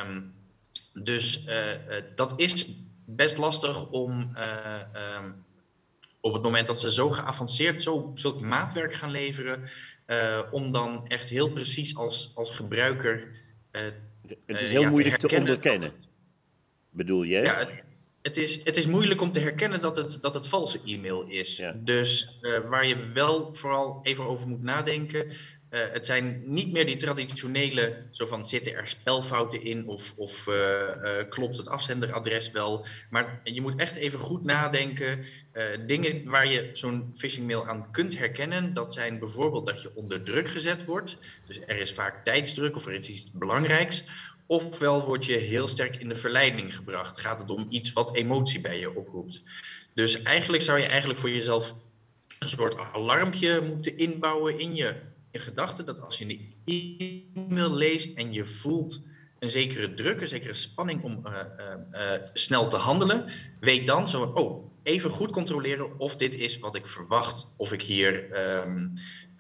Um, 0.05 0.33
dus 0.93 1.45
dat 2.15 2.39
is 2.39 2.65
best 3.05 3.37
lastig 3.37 3.89
om 3.89 4.37
um, 5.17 5.45
op 6.19 6.33
het 6.33 6.41
moment 6.41 6.67
dat 6.67 6.79
ze 6.79 6.91
zo 6.91 7.09
geavanceerd, 7.09 7.83
zo, 7.83 8.11
zulk 8.15 8.41
maatwerk 8.41 8.93
gaan 8.93 9.11
leveren, 9.11 9.69
om 10.51 10.71
dan 10.71 11.07
echt 11.07 11.29
heel 11.29 11.49
precies 11.49 11.95
als, 11.95 12.31
als 12.35 12.51
gebruiker 12.51 13.29
het 14.27 14.39
is 14.47 14.63
eh, 14.63 14.69
heel 14.69 14.89
moeilijk 14.89 15.17
te, 15.17 15.35
onderkennen. 15.35 15.91
bedoel 16.89 17.23
je? 17.23 17.41
Ja, 17.41 17.67
het, 18.21 18.37
is, 18.37 18.63
het 18.63 18.77
is 18.77 18.87
moeilijk 18.87 19.21
om 19.21 19.31
te 19.31 19.39
herkennen 19.39 19.81
dat 19.81 19.95
het, 19.95 20.17
dat 20.21 20.33
het 20.33 20.47
valse 20.47 20.79
e-mail 20.85 21.23
is. 21.23 21.61
Dus 21.75 22.39
uh, 22.41 22.57
waar 22.59 22.85
je 22.85 23.11
wel 23.13 23.53
vooral 23.53 23.99
even 24.03 24.23
over 24.23 24.47
moet 24.47 24.63
nadenken. 24.63 25.31
Uh, 25.73 25.79
het 25.91 26.05
zijn 26.05 26.41
niet 26.45 26.71
meer 26.71 26.85
die 26.85 26.95
traditionele, 26.95 28.07
zo 28.11 28.25
van 28.25 28.47
zitten 28.47 28.75
er 28.75 28.87
spelfouten 28.87 29.63
in 29.63 29.87
of, 29.87 30.13
of 30.15 30.47
uh, 30.47 30.55
uh, 30.55 31.09
klopt 31.29 31.57
het 31.57 31.67
afzenderadres 31.67 32.51
wel. 32.51 32.85
Maar 33.09 33.41
je 33.43 33.61
moet 33.61 33.75
echt 33.75 33.95
even 33.95 34.19
goed 34.19 34.45
nadenken. 34.45 35.23
dingen 35.85 36.29
waar 36.29 36.47
je 36.47 36.69
zo'n 36.73 37.13
phishing 37.15 37.47
mail 37.47 37.67
aan 37.67 37.91
kunt 37.91 38.17
herkennen, 38.17 38.73
dat 38.73 38.93
zijn 38.93 39.19
bijvoorbeeld 39.19 39.65
dat 39.65 39.81
je 39.81 39.95
onder 39.95 40.23
druk 40.23 40.47
gezet 40.47 40.85
wordt. 40.85 41.17
Dus 41.45 41.59
er 41.65 41.79
is 41.79 41.93
vaak 41.93 42.23
tijdsdruk 42.23 42.75
of 42.75 42.85
er 42.85 42.93
is 42.93 43.09
iets 43.09 43.31
belangrijks. 43.31 44.03
Ofwel 44.47 45.05
word 45.05 45.25
je 45.25 45.37
heel 45.37 45.67
sterk 45.67 45.95
in 45.95 46.09
de 46.09 46.15
verleiding 46.15 46.75
gebracht. 46.75 47.19
Gaat 47.19 47.39
het 47.39 47.49
om 47.49 47.65
iets 47.69 47.93
wat 47.93 48.15
emotie 48.15 48.61
bij 48.61 48.79
je 48.79 48.95
oproept. 48.95 49.43
Dus 49.93 50.21
eigenlijk 50.21 50.63
zou 50.63 50.79
je 50.79 50.85
eigenlijk 50.85 51.19
voor 51.19 51.29
jezelf 51.29 51.75
een 52.39 52.47
soort 52.47 52.75
alarmpje 52.93 53.61
moeten 53.61 53.97
inbouwen 53.97 54.59
in 54.59 54.75
je, 54.75 54.95
in 55.33 55.39
gedachten. 55.39 55.85
Dat 55.85 56.01
als 56.01 56.17
je 56.17 56.25
een 56.25 56.53
e-mail 57.35 57.73
leest 57.73 58.17
en 58.17 58.33
je 58.33 58.45
voelt 58.45 59.01
een 59.39 59.49
zekere 59.49 59.93
druk, 59.93 60.21
een 60.21 60.27
zekere 60.27 60.53
spanning 60.53 61.03
om 61.03 61.21
uh, 61.25 61.33
uh, 61.57 61.73
uh, 61.91 61.99
snel 62.33 62.67
te 62.67 62.77
handelen, 62.77 63.31
weet 63.59 63.87
dan 63.87 64.07
zo, 64.07 64.23
oh, 64.23 64.71
even 64.83 65.09
goed 65.09 65.31
controleren 65.31 65.99
of 65.99 66.15
dit 66.15 66.35
is 66.35 66.59
wat 66.59 66.75
ik 66.75 66.87
verwacht, 66.87 67.45
of 67.57 67.71
ik 67.71 67.81
hier, 67.81 68.39
um, 68.57 68.93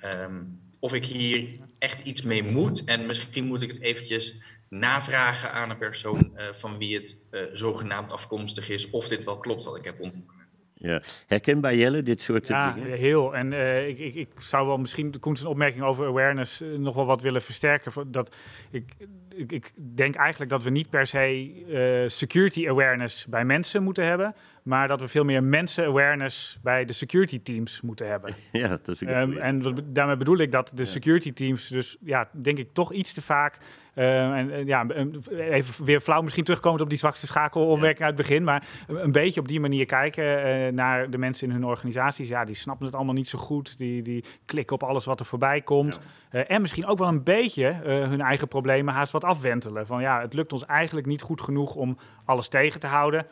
um, 0.05 0.59
of 0.79 0.93
ik 0.93 1.05
hier 1.05 1.59
echt 1.79 2.05
iets 2.05 2.21
mee 2.21 2.43
moet. 2.43 2.83
En 2.83 3.05
misschien 3.05 3.45
moet 3.45 3.61
ik 3.61 3.71
het 3.71 3.81
eventjes 3.81 4.35
navragen 4.69 5.51
aan 5.51 5.69
een 5.69 5.77
persoon 5.77 6.37
van 6.51 6.77
wie 6.77 6.95
het 6.95 7.17
zogenaamd 7.53 8.11
afkomstig 8.11 8.69
is, 8.69 8.89
of 8.89 9.07
dit 9.07 9.23
wel 9.23 9.37
klopt 9.37 9.63
wat 9.63 9.77
ik 9.77 9.85
heb 9.85 10.01
ontmoet. 10.01 10.42
Ja. 10.83 11.01
Herkenbaar 11.27 11.75
Jelle, 11.75 12.03
dit 12.03 12.21
soort 12.21 12.47
ja, 12.47 12.71
dingen? 12.71 12.97
heel. 12.97 13.35
En 13.35 13.51
uh, 13.51 13.87
ik, 13.87 13.99
ik, 13.99 14.15
ik 14.15 14.27
zou 14.37 14.67
wel 14.67 14.77
misschien 14.77 15.11
de 15.11 15.19
Koens 15.19 15.41
een 15.41 15.47
opmerking 15.47 15.83
over 15.83 16.07
awareness 16.07 16.61
uh, 16.61 16.77
nog 16.77 16.95
wel 16.95 17.05
wat 17.05 17.21
willen 17.21 17.41
versterken. 17.41 18.11
Dat, 18.11 18.35
ik, 18.71 18.93
ik, 19.35 19.51
ik, 19.51 19.71
denk 19.95 20.15
eigenlijk 20.15 20.51
dat 20.51 20.63
we 20.63 20.69
niet 20.69 20.89
per 20.89 21.07
se 21.07 21.53
uh, 21.67 22.09
security 22.09 22.67
awareness 22.67 23.25
bij 23.25 23.45
mensen 23.45 23.83
moeten 23.83 24.05
hebben. 24.05 24.35
Maar 24.63 24.87
dat 24.87 24.99
we 24.99 25.07
veel 25.07 25.23
meer 25.23 25.43
mensen 25.43 25.85
awareness 25.85 26.57
bij 26.61 26.85
de 26.85 26.93
security 26.93 27.41
teams 27.41 27.81
moeten 27.81 28.07
hebben. 28.07 28.35
Ja, 28.51 28.67
dat 28.67 28.87
is 28.87 29.01
um, 29.01 29.37
En 29.37 29.75
daarmee 29.83 30.17
bedoel 30.17 30.37
ik 30.37 30.51
dat 30.51 30.71
de 30.75 30.85
security 30.85 31.33
teams 31.33 31.67
dus 31.67 31.97
ja, 32.01 32.29
denk 32.31 32.57
ik 32.57 32.73
toch 32.73 32.93
iets 32.93 33.13
te 33.13 33.21
vaak 33.21 33.57
uh, 33.95 34.31
en 34.31 34.65
ja, 34.65 34.85
even 35.29 35.85
weer 35.85 35.99
flauw 35.99 36.21
misschien 36.21 36.43
terugkomend 36.43 36.81
op 36.81 36.89
die 36.89 36.97
zwakste 36.97 37.25
schakelopmerking 37.25 37.99
ja. 37.99 38.05
uit 38.05 38.17
het 38.17 38.27
begin. 38.27 38.43
Maar 38.43 38.67
een 38.87 39.11
beetje 39.11 39.39
op 39.39 39.47
die 39.47 39.59
manier 39.59 39.85
kijken 39.85 40.23
uh, 40.23 40.71
naar 40.71 41.09
de 41.09 41.17
mensen 41.17 41.47
in 41.47 41.53
hun 41.53 41.65
organisaties. 41.65 42.29
Ja, 42.29 42.45
die 42.45 42.55
snappen 42.55 42.85
het 42.85 42.95
allemaal 42.95 43.13
niet 43.13 43.29
zo 43.29 43.39
goed. 43.39 43.77
Die, 43.77 44.01
die 44.01 44.23
klikken 44.45 44.75
op 44.75 44.83
alles 44.83 45.05
wat 45.05 45.19
er 45.19 45.25
voorbij 45.25 45.61
komt. 45.61 46.01
Ja. 46.31 46.39
Uh, 46.39 46.51
en 46.51 46.61
misschien 46.61 46.85
ook 46.85 46.97
wel 46.97 47.07
een 47.07 47.23
beetje 47.23 47.79
hun 47.83 48.21
eigen 48.21 48.47
problemen 48.47 48.93
haast 48.93 49.11
wat 49.11 49.23
afwentelen. 49.23 49.85
Van 49.85 50.01
ja, 50.01 50.21
het 50.21 50.33
lukt 50.33 50.53
ons 50.53 50.65
eigenlijk 50.65 51.07
niet 51.07 51.21
goed 51.21 51.41
genoeg 51.41 51.75
om 51.75 51.97
alles 52.25 52.47
tegen 52.47 52.79
te 52.79 52.87
houden. 52.87 53.25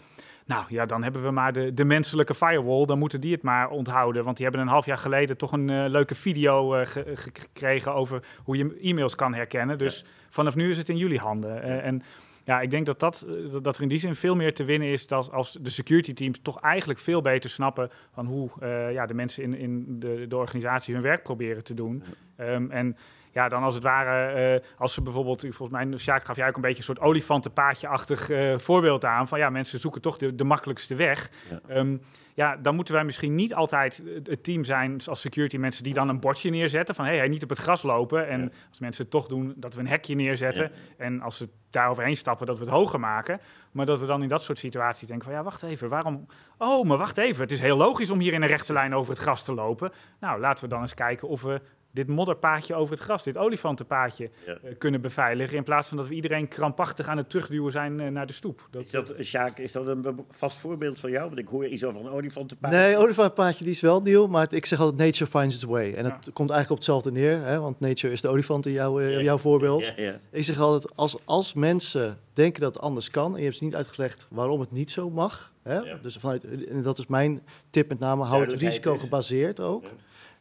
Nou 0.52 0.66
ja, 0.68 0.86
dan 0.86 1.04
hebben 1.04 1.24
we 1.24 1.32
maar 1.32 1.54
de, 1.54 1.74
de 1.74 1.86
menselijke 1.86 2.36
firewall. 2.36 2.86
Dan 2.86 3.00
moeten 3.00 3.22
die 3.22 3.32
het 3.32 3.42
maar 3.42 3.70
onthouden. 3.70 4.24
Want 4.24 4.38
die 4.38 4.46
hebben 4.46 4.64
een 4.64 4.72
half 4.72 4.86
jaar 4.86 4.98
geleden 4.98 5.38
toch 5.38 5.52
een 5.52 5.70
uh, 5.70 5.86
leuke 5.88 6.16
video 6.16 6.76
uh, 6.76 6.86
ge 6.86 7.12
gekregen 7.16 7.94
over 7.94 8.24
hoe 8.44 8.58
je 8.58 8.78
e-mails 8.82 9.16
kan 9.16 9.34
herkennen. 9.34 9.78
Dus 9.78 10.00
ja. 10.00 10.06
vanaf 10.30 10.56
nu 10.56 10.70
is 10.70 10.78
het 10.78 10.90
in 10.90 10.98
jullie 10.98 11.20
handen. 11.20 11.58
Uh, 11.58 11.86
en 11.86 12.02
ja, 12.44 12.62
ik 12.62 12.72
denk 12.72 12.86
dat, 12.86 13.00
dat, 13.00 13.28
dat 13.62 13.76
er 13.76 13.82
in 13.82 13.88
die 13.88 13.98
zin 13.98 14.16
veel 14.16 14.36
meer 14.36 14.54
te 14.54 14.64
winnen 14.64 14.88
is 14.88 15.08
dan 15.08 15.32
als 15.32 15.58
de 15.62 15.70
security 15.70 16.14
teams 16.14 16.40
toch 16.42 16.62
eigenlijk 16.62 17.00
veel 17.00 17.22
beter 17.22 17.50
snappen 17.50 17.90
van 18.14 18.26
hoe 18.26 18.50
ja, 18.92 19.06
de 19.06 19.14
mensen 19.14 19.44
in, 19.44 19.56
in 19.56 20.00
de, 20.00 20.26
de 20.28 20.38
organisatie 20.38 20.94
hun 20.94 21.04
werk 21.04 21.24
proberen 21.24 21.64
te 21.64 21.74
doen. 21.74 22.04
Um, 22.38 22.72
en 22.72 22.98
ja, 23.32 23.50
dan 23.50 23.64
als 23.64 23.74
het 23.74 23.84
ware, 23.84 24.54
uh, 24.54 24.60
als 24.78 24.94
ze 24.94 25.02
bijvoorbeeld, 25.02 25.42
volgens 25.42 25.70
mij, 25.70 25.98
Sjaak 25.98 26.26
gaf 26.26 26.36
jij 26.36 26.48
ook 26.48 26.56
een 26.56 26.62
beetje 26.62 26.78
een 26.78 26.84
soort 26.84 27.00
olifantenpaadje-achtig 27.00 28.30
uh, 28.30 28.58
voorbeeld 28.58 29.06
aan. 29.06 29.28
Van 29.28 29.40
ja, 29.40 29.50
mensen 29.50 29.80
zoeken 29.80 30.02
toch 30.02 30.18
de, 30.18 30.36
de 30.36 30.44
makkelijkste 30.44 30.96
weg. 30.96 31.30
Ja. 31.50 31.78
Um, 31.78 32.02
ja, 32.34 32.56
dan 32.56 32.76
moeten 32.76 32.94
wij 32.94 33.04
misschien 33.04 33.36
niet 33.36 33.54
altijd 33.54 34.04
het 34.24 34.44
team 34.44 34.64
zijn 34.64 35.02
als 35.06 35.22
security 35.22 35.58
mensen 35.58 35.84
die 35.84 35.94
dan 35.94 36.10
een 36.10 36.20
bordje 36.20 36.50
neerzetten 36.50 36.96
van 36.96 37.06
hé, 37.06 37.18
hey, 37.18 37.28
niet 37.28 37.44
op 37.44 37.50
het 37.50 37.60
gras 37.60 37.84
lopen. 37.84 38.28
En 38.28 38.42
ja. 38.42 38.50
als 38.70 38.80
mensen 38.80 39.02
het 39.02 39.12
toch 39.12 39.28
doen, 39.28 39.54
dat 39.56 39.74
we 39.74 39.80
een 39.80 39.88
hekje 39.88 40.16
neerzetten. 40.16 40.64
Ja. 40.64 41.06
En 41.06 41.22
als 41.22 41.38
ze 41.38 41.50
daar 41.70 41.90
overheen 41.90 42.18
stappen, 42.18 42.46
dat 42.46 42.58
we 42.58 42.64
het 42.64 42.74
hoger 42.74 43.00
maken. 43.00 43.40
Maar 43.72 43.86
dat 43.86 44.00
we 44.00 44.06
dan 44.06 44.22
in 44.22 44.28
dat 44.28 44.44
soort 44.44 44.58
situaties 44.58 45.08
denken 45.08 45.26
van 45.26 45.36
ja, 45.36 45.44
wacht 45.44 45.64
even, 45.64 45.90
waarom? 45.90 46.26
Oh, 46.58 46.88
maar 46.88 46.98
wacht 46.98 47.18
even, 47.18 47.42
het 47.42 47.52
is 47.52 47.60
heel 47.60 47.78
logisch 47.78 48.10
om 48.10 48.20
hier 48.20 48.34
in 48.34 48.42
een 48.42 48.48
rechte 48.48 48.74
lijn 48.74 48.96
over 48.96 49.12
het 49.14 49.22
gras 49.22 49.44
te 49.44 49.54
lopen. 49.54 49.92
Nou, 50.20 50.40
laten 50.40 50.64
we 50.64 50.70
dan 50.70 50.82
eens 50.82 50.94
kijken 50.94 51.28
of 51.28 51.42
we 51.42 51.62
dit 51.92 52.08
modderpaadje 52.08 52.76
over 52.76 52.94
het 52.94 53.04
gras, 53.04 53.24
dit 53.24 53.38
olifantenpaadje, 53.38 54.30
ja. 54.46 54.58
uh, 54.64 54.72
kunnen 54.78 55.02
beveiligen. 55.02 55.58
In 55.58 55.64
plaats 55.64 55.88
van 55.88 55.98
dat 55.98 56.08
we 56.08 56.14
iedereen 56.14 56.48
krampachtig 56.48 57.08
aan 57.08 57.18
het 57.18 57.30
terugduwen 57.30 57.72
zijn 57.72 58.00
uh, 58.00 58.08
naar 58.08 58.28
de 58.28 58.34
stoep. 58.34 58.68
Dat, 58.72 58.84
is 58.84 58.92
dat, 58.92 59.14
Sjaak, 59.20 59.58
is 59.58 59.72
dat 59.72 59.88
een 59.88 60.26
vast 60.30 60.58
voorbeeld 60.58 61.00
van 61.00 61.12
jou? 61.12 61.28
Want 61.28 61.40
ik 61.40 61.48
hoor 61.48 61.68
iets 61.68 61.84
over 61.84 62.02
een 62.02 62.10
olifantenpaadje. 62.10 62.78
Nee, 62.78 62.98
olifantenpaadje 62.98 63.64
die 63.64 63.74
is 63.74 63.82
wel 63.82 64.02
nieuw, 64.02 64.28
maar 64.28 64.42
het, 64.42 64.54
ik 64.54 64.66
zeg 64.66 64.80
altijd 64.80 64.98
nature 64.98 65.40
finds 65.40 65.56
its 65.56 65.64
way. 65.64 65.94
En 65.94 66.06
ja. 66.06 66.20
het 66.20 66.34
komt 66.34 66.50
eigenlijk 66.50 66.70
op 66.70 66.78
hetzelfde 66.78 67.12
neer, 67.12 67.42
hè, 67.44 67.60
want 67.60 67.80
nature 67.80 68.14
is 68.14 68.22
de 68.22 68.28
olifant 68.28 68.66
in 68.66 68.72
jouw, 68.72 69.02
uh, 69.02 69.22
jouw 69.22 69.38
voorbeeld. 69.38 69.94
Ik 70.32 70.44
zeg 70.44 70.60
altijd, 70.60 70.96
als, 70.96 71.18
als 71.26 71.54
mensen 71.54 72.18
denken 72.34 72.62
dat 72.62 72.74
het 72.74 72.84
anders 72.84 73.10
kan, 73.10 73.34
en 73.34 73.38
je 73.38 73.46
hebt 73.46 73.58
ze 73.58 73.64
niet 73.64 73.76
uitgelegd 73.76 74.28
waarom 74.30 74.60
het 74.60 74.72
niet 74.72 74.92
zo 74.92 75.10
mag. 75.10 75.52
Hè? 75.64 75.82
Dus 76.02 76.16
vanuit, 76.16 76.68
en 76.68 76.82
dat 76.82 76.98
is 76.98 77.08
mijn 77.08 77.42
tip 77.70 77.90
met 77.90 78.00
name, 78.00 78.24
hou 78.24 78.42
het 78.42 78.54
risico 78.54 78.98
gebaseerd 78.98 79.60
ook 79.60 79.84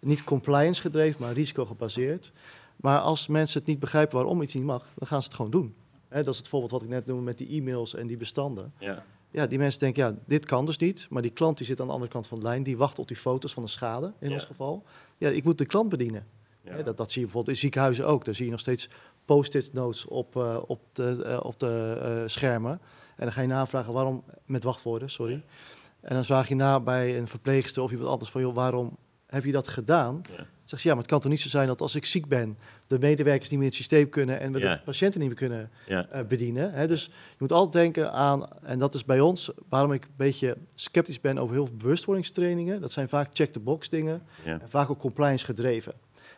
niet 0.01 0.25
compliance 0.25 0.81
gedreven, 0.81 1.21
maar 1.21 1.33
risico 1.33 1.67
gebaseerd. 1.67 2.33
Maar 2.77 2.99
als 2.99 3.27
mensen 3.27 3.59
het 3.59 3.69
niet 3.69 3.79
begrijpen 3.79 4.17
waarom 4.17 4.43
iets 4.43 4.55
niet 4.55 4.65
mag, 4.65 4.87
dan 4.95 5.09
gaan 5.09 5.21
ze 5.21 5.27
het 5.27 5.37
gewoon 5.37 5.51
doen. 5.51 5.75
Dat 6.09 6.27
is 6.27 6.37
het 6.37 6.49
voorbeeld 6.49 6.71
wat 6.71 6.83
ik 6.83 6.89
net 6.89 7.07
noemde 7.07 7.23
met 7.23 7.39
die 7.39 7.49
e-mails 7.49 7.95
en 7.95 8.07
die 8.07 8.17
bestanden. 8.17 8.73
Ja. 8.79 9.05
ja, 9.31 9.47
die 9.47 9.59
mensen 9.59 9.81
denken, 9.81 10.05
ja, 10.05 10.15
dit 10.27 10.47
kan 10.47 10.67
dus 10.67 10.77
niet. 10.77 11.07
Maar 11.11 11.23
die 11.23 11.31
klant 11.31 11.57
die 11.57 11.67
zit 11.67 11.81
aan 11.81 11.87
de 11.87 11.93
andere 11.93 12.11
kant 12.11 12.27
van 12.27 12.39
de 12.39 12.45
lijn, 12.45 12.63
die 12.63 12.77
wacht 12.77 12.99
op 12.99 13.09
die 13.09 13.17
foto's 13.17 13.53
van 13.53 13.63
de 13.63 13.69
schade, 13.69 14.13
in 14.19 14.29
ja. 14.29 14.35
ons 14.35 14.45
geval. 14.45 14.85
Ja, 15.19 15.29
ik 15.29 15.45
moet 15.45 15.59
de 15.59 15.67
klant 15.67 15.89
bedienen. 15.89 16.27
Ja. 16.63 16.83
Dat, 16.83 16.97
dat 16.97 17.11
zie 17.11 17.21
je 17.21 17.27
bijvoorbeeld 17.27 17.57
in 17.57 17.61
ziekenhuizen 17.61 18.07
ook. 18.07 18.25
Daar 18.25 18.35
zie 18.35 18.45
je 18.45 18.51
nog 18.51 18.61
steeds 18.61 18.89
post-it 19.25 19.73
notes 19.73 20.05
op, 20.05 20.37
uh, 20.37 20.59
op 20.67 20.81
de, 20.93 21.25
uh, 21.27 21.41
op 21.43 21.59
de 21.59 22.01
uh, 22.03 22.29
schermen. 22.29 22.81
En 23.17 23.25
dan 23.25 23.33
ga 23.33 23.41
je 23.41 23.47
navragen 23.47 23.93
waarom, 23.93 24.25
met 24.45 24.65
wachtwoorden, 24.65 25.11
sorry. 25.11 25.45
En 26.01 26.15
dan 26.15 26.25
vraag 26.25 26.49
je 26.49 26.55
na 26.55 26.81
bij 26.81 27.19
een 27.19 27.29
verpleegster 27.29 27.83
of 27.83 27.91
iemand 27.91 28.09
anders 28.09 28.31
van, 28.31 28.41
joh, 28.41 28.55
waarom 28.55 28.97
heb 29.31 29.45
je 29.45 29.53
dat 29.53 29.69
gedaan? 29.69 30.23
Ja. 30.37 30.47
Zeg 30.65 30.83
je, 30.83 30.89
ja, 30.89 30.95
maar 30.95 31.03
het 31.03 31.13
kan 31.13 31.21
toch 31.21 31.31
niet 31.31 31.41
zo 31.41 31.49
zijn 31.49 31.67
dat 31.67 31.81
als 31.81 31.95
ik 31.95 32.05
ziek 32.05 32.29
ben, 32.29 32.59
de 32.87 32.99
medewerkers 32.99 33.51
niet 33.51 33.59
meer 33.59 33.69
het 33.69 33.77
systeem 33.77 34.09
kunnen 34.09 34.41
en 34.41 34.53
we 34.53 34.59
ja. 34.59 34.75
de 34.75 34.81
patiënten 34.85 35.21
niet 35.21 35.29
meer 35.29 35.39
kunnen 35.39 35.71
ja. 35.87 36.09
uh, 36.15 36.21
bedienen. 36.27 36.73
Hè? 36.73 36.89
Dus 36.89 37.05
je 37.05 37.37
moet 37.39 37.53
altijd 37.53 37.85
denken 37.85 38.13
aan, 38.13 38.49
en 38.63 38.79
dat 38.79 38.95
is 38.95 39.05
bij 39.05 39.21
ons, 39.21 39.51
waarom 39.69 39.93
ik 39.93 40.05
een 40.05 40.11
beetje 40.17 40.57
sceptisch 40.75 41.21
ben 41.21 41.39
over 41.39 41.55
heel 41.55 41.67
veel 41.67 41.77
bewustwordingstrainingen. 41.77 42.81
Dat 42.81 42.93
zijn 42.93 43.09
vaak 43.09 43.29
check-the-box 43.33 43.89
dingen 43.89 44.23
en 44.45 44.63
vaak 44.67 44.91
ook 44.91 44.99
compliance 44.99 45.45
gedreven. 45.45 45.93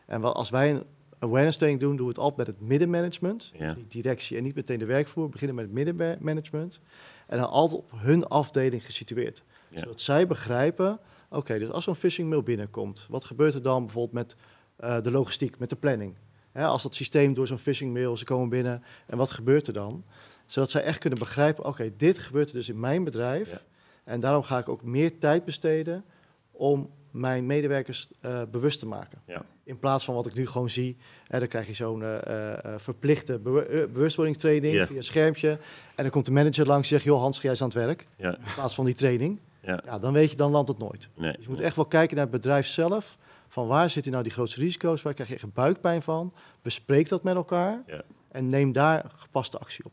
En 0.07 0.20
wel, 0.20 0.35
als 0.35 0.50
wij 0.50 0.70
een 0.70 0.83
awareness 1.18 1.57
training 1.57 1.83
doen, 1.83 1.96
doen 1.96 2.07
we 2.07 2.12
het 2.12 2.20
altijd 2.20 2.37
met 2.37 2.46
het 2.46 2.68
middenmanagement. 2.68 3.52
Dus 3.59 3.74
niet 3.74 3.90
directie 3.90 4.37
en 4.37 4.42
niet 4.42 4.55
meteen 4.55 4.78
de 4.78 4.85
werkvoer. 4.85 5.24
We 5.24 5.31
beginnen 5.31 5.57
met 5.57 5.64
het 5.64 5.74
middenmanagement. 5.74 6.81
En 7.26 7.38
dan 7.38 7.48
altijd 7.48 7.81
op 7.81 7.90
hun 7.96 8.26
afdeling 8.26 8.85
gesitueerd. 8.85 9.42
Zodat 9.74 10.00
zij 10.00 10.26
begrijpen 10.26 10.98
Oké, 11.33 11.40
okay, 11.40 11.59
dus 11.59 11.71
als 11.71 11.85
zo'n 11.85 11.95
phishing 11.95 12.29
mail 12.29 12.42
binnenkomt, 12.42 13.07
wat 13.09 13.25
gebeurt 13.25 13.55
er 13.55 13.62
dan 13.62 13.85
bijvoorbeeld 13.85 14.12
met 14.12 14.37
uh, 14.81 15.01
de 15.01 15.11
logistiek, 15.11 15.59
met 15.59 15.71
de 15.71 15.77
planning? 15.77 16.14
Hè, 16.53 16.64
als 16.64 16.83
dat 16.83 16.95
systeem 16.95 17.35
door 17.35 17.47
zo'n 17.47 17.59
phishing 17.59 17.92
mail, 17.92 18.16
ze 18.16 18.25
komen 18.25 18.49
binnen 18.49 18.83
en 19.07 19.16
wat 19.16 19.31
gebeurt 19.31 19.66
er 19.66 19.73
dan? 19.73 20.05
Zodat 20.47 20.71
zij 20.71 20.83
echt 20.83 20.99
kunnen 20.99 21.18
begrijpen, 21.18 21.64
oké, 21.64 21.73
okay, 21.73 21.95
dit 21.97 22.18
gebeurt 22.18 22.49
er 22.49 22.55
dus 22.55 22.68
in 22.68 22.81
mijn 22.81 23.05
bedrijf. 23.05 23.51
Ja. 23.51 23.61
En 24.05 24.21
daarom 24.21 24.42
ga 24.42 24.59
ik 24.59 24.68
ook 24.68 24.83
meer 24.83 25.18
tijd 25.18 25.45
besteden 25.45 26.05
om 26.51 26.90
mijn 27.11 27.47
medewerkers 27.47 28.09
uh, 28.25 28.42
bewust 28.51 28.79
te 28.79 28.87
maken. 28.87 29.23
Ja. 29.27 29.45
In 29.64 29.79
plaats 29.79 30.05
van 30.05 30.14
wat 30.14 30.27
ik 30.27 30.35
nu 30.35 30.47
gewoon 30.47 30.71
zie, 30.71 30.97
hè, 31.27 31.38
dan 31.38 31.49
krijg 31.49 31.66
je 31.66 31.75
zo'n 31.75 32.01
uh, 32.01 32.18
uh, 32.29 32.55
verplichte 32.77 33.38
be 33.38 33.88
bewustwordingstraining 33.92 34.75
yeah. 34.75 34.87
via 34.87 34.97
een 34.97 35.05
schermpje. 35.05 35.51
En 35.95 36.03
dan 36.03 36.11
komt 36.11 36.27
de 36.27 36.33
manager 36.33 36.66
langs 36.66 36.83
en 36.83 36.88
zegt, 36.88 37.05
joh 37.05 37.21
Hans, 37.21 37.40
jij 37.40 37.53
is 37.53 37.62
aan 37.62 37.68
het 37.68 37.77
werk. 37.77 38.07
Ja. 38.16 38.37
In 38.37 38.53
plaats 38.55 38.75
van 38.75 38.85
die 38.85 38.95
training. 38.95 39.40
Ja. 39.62 39.83
ja, 39.85 39.98
dan 39.98 40.12
weet 40.12 40.31
je, 40.31 40.37
dan 40.37 40.51
landt 40.51 40.68
het 40.68 40.79
nooit. 40.79 41.09
Nee. 41.16 41.33
Dus 41.33 41.44
je 41.44 41.51
moet 41.51 41.61
echt 41.61 41.77
wel 41.77 41.87
kijken 41.87 42.17
naar 42.17 42.25
het 42.25 42.35
bedrijf 42.35 42.67
zelf. 42.67 43.19
Van 43.48 43.67
waar 43.67 43.90
zitten 43.90 44.13
nou 44.13 44.25
die 44.25 44.33
grootste 44.33 44.60
risico's? 44.60 45.02
Waar 45.02 45.15
krijg 45.15 45.29
je 45.29 45.35
echt 45.35 45.52
buikpijn 45.52 46.02
van? 46.02 46.35
Bespreek 46.63 47.08
dat 47.08 47.23
met 47.23 47.35
elkaar. 47.35 47.83
Ja. 47.87 48.02
En 48.31 48.46
neem 48.46 48.73
daar 48.73 49.04
gepaste 49.17 49.58
actie 49.58 49.85
op. 49.85 49.92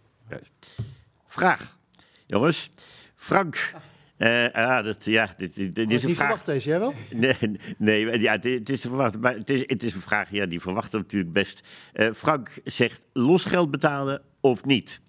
Vraag. 1.26 1.78
Jongens. 2.26 2.70
Frank. 3.16 3.74
Uh, 4.18 4.48
ah, 4.52 4.86
dat, 4.86 5.06
ja, 5.06 5.34
dit, 5.38 5.56
dit, 5.56 5.76
dit 5.76 5.92
is 5.92 6.02
een 6.02 6.08
niet 6.08 6.18
vraag. 6.18 6.28
verwacht 6.28 6.46
deze, 6.46 6.70
jij 6.70 6.80
wel? 6.80 6.94
Nee, 7.10 7.60
nee 7.78 8.20
ja, 8.20 8.32
het, 8.32 8.44
het 8.44 8.70
is 8.70 8.82
verwacht, 8.82 9.20
maar 9.20 9.36
het 9.36 9.50
is, 9.50 9.64
het 9.66 9.84
is 9.84 9.96
een 9.96 10.02
vraag 10.02 10.32
ja, 10.32 10.46
die 10.46 10.60
verwachten 10.60 11.00
natuurlijk 11.00 11.34
best. 11.34 11.68
Uh, 11.94 12.12
Frank 12.14 12.60
zegt 12.64 13.06
losgeld 13.14 13.72
betalen 13.72 14.24
of 14.40 14.66
niet? 14.66 15.02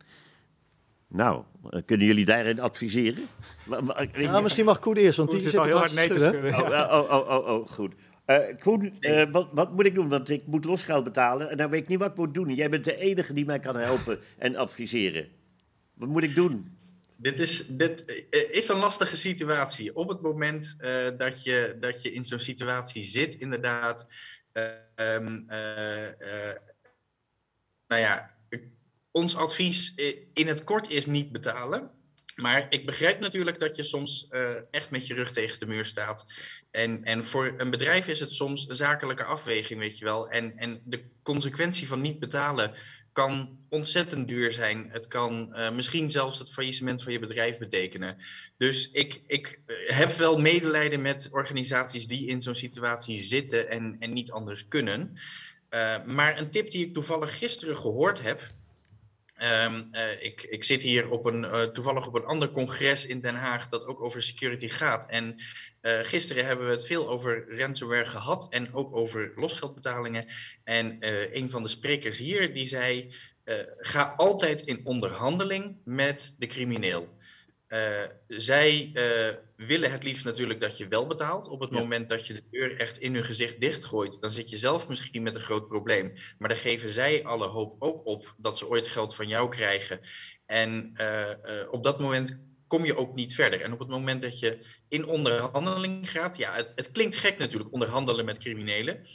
Nou, 1.13 1.45
kunnen 1.87 2.07
jullie 2.07 2.25
daarin 2.25 2.61
adviseren? 2.61 3.27
Ja, 4.13 4.41
misschien 4.41 4.65
mag 4.65 4.79
Koen 4.79 4.97
eerst, 4.97 5.17
want 5.17 5.31
die 5.31 5.41
zit 5.41 5.57
al 5.57 5.65
heel 5.65 5.77
hard 5.77 5.95
nee 5.95 6.09
te 6.09 6.51
oh, 6.53 6.59
oh, 6.59 7.11
oh, 7.11 7.29
oh, 7.29 7.49
oh, 7.49 7.69
goed. 7.69 7.95
Uh, 8.27 8.39
Koen, 8.59 8.97
uh, 9.01 9.31
wat, 9.31 9.49
wat, 9.53 9.73
moet 9.73 9.87
ik 9.87 9.95
doen? 9.95 10.09
Want 10.09 10.31
ik 10.31 10.47
moet 10.47 10.65
losgeld 10.65 11.05
betalen 11.05 11.51
en 11.51 11.57
dan 11.57 11.71
weet 11.71 11.83
ik 11.83 11.89
niet 11.89 11.99
wat 11.99 12.11
ik 12.11 12.17
moet 12.17 12.35
doen. 12.35 12.55
Jij 12.55 12.71
bent 12.71 12.85
de 12.85 12.97
enige 12.97 13.33
die 13.33 13.45
mij 13.45 13.59
kan 13.59 13.77
helpen 13.77 14.19
en 14.39 14.57
adviseren. 14.57 15.29
Wat 15.95 16.09
moet 16.09 16.23
ik 16.23 16.35
doen? 16.35 16.79
Dit 17.17 17.39
is, 17.39 17.67
dit 17.67 18.25
is 18.51 18.69
een 18.69 18.79
lastige 18.79 19.17
situatie. 19.17 19.97
Op 19.97 20.09
het 20.09 20.21
moment 20.21 20.77
uh, 20.81 20.91
dat, 21.17 21.45
je, 21.45 21.77
dat 21.81 22.03
je 22.03 22.13
in 22.13 22.25
zo'n 22.25 22.39
situatie 22.39 23.03
zit, 23.03 23.35
inderdaad. 23.35 24.07
Um, 24.95 25.45
nou 27.87 28.01
ja, 28.01 28.31
ons 29.11 29.37
advies 29.37 29.95
in 30.33 30.47
het 30.47 30.65
kort 30.65 30.91
is 30.91 31.07
niet 31.07 31.33
betalen. 31.33 31.91
Maar 32.41 32.67
ik 32.69 32.87
begrijp 32.87 33.21
natuurlijk 33.21 33.59
dat 33.59 33.77
je 33.77 33.83
soms 33.83 34.27
uh, 34.31 34.51
echt 34.71 34.91
met 34.91 35.07
je 35.07 35.15
rug 35.15 35.33
tegen 35.33 35.59
de 35.59 35.67
muur 35.67 35.85
staat. 35.85 36.33
En, 36.71 37.05
en 37.05 37.25
voor 37.25 37.55
een 37.57 37.71
bedrijf 37.71 38.09
is 38.09 38.21
het 38.21 38.33
soms 38.33 38.69
een 38.69 38.77
zakelijke 38.77 39.25
afweging, 39.25 39.81
weet 39.81 39.99
je 39.99 40.05
wel. 40.05 40.29
En, 40.29 40.57
en 40.57 40.81
de 40.85 41.05
consequentie 41.23 41.89
van 41.89 42.01
niet 42.01 42.19
betalen 42.19 42.75
kan 43.13 43.59
ontzettend 43.69 44.29
duur 44.29 44.51
zijn. 44.51 44.89
Het 44.91 45.07
kan 45.07 45.49
uh, 45.53 45.71
misschien 45.71 46.11
zelfs 46.11 46.39
het 46.39 46.53
faillissement 46.53 47.03
van 47.03 47.13
je 47.13 47.19
bedrijf 47.19 47.59
betekenen. 47.59 48.17
Dus 48.57 48.91
ik, 48.91 49.21
ik 49.27 49.61
heb 49.87 50.13
wel 50.13 50.39
medelijden 50.39 51.03
met 51.03 51.29
organisaties 51.31 52.07
die 52.07 52.27
in 52.27 52.43
zo'n 52.43 52.55
situatie 52.55 53.19
zitten 53.19 53.69
en, 53.69 53.97
en 53.99 54.13
niet 54.13 54.31
anders 54.31 54.69
kunnen. 54.69 55.19
Maar 56.07 56.39
een 56.39 56.51
tip 56.51 56.71
die 56.71 56.87
ik 56.87 56.93
toevallig 56.93 57.39
gisteren 57.39 57.77
gehoord 57.77 58.23
heb 58.23 58.43
Um, 59.43 59.89
uh, 59.93 60.23
ik, 60.23 60.43
ik, 60.43 60.65
zit 60.65 60.83
hier 60.83 61.11
op 61.11 61.25
een, 61.25 61.43
uh, 61.43 61.63
toevallig 61.63 62.07
op 62.07 62.15
een 62.15 62.25
ander 62.25 62.51
congres 62.51 63.07
in 63.07 63.21
Den 63.21 63.35
Haag 63.35 63.69
dat 63.69 63.87
ook 63.87 64.01
over 64.01 64.23
security 64.23 64.69
gaat. 64.69 65.07
En 65.07 65.35
uh, 65.83 65.99
gisteren 66.03 66.47
hebben 66.47 66.67
we 66.67 66.73
het 66.73 66.87
veel 66.87 67.09
over 67.09 67.59
ransomware 67.59 68.07
gehad 68.07 68.47
en 68.51 68.75
ook 68.75 68.97
over 68.97 69.33
losgeldbetalingen. 69.37 70.27
En 70.65 70.97
een 71.37 71.51
van 71.51 71.63
de 71.63 71.69
sprekers 71.69 72.19
hier 72.19 72.55
die 72.55 72.67
zei, 72.67 73.15
ga 73.77 74.15
altijd 74.17 74.61
in 74.61 74.81
onderhandeling 74.85 75.77
met 75.85 76.35
de 76.39 76.47
crimineel. 76.47 77.19
Uh, 77.73 78.03
zij 78.27 78.91
uh, 78.93 79.35
willen 79.57 79.91
het 79.93 80.05
liefst 80.05 80.25
natuurlijk 80.25 80.61
dat 80.61 80.79
je 80.79 80.89
wel 80.89 81.07
betaalt. 81.07 81.49
Op 81.49 81.61
het 81.61 81.71
ja. 81.71 81.79
moment 81.79 82.09
dat 82.09 82.27
je 82.27 82.35
de 82.35 82.43
deur 82.51 82.81
echt 82.81 82.99
in 82.99 83.15
hun 83.15 83.25
gezicht 83.25 83.61
dichtgooit, 83.61 84.21
dan 84.21 84.31
zit 84.31 84.51
je 84.51 84.57
zelf 84.57 84.89
misschien 84.89 85.23
met 85.23 85.35
een 85.35 85.41
groot 85.41 85.69
probleem. 85.69 86.13
Maar 86.39 86.49
dan 86.49 86.59
geven 86.59 86.91
zij 86.91 87.25
alle 87.25 87.47
hoop 87.47 87.77
ook 87.79 88.07
op 88.07 88.35
dat 88.37 88.59
ze 88.59 88.69
ooit 88.69 88.89
geld 88.89 89.15
van 89.15 89.29
jou 89.29 89.49
krijgen. 89.49 90.01
En 90.47 90.93
uh, 90.95 91.33
op 91.71 91.85
dat 91.85 92.01
moment 92.01 92.43
kom 92.67 92.85
je 92.85 92.97
ook 92.97 93.15
niet 93.15 93.35
verder. 93.35 93.61
En 93.61 93.73
op 93.73 93.79
het 93.79 93.89
moment 93.89 94.23
dat 94.23 94.39
je 94.39 94.59
in 94.89 95.07
onderhandeling 95.07 96.11
gaat, 96.11 96.37
ja, 96.37 96.55
het, 96.55 96.73
het 96.75 96.93
klinkt 96.93 97.15
gek 97.15 97.39
natuurlijk, 97.39 97.73
onderhandelen 97.73 98.25
met 98.25 98.39
criminelen. 98.39 99.07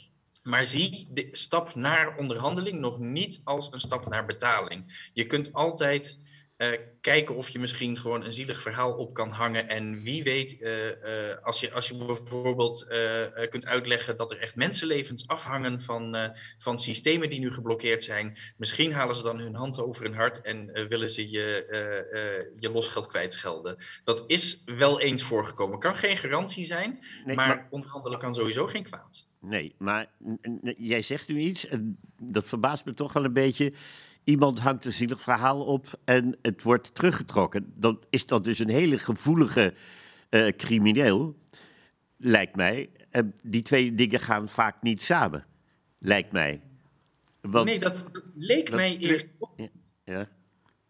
Maar 0.42 0.66
zie 0.66 1.08
de 1.10 1.28
stap 1.32 1.74
naar 1.74 2.16
onderhandeling 2.16 2.78
nog 2.80 2.98
niet 2.98 3.40
als 3.44 3.68
een 3.72 3.80
stap 3.80 4.08
naar 4.08 4.26
betaling. 4.26 5.10
Je 5.12 5.26
kunt 5.26 5.52
altijd 5.52 6.18
uh, 6.58 6.68
kijken 7.00 7.36
of 7.36 7.48
je 7.48 7.58
misschien 7.58 7.96
gewoon 7.96 8.24
een 8.24 8.32
zielig 8.32 8.62
verhaal 8.62 8.92
op 8.92 9.14
kan 9.14 9.30
hangen. 9.30 9.68
En 9.68 10.02
wie 10.02 10.22
weet, 10.22 10.60
uh, 10.60 10.86
uh, 10.86 10.92
als, 11.42 11.60
je, 11.60 11.72
als 11.72 11.88
je 11.88 11.96
bijvoorbeeld 11.96 12.86
kunt 13.50 13.66
uitleggen 13.66 14.16
dat 14.16 14.30
er 14.30 14.38
echt 14.38 14.56
mensenlevens 14.56 15.28
afhangen 15.28 15.80
van, 15.80 16.32
van 16.58 16.80
systemen 16.80 17.30
die 17.30 17.38
nu 17.38 17.52
geblokkeerd 17.52 18.04
zijn. 18.04 18.36
Misschien 18.56 18.92
halen 18.92 19.16
ze 19.16 19.22
dan 19.22 19.38
hun 19.38 19.54
hand 19.54 19.80
over 19.80 20.02
hun 20.02 20.14
hart 20.14 20.40
en 20.40 20.88
willen 20.88 21.10
ze 21.10 21.30
je, 21.30 21.66
je 22.58 22.70
losgeld 22.70 23.06
kwijtschelden. 23.06 23.76
Dat 24.04 24.24
is 24.26 24.62
wel 24.64 25.00
eens 25.00 25.22
voorgekomen. 25.22 25.78
Kan 25.78 25.96
geen 25.96 26.16
garantie 26.16 26.64
zijn, 26.64 27.04
nee, 27.24 27.36
maar, 27.36 27.48
maar 27.48 27.66
onderhandelen 27.70 28.18
kan 28.18 28.34
sowieso 28.34 28.66
geen 28.66 28.84
kwaad. 28.84 29.26
Nee, 29.40 29.74
maar 29.78 30.10
jij 30.76 31.02
zegt 31.02 31.28
nu 31.28 31.38
iets, 31.38 31.66
en 31.66 31.98
dat 32.20 32.48
verbaast 32.48 32.84
me 32.84 32.94
toch 32.94 33.12
wel 33.12 33.24
een 33.24 33.32
beetje 33.32 33.72
iemand 34.26 34.58
hangt 34.58 34.84
een 34.84 34.92
zielig 34.92 35.20
verhaal 35.20 35.64
op 35.64 36.00
en 36.04 36.38
het 36.42 36.62
wordt 36.62 36.94
teruggetrokken. 36.94 37.72
Dan 37.74 38.04
is 38.10 38.26
dat 38.26 38.44
dus 38.44 38.58
een 38.58 38.68
hele 38.68 38.98
gevoelige 38.98 39.74
uh, 40.30 40.48
crimineel, 40.56 41.36
lijkt 42.16 42.56
mij. 42.56 42.90
Uh, 43.12 43.22
die 43.42 43.62
twee 43.62 43.94
dingen 43.94 44.20
gaan 44.20 44.48
vaak 44.48 44.82
niet 44.82 45.02
samen, 45.02 45.44
lijkt 45.98 46.32
mij. 46.32 46.60
Want, 47.40 47.66
nee, 47.66 47.78
dat 47.78 48.04
leek 48.34 48.70
mij 48.70 48.96
eerst. 48.96 49.26
Ja, 49.56 49.68
ja. 50.04 50.28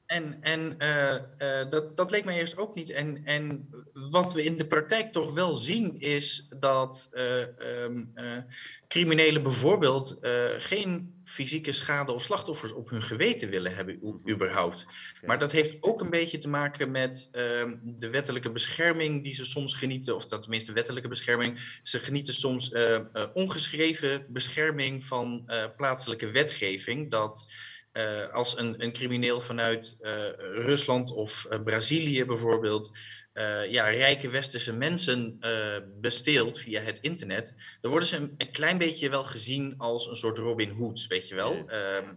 En, 0.07 0.36
en 0.40 0.74
uh, 0.78 1.14
uh, 1.38 1.70
dat, 1.70 1.96
dat 1.96 2.11
leek 2.11 2.24
mij 2.24 2.38
eerst 2.38 2.57
ook 2.57 2.74
niet. 2.74 2.90
En, 2.90 3.24
en 3.24 3.68
wat 4.11 4.32
we 4.32 4.44
in 4.44 4.57
de 4.57 4.66
praktijk 4.66 5.12
toch 5.12 5.32
wel 5.32 5.54
zien 5.54 6.00
is 6.00 6.46
dat 6.59 7.09
uh, 7.12 7.40
um, 7.82 8.12
criminelen 8.88 9.42
bijvoorbeeld 9.42 10.16
geen 10.59 11.14
fysieke 11.24 11.72
schade 11.72 12.12
of 12.12 12.22
slachtoffers 12.22 12.72
op 12.72 12.90
hun 12.90 13.02
geweten 13.02 13.50
willen 13.50 13.74
hebben, 13.74 14.22
überhaupt. 14.28 14.86
Maar 15.24 15.38
dat 15.38 15.52
heeft 15.52 15.76
ook 15.80 16.00
een 16.00 16.11
beetje 16.11 16.38
te 16.38 16.48
maken 16.48 16.90
met 16.90 17.28
ehm, 17.32 17.76
de 17.82 18.11
wettelijke 18.11 18.50
bescherming 18.50 19.24
die 19.24 19.34
ze 19.34 19.44
soms 19.44 19.74
genieten, 19.74 20.14
of 20.14 20.26
dat 20.26 20.42
tenminste 20.42 20.72
wettelijke 20.72 21.09
bescherming. 21.09 21.78
Ze 21.82 21.98
genieten 21.98 22.34
soms 22.34 22.74
ongeschreven 23.34 24.26
bescherming 24.28 25.04
van 25.04 25.50
plaatselijke 25.76 26.30
wetgeving. 26.30 27.11
Dat 27.11 27.46
uh, 27.97 28.28
als 28.28 28.59
een, 28.59 28.82
een, 28.82 28.92
crimineel 28.92 29.40
vanuit 29.40 29.97
uh, 30.01 30.11
Rusland 30.38 31.11
of 31.11 31.47
uh, 31.51 31.62
Brazilië 31.62 32.24
bijvoorbeeld 32.24 32.99
ja, 33.68 33.88
rijke 33.88 34.28
westerse 34.28 34.72
mensen 34.72 35.38
besteelt 36.01 36.59
via 36.59 36.80
het 36.80 36.99
internet, 36.99 37.55
dan 37.80 37.90
worden 37.90 38.09
ze 38.09 38.16
een, 38.16 38.34
een, 38.36 38.53
klein 38.53 38.78
beetje 38.78 39.09
wel 39.09 39.24
gezien 39.24 39.74
als 39.78 40.07
een 40.07 40.16
soort 40.16 40.38
Robin 40.38 40.70
Hood, 40.70 41.07
weet 41.07 41.28
je 41.28 41.34
wel. 41.34 41.68
Ehm, 41.68 42.14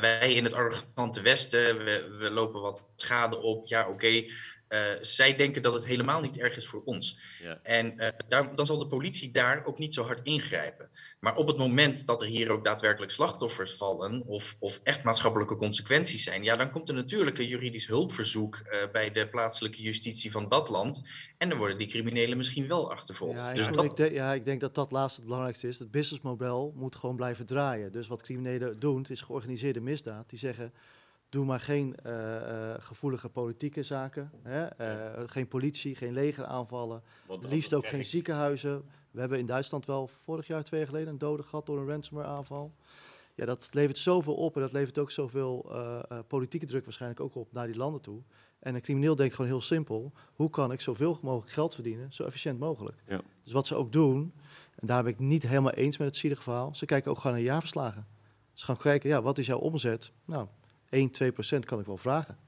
wij 0.00 0.32
in 0.32 0.44
het 0.44 0.52
arrogante 0.52 1.20
Westen, 1.20 1.84
we, 1.84 2.16
we, 2.18 2.30
lopen 2.30 2.60
wat 2.60 2.88
schade 2.96 3.38
op. 3.38 3.66
Ja, 3.66 3.80
oké, 3.80 3.90
okay, 3.90 4.30
uh, 4.68 4.80
zij 5.00 5.36
denken 5.36 5.62
dat 5.62 5.74
het 5.74 5.86
helemaal 5.86 6.20
niet 6.20 6.38
erg 6.38 6.56
is 6.56 6.66
voor 6.66 6.82
ons. 6.84 7.18
Ja. 7.42 7.58
En 7.62 7.94
uh, 7.96 8.08
daar, 8.28 8.56
dan 8.56 8.66
zal 8.66 8.78
de 8.78 8.86
politie 8.86 9.30
daar 9.30 9.64
ook 9.64 9.78
niet 9.78 9.94
zo 9.94 10.04
hard 10.04 10.20
ingrijpen. 10.22 10.88
Maar 11.20 11.36
op 11.36 11.46
het 11.46 11.56
moment 11.56 12.06
dat 12.06 12.20
er 12.20 12.26
hier 12.26 12.50
ook 12.50 12.64
daadwerkelijk 12.64 13.12
slachtoffers 13.12 13.72
vallen 13.72 14.22
of, 14.26 14.56
of 14.58 14.80
echt 14.82 15.02
maatschappelijke 15.02 15.56
consequenties 15.56 16.22
zijn, 16.22 16.42
ja, 16.42 16.56
dan 16.56 16.70
komt 16.70 16.88
er 16.88 16.94
natuurlijk 16.94 17.38
een 17.38 17.46
juridisch 17.46 17.86
hulpverzoek 17.86 18.60
uh, 18.62 18.78
bij 18.92 19.10
de 19.10 19.28
plaatselijke 19.28 19.82
justitie 19.82 20.30
van 20.30 20.48
dat 20.48 20.68
land. 20.68 21.02
En 21.38 21.48
dan 21.48 21.58
worden 21.58 21.78
die 21.78 21.86
criminelen 21.86 22.36
misschien 22.36 22.68
wel 22.68 22.90
achtervolgd. 22.90 23.38
Ja, 23.38 23.54
dus 23.54 23.68
dat... 23.68 23.84
ik, 23.84 23.96
de, 23.96 24.12
ja, 24.12 24.32
ik 24.34 24.44
denk 24.44 24.60
dat 24.60 24.74
dat 24.74 24.92
laatste 24.92 25.20
het 25.20 25.28
belangrijkste 25.28 25.68
is. 25.68 25.78
Het 25.78 25.90
businessmodel 25.90 26.72
moet 26.76 26.96
gewoon 26.96 27.16
blijven 27.16 27.46
draaien. 27.46 27.92
Dus 27.92 28.06
wat 28.06 28.22
criminelen 28.22 28.78
doen, 28.78 28.98
het 28.98 29.10
is 29.10 29.20
georganiseerde 29.20 29.80
misdaad. 29.80 30.30
Die 30.30 30.38
zeggen 30.38 30.72
Doe 31.28 31.44
maar 31.44 31.60
geen 31.60 31.94
uh, 32.06 32.12
uh, 32.12 32.74
gevoelige 32.78 33.28
politieke 33.28 33.82
zaken. 33.82 34.30
Hè? 34.42 34.66
Uh, 34.80 35.22
geen 35.26 35.48
politie, 35.48 35.96
geen 35.96 36.12
legeraanvallen. 36.12 37.02
Liefst 37.40 37.74
ook 37.74 37.86
geen 37.86 38.04
ziekenhuizen. 38.04 38.84
We 39.10 39.20
hebben 39.20 39.38
in 39.38 39.46
Duitsland 39.46 39.86
wel 39.86 40.06
vorig 40.06 40.46
jaar, 40.46 40.64
twee 40.64 40.80
jaar 40.80 40.88
geleden, 40.88 41.12
een 41.12 41.18
dode 41.18 41.42
gehad 41.42 41.66
door 41.66 41.78
een 41.78 41.88
ransomware 41.88 42.28
aanval. 42.28 42.72
Ja, 43.34 43.44
dat 43.44 43.68
levert 43.72 43.98
zoveel 43.98 44.34
op 44.34 44.54
en 44.54 44.60
dat 44.60 44.72
levert 44.72 44.98
ook 44.98 45.10
zoveel 45.10 45.72
politieke 46.26 46.66
druk 46.66 46.84
waarschijnlijk 46.84 47.20
ook 47.20 47.34
op 47.34 47.52
naar 47.52 47.66
die 47.66 47.76
landen 47.76 48.00
toe. 48.00 48.22
En 48.58 48.74
een 48.74 48.80
crimineel 48.80 49.16
denkt 49.16 49.34
gewoon 49.34 49.50
heel 49.50 49.60
simpel: 49.60 50.12
hoe 50.34 50.50
kan 50.50 50.72
ik 50.72 50.80
zoveel 50.80 51.18
mogelijk 51.22 51.52
geld 51.52 51.74
verdienen, 51.74 52.12
zo 52.12 52.24
efficiënt 52.24 52.58
mogelijk? 52.58 52.96
Ja. 53.06 53.20
Dus 53.42 53.52
wat 53.52 53.66
ze 53.66 53.74
ook 53.74 53.92
doen, 53.92 54.32
en 54.74 54.86
daar 54.86 55.02
ben 55.02 55.12
ik 55.12 55.18
niet 55.18 55.42
helemaal 55.42 55.72
eens 55.72 55.96
met 55.96 56.06
het 56.06 56.16
zielige 56.16 56.42
verhaal, 56.42 56.74
ze 56.74 56.86
kijken 56.86 57.10
ook 57.10 57.18
gewoon 57.18 57.36
naar 57.36 57.44
jaarverslagen. 57.44 58.06
Ze 58.52 58.64
gaan 58.64 58.76
kijken, 58.76 59.08
ja, 59.08 59.22
wat 59.22 59.38
is 59.38 59.46
jouw 59.46 59.58
omzet? 59.58 60.12
Nou, 60.24 60.46
1, 60.88 61.10
2 61.10 61.32
procent 61.32 61.64
kan 61.64 61.80
ik 61.80 61.86
wel 61.86 61.96
vragen. 61.96 62.38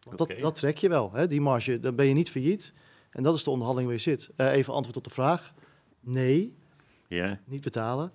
Want 0.00 0.20
okay. 0.20 0.34
dat, 0.34 0.44
dat 0.44 0.54
trek 0.54 0.78
je 0.78 0.88
wel, 0.88 1.12
hè? 1.12 1.26
die 1.26 1.40
marge. 1.40 1.80
Dan 1.80 1.94
ben 1.94 2.06
je 2.06 2.14
niet 2.14 2.30
failliet. 2.30 2.72
En 3.10 3.22
dat 3.22 3.34
is 3.34 3.44
de 3.44 3.50
onderhandeling 3.50 3.92
waar 3.92 4.02
je 4.02 4.10
zit. 4.10 4.30
Uh, 4.36 4.52
even 4.52 4.72
antwoord 4.72 4.96
op 4.96 5.04
de 5.04 5.10
vraag. 5.10 5.54
Nee, 6.00 6.56
yeah. 7.08 7.36
niet 7.44 7.60
betalen. 7.60 8.12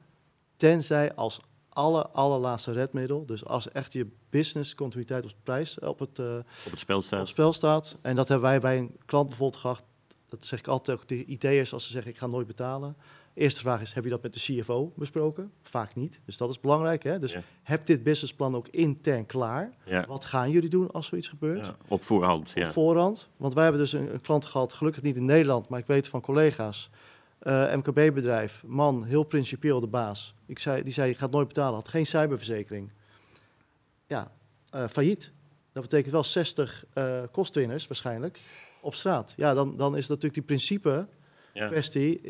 Tenzij 0.56 1.16
als 1.16 1.40
alle, 1.70 2.08
allerlaatste 2.08 2.72
redmiddel. 2.72 3.26
Dus 3.26 3.46
als 3.46 3.72
echt 3.72 3.94
je 3.94 4.08
business 4.30 4.76
continuïteit 4.76 5.26
op, 5.26 5.32
prijs, 5.44 5.80
op, 5.80 6.00
het, 6.00 6.20
uh, 6.20 6.36
op, 6.66 6.72
het 6.72 6.80
spel 6.80 7.02
staat. 7.02 7.20
op 7.20 7.26
het 7.26 7.30
spel 7.30 7.54
staat. 7.54 7.98
En 8.02 8.16
dat 8.16 8.28
hebben 8.28 8.50
wij 8.50 8.60
bij 8.60 8.78
een 8.78 8.98
klant 9.06 9.28
bijvoorbeeld 9.28 9.62
gehad. 9.62 9.84
Dat 10.30 10.46
zeg 10.46 10.60
ik 10.60 10.68
altijd 10.68 10.98
ook 10.98 11.08
de 11.08 11.26
IT'ers 11.26 11.74
als 11.74 11.86
ze 11.86 11.92
zeggen 11.92 12.12
ik 12.12 12.18
ga 12.18 12.28
nooit 12.28 12.48
betalen. 12.48 12.98
Eerste 13.36 13.62
vraag 13.62 13.82
is, 13.82 13.94
heb 13.94 14.04
je 14.04 14.10
dat 14.10 14.22
met 14.22 14.34
de 14.34 14.40
CFO 14.40 14.94
besproken? 14.96 15.52
Vaak 15.62 15.96
niet, 15.96 16.20
dus 16.26 16.38
dat 16.38 16.50
is 16.50 16.60
belangrijk. 16.60 17.04
Hè? 17.04 17.20
Dus 17.20 17.32
ja. 17.32 17.42
heb 17.64 17.86
dit 17.86 18.04
businessplan 18.04 18.56
ook 18.56 18.68
intern 18.68 19.26
klaar. 19.26 19.74
Ja. 19.86 20.06
Wat 20.06 20.26
gaan 20.26 20.52
jullie 20.52 20.70
doen 20.70 20.92
als 20.92 21.08
zoiets 21.08 21.28
gebeurt? 21.28 21.66
Ja, 21.66 21.76
op 21.88 22.04
voorhand. 22.04 22.54
Op 22.56 22.66
voorhand. 22.66 23.30
Want 23.38 23.54
wij 23.54 23.64
hebben 23.64 23.82
dus 23.82 23.94
een, 23.94 24.14
een, 24.14 24.22
klant 24.22 24.46
gehad, 24.46 24.74
gelukkig 24.74 25.02
niet 25.02 25.16
in 25.16 25.26
Nederland, 25.26 25.70
maar 25.70 25.80
ik 25.80 25.86
weet 25.86 26.08
van 26.08 26.22
collega's. 26.22 26.90
Uh, 27.44 27.76
MKB-bedrijf, 27.76 28.64
man, 28.66 29.04
heel 29.04 29.24
principieel 29.24 29.80
de 29.80 29.88
baas. 29.88 30.36
Ik 30.46 30.60
zei, 30.60 30.84
die 30.84 30.94
zei, 30.94 31.10
je 31.10 31.16
gaat 31.16 31.32
nooit 31.32 31.48
betalen, 31.48 31.74
had 31.74 31.88
geen 31.88 32.06
cyberverzekering. 32.06 32.92
Ja, 34.08 34.32
uh, 34.76 34.88
failliet. 34.88 35.32
Dat 35.72 35.84
betekent 35.84 36.12
wel 36.12 36.24
60 36.24 36.86
uh, 36.94 37.22
kostwinners 37.32 37.88
waarschijnlijk 37.88 38.40
op 38.82 38.96
straat. 38.96 39.34
Ja, 39.38 39.54
dan, 39.54 39.76
dan 39.76 39.98
is 39.98 40.08
dat 40.08 40.22
natuurlijk 40.22 40.34
die 40.34 40.44
principe 40.44 41.08
kwestie 41.54 42.22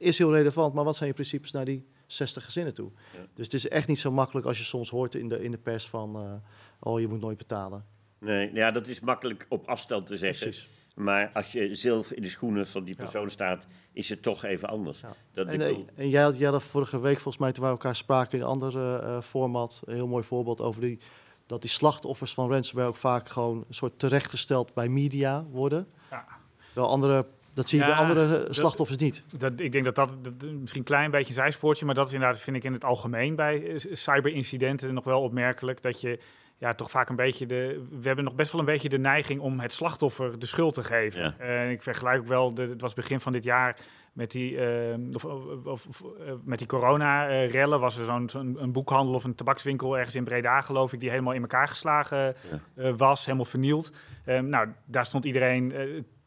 is 0.00 0.18
heel 0.18 0.34
relevant, 0.34 0.74
maar 0.74 0.84
wat 0.84 0.96
zijn 0.96 1.08
je 1.08 1.14
principes 1.14 1.50
naar 1.50 1.64
die 1.64 1.86
60 2.06 2.44
gezinnen 2.44 2.74
toe? 2.74 2.90
Ja. 3.12 3.18
Dus 3.34 3.44
het 3.44 3.54
is 3.54 3.68
echt 3.68 3.88
niet 3.88 3.98
zo 3.98 4.10
makkelijk 4.10 4.46
als 4.46 4.58
je 4.58 4.64
soms 4.64 4.90
hoort 4.90 5.14
in 5.14 5.28
de, 5.28 5.42
in 5.42 5.50
de 5.50 5.58
pers 5.58 5.88
van, 5.88 6.16
eh, 6.16 6.32
oh, 6.78 7.00
je 7.00 7.08
moet 7.08 7.20
nooit 7.20 7.38
betalen. 7.38 7.84
Nee, 8.18 8.50
ja, 8.54 8.70
dat 8.70 8.86
is 8.86 9.00
makkelijk 9.00 9.46
op 9.48 9.68
afstand 9.68 10.06
te 10.06 10.16
zeggen. 10.16 10.46
Precies. 10.48 10.68
Maar 10.94 11.30
als 11.34 11.52
je 11.52 11.74
zelf 11.74 12.12
in 12.12 12.22
de 12.22 12.28
schoenen 12.28 12.66
van 12.66 12.84
die 12.84 12.94
Ja. 12.96 13.02
persoon 13.02 13.30
staat, 13.30 13.66
is 13.92 14.08
het 14.08 14.22
toch 14.22 14.44
even 14.44 14.68
anders. 14.68 15.00
Ja. 15.00 15.14
Dat 15.32 15.46
En, 15.46 15.54
ik 15.54 15.60
eh, 15.60 16.04
en 16.04 16.08
jij 16.08 16.48
had 16.50 16.62
vorige 16.62 17.00
week 17.00 17.14
volgens 17.14 17.38
mij, 17.38 17.52
toen 17.52 17.62
wij 17.62 17.72
elkaar 17.72 17.96
spraken 17.96 18.38
in 18.38 18.44
een 18.44 18.50
ander 18.50 18.76
eh, 18.76 19.20
format, 19.22 19.82
een 19.84 19.94
heel 19.94 20.06
mooi 20.06 20.24
voorbeeld 20.24 20.60
over 20.60 20.80
die, 20.80 20.98
dat 21.46 21.60
die 21.60 21.70
slachtoffers 21.70 22.34
van 22.34 22.50
ransomware 22.50 22.88
ook 22.88 22.96
vaak 22.96 23.28
gewoon 23.28 23.56
een 23.68 23.74
soort 23.74 23.98
terechtgesteld 23.98 24.74
bij 24.74 24.88
media 24.88 25.44
worden. 25.50 25.88
Ja. 26.10 26.26
Terwijl 26.72 26.88
andere, 26.92 27.26
dat 27.54 27.68
zie 27.68 27.78
je 27.78 27.84
Ja, 27.84 27.90
bij 27.90 28.00
andere 28.00 28.22
eh, 28.24 28.30
dat- 28.30 28.54
slachtoffers 28.54 28.98
niet. 28.98 29.24
Dat, 29.38 29.60
ik 29.60 29.72
denk 29.72 29.84
dat 29.84 29.94
dat, 29.94 30.12
dat 30.24 30.50
misschien 30.52 30.80
een 30.80 30.86
klein 30.86 31.10
beetje 31.10 31.28
een 31.28 31.34
zijspoortje, 31.34 31.86
maar 31.86 31.94
dat 31.94 32.06
is 32.06 32.12
inderdaad, 32.12 32.40
vind 32.40 32.56
ik 32.56 32.64
in 32.64 32.72
het 32.72 32.84
algemeen 32.84 33.34
bij 33.36 33.66
eh, 33.66 33.74
cyberincidenten 33.92 34.94
nog 34.94 35.04
wel 35.04 35.22
opmerkelijk. 35.22 35.82
Dat 35.82 36.00
je 36.00 36.18
ja, 36.58 36.74
toch 36.74 36.90
vaak 36.90 37.08
een 37.08 37.16
beetje 37.16 37.46
de. 37.46 37.84
We 37.90 38.06
hebben 38.06 38.24
nog 38.24 38.34
best 38.34 38.52
wel 38.52 38.60
een 38.60 38.66
beetje 38.66 38.88
de 38.88 38.98
neiging 38.98 39.40
om 39.40 39.60
het 39.60 39.72
slachtoffer 39.72 40.38
de 40.38 40.46
schuld 40.46 40.74
te 40.74 40.84
geven. 40.84 41.22
Ja. 41.22 41.34
Eh, 41.38 41.70
ik 41.70 41.82
vergelijk 41.82 42.18
ook 42.20 42.26
wel, 42.26 42.54
de, 42.54 42.62
het 42.62 42.80
was 42.80 42.94
begin 42.94 43.20
van 43.20 43.32
dit 43.32 43.44
jaar 43.44 43.76
met 44.12 44.30
die, 44.30 44.58
eh, 44.60 44.94
of, 45.12 45.24
of, 45.64 46.02
met 46.44 46.58
die 46.58 46.66
corona-rellen. 46.66 47.80
was 47.80 47.96
er 47.98 48.04
zo'n 48.04 48.28
zo'n 48.30 48.56
een 48.62 48.72
boekhandel 48.72 49.14
of 49.14 49.24
een 49.24 49.34
tabakswinkel 49.34 49.96
ergens 49.96 50.14
in 50.14 50.24
Breda, 50.24 50.60
geloof 50.60 50.92
ik, 50.92 51.00
die 51.00 51.10
helemaal 51.10 51.32
in 51.32 51.40
elkaar 51.40 51.68
geslagen 51.68 52.18
Ja. 52.18 52.34
eh, 52.74 52.92
was, 52.96 53.24
helemaal 53.24 53.44
vernield. 53.46 53.92
Eh, 54.24 54.38
nou, 54.40 54.68
daar 54.84 55.04
stond 55.06 55.24
iedereen. 55.24 55.72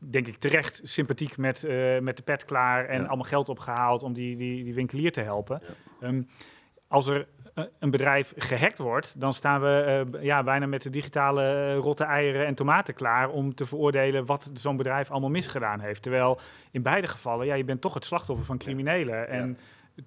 Denk 0.10 0.28
ik 0.28 0.38
terecht 0.38 0.80
sympathiek 0.84 1.38
met, 1.38 1.64
eh, 1.64 2.00
met 2.00 2.18
de 2.18 2.24
pet 2.24 2.46
klaar 2.46 2.86
en 2.86 3.02
Ja. 3.02 3.08
allemaal 3.08 3.26
geld 3.30 3.50
opgehaald 3.50 4.04
om 4.04 4.14
die, 4.14 4.36
die, 4.38 4.64
die 4.64 4.74
winkelier 4.74 5.12
te 5.12 5.22
helpen. 5.22 5.62
Ja. 6.00 6.08
Ehm, 6.08 6.22
als 6.88 7.08
er 7.08 7.28
eh, 7.54 7.64
een 7.80 7.92
bedrijf 7.92 8.34
gehackt 8.38 8.78
wordt, 8.78 9.20
dan 9.20 9.34
staan 9.34 9.62
we 9.62 10.06
eh, 10.14 10.24
ja, 10.24 10.44
bijna 10.44 10.66
met 10.66 10.82
de 10.82 10.90
digitale 10.90 11.76
rotte 11.76 12.04
eieren 12.04 12.46
en 12.46 12.56
tomaten 12.56 12.94
klaar 12.94 13.30
om 13.30 13.56
te 13.56 13.66
veroordelen 13.66 14.26
wat 14.26 14.52
zo'n 14.54 14.78
bedrijf 14.78 15.12
allemaal 15.12 15.30
misgedaan 15.30 15.80
heeft. 15.80 16.02
Terwijl 16.02 16.40
in 16.72 16.82
beide 16.82 17.08
gevallen, 17.08 17.46
ja, 17.46 17.54
je 17.54 17.64
bent 17.64 17.82
toch 17.82 17.94
het 17.94 18.06
slachtoffer 18.06 18.46
van 18.46 18.58
criminelen. 18.58 19.28
En 19.30 19.58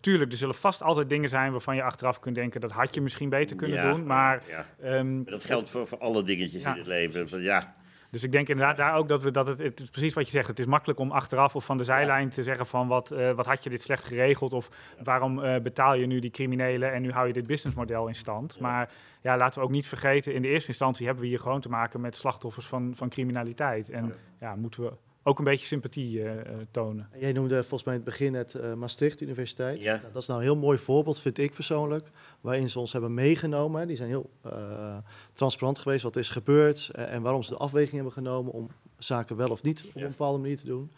tuurlijk, 0.00 0.32
er 0.32 0.38
zullen 0.38 0.54
vast 0.54 0.82
altijd 0.82 1.08
dingen 1.08 1.28
zijn 1.28 1.50
waarvan 1.52 1.76
je 1.76 1.82
achteraf 1.82 2.20
kunt 2.20 2.34
denken, 2.34 2.60
dat 2.60 2.72
had 2.72 2.94
je 2.94 3.00
misschien 3.00 3.28
beter 3.28 3.56
kunnen 3.56 3.76
Ja, 3.82 3.90
doen. 3.92 4.06
Maar 4.06 4.42
ja. 4.48 4.66
ehm, 4.82 5.14
Maar 5.16 5.24
dat 5.32 5.44
geldt 5.44 5.68
voor, 5.70 5.86
voor 5.86 5.98
alle 5.98 6.22
dingetjes 6.22 6.62
Ja. 6.62 6.72
in 6.72 6.78
het 6.78 6.86
leven. 6.86 7.28
Van, 7.28 7.40
ja, 7.42 7.74
Dus 8.16 8.24
ik 8.24 8.32
denk 8.32 8.48
inderdaad 8.48 8.76
daar 8.76 8.94
ook 8.94 9.08
dat 9.08 9.22
we 9.22 9.30
dat 9.30 9.46
het, 9.46 9.58
het 9.58 9.80
is 9.80 9.90
precies 9.90 10.14
wat 10.14 10.24
je 10.24 10.30
zegt. 10.30 10.48
Het 10.48 10.58
is 10.58 10.66
makkelijk 10.66 10.98
om 10.98 11.10
achteraf 11.10 11.54
of 11.56 11.64
van 11.64 11.76
de 11.76 11.84
zijlijn 11.84 12.28
te 12.28 12.42
zeggen 12.42 12.66
van 12.66 12.88
wat, 12.88 13.10
eh, 13.10 13.32
wat 13.32 13.46
had 13.46 13.64
je 13.64 13.70
dit 13.70 13.82
slecht 13.82 14.04
geregeld 14.04 14.52
of 14.52 14.68
waarom 15.02 15.42
eh, 15.42 15.60
betaal 15.60 15.94
je 15.94 16.06
nu 16.06 16.18
die 16.18 16.30
criminelen 16.30 16.92
en 16.92 17.02
nu 17.02 17.10
hou 17.10 17.26
je 17.26 17.32
dit 17.32 17.46
businessmodel 17.46 18.06
in 18.06 18.14
stand. 18.14 18.60
Maar 18.60 18.90
ja, 19.20 19.36
laten 19.36 19.60
we 19.60 19.66
ook 19.66 19.72
niet 19.72 19.86
vergeten, 19.86 20.34
in 20.34 20.42
de 20.42 20.48
eerste 20.48 20.68
instantie 20.68 21.06
hebben 21.06 21.24
we 21.24 21.30
hier 21.30 21.40
gewoon 21.40 21.60
te 21.60 21.68
maken 21.68 22.00
met 22.00 22.16
slachtoffers 22.16 22.66
van, 22.66 22.92
van 22.94 23.08
criminaliteit. 23.08 23.90
En 23.90 24.14
ja. 24.40 24.54
moeten 24.54 24.82
we 24.82 24.92
ook 25.28 25.38
een 25.38 25.44
beetje 25.44 25.66
sympathie 25.66 26.22
eh, 26.22 26.40
eh, 26.40 26.46
tonen. 26.70 27.08
En 27.12 27.20
jij 27.20 27.32
noemde 27.32 27.54
volgens 27.60 27.84
mij 27.84 27.94
in 27.94 28.00
het 28.00 28.08
begin 28.10 28.34
het 28.34 28.54
eh, 28.54 28.74
Maastricht 28.74 29.20
Universiteit. 29.20 29.82
Ja. 29.82 29.96
Nou, 29.96 30.12
dat 30.12 30.22
is 30.22 30.28
nou 30.28 30.40
een 30.40 30.46
heel 30.46 30.56
mooi 30.56 30.78
voorbeeld, 30.78 31.20
vind 31.20 31.38
ik 31.38 31.52
persoonlijk, 31.54 32.10
waarin 32.40 32.70
ze 32.70 32.78
ons 32.78 32.92
hebben 32.92 33.14
meegenomen. 33.14 33.86
Die 33.86 33.96
zijn 33.96 34.08
heel 34.08 34.30
eh, 34.42 34.96
transparant 35.32 35.78
geweest 35.78 36.02
wat 36.02 36.14
er 36.14 36.20
is 36.20 36.28
gebeurd 36.30 36.88
en 36.94 37.22
waarom 37.22 37.42
ze 37.42 37.50
de 37.50 37.56
afweging 37.58 37.94
hebben 37.94 38.12
genomen 38.12 38.52
om 38.52 38.68
zaken 38.98 39.36
wel 39.36 39.48
of 39.50 39.62
niet 39.62 39.84
op 39.84 39.90
Ja. 39.94 40.02
een 40.02 40.10
bepaalde 40.10 40.38
manier 40.38 40.56
te 40.56 40.66
doen. 40.66 40.92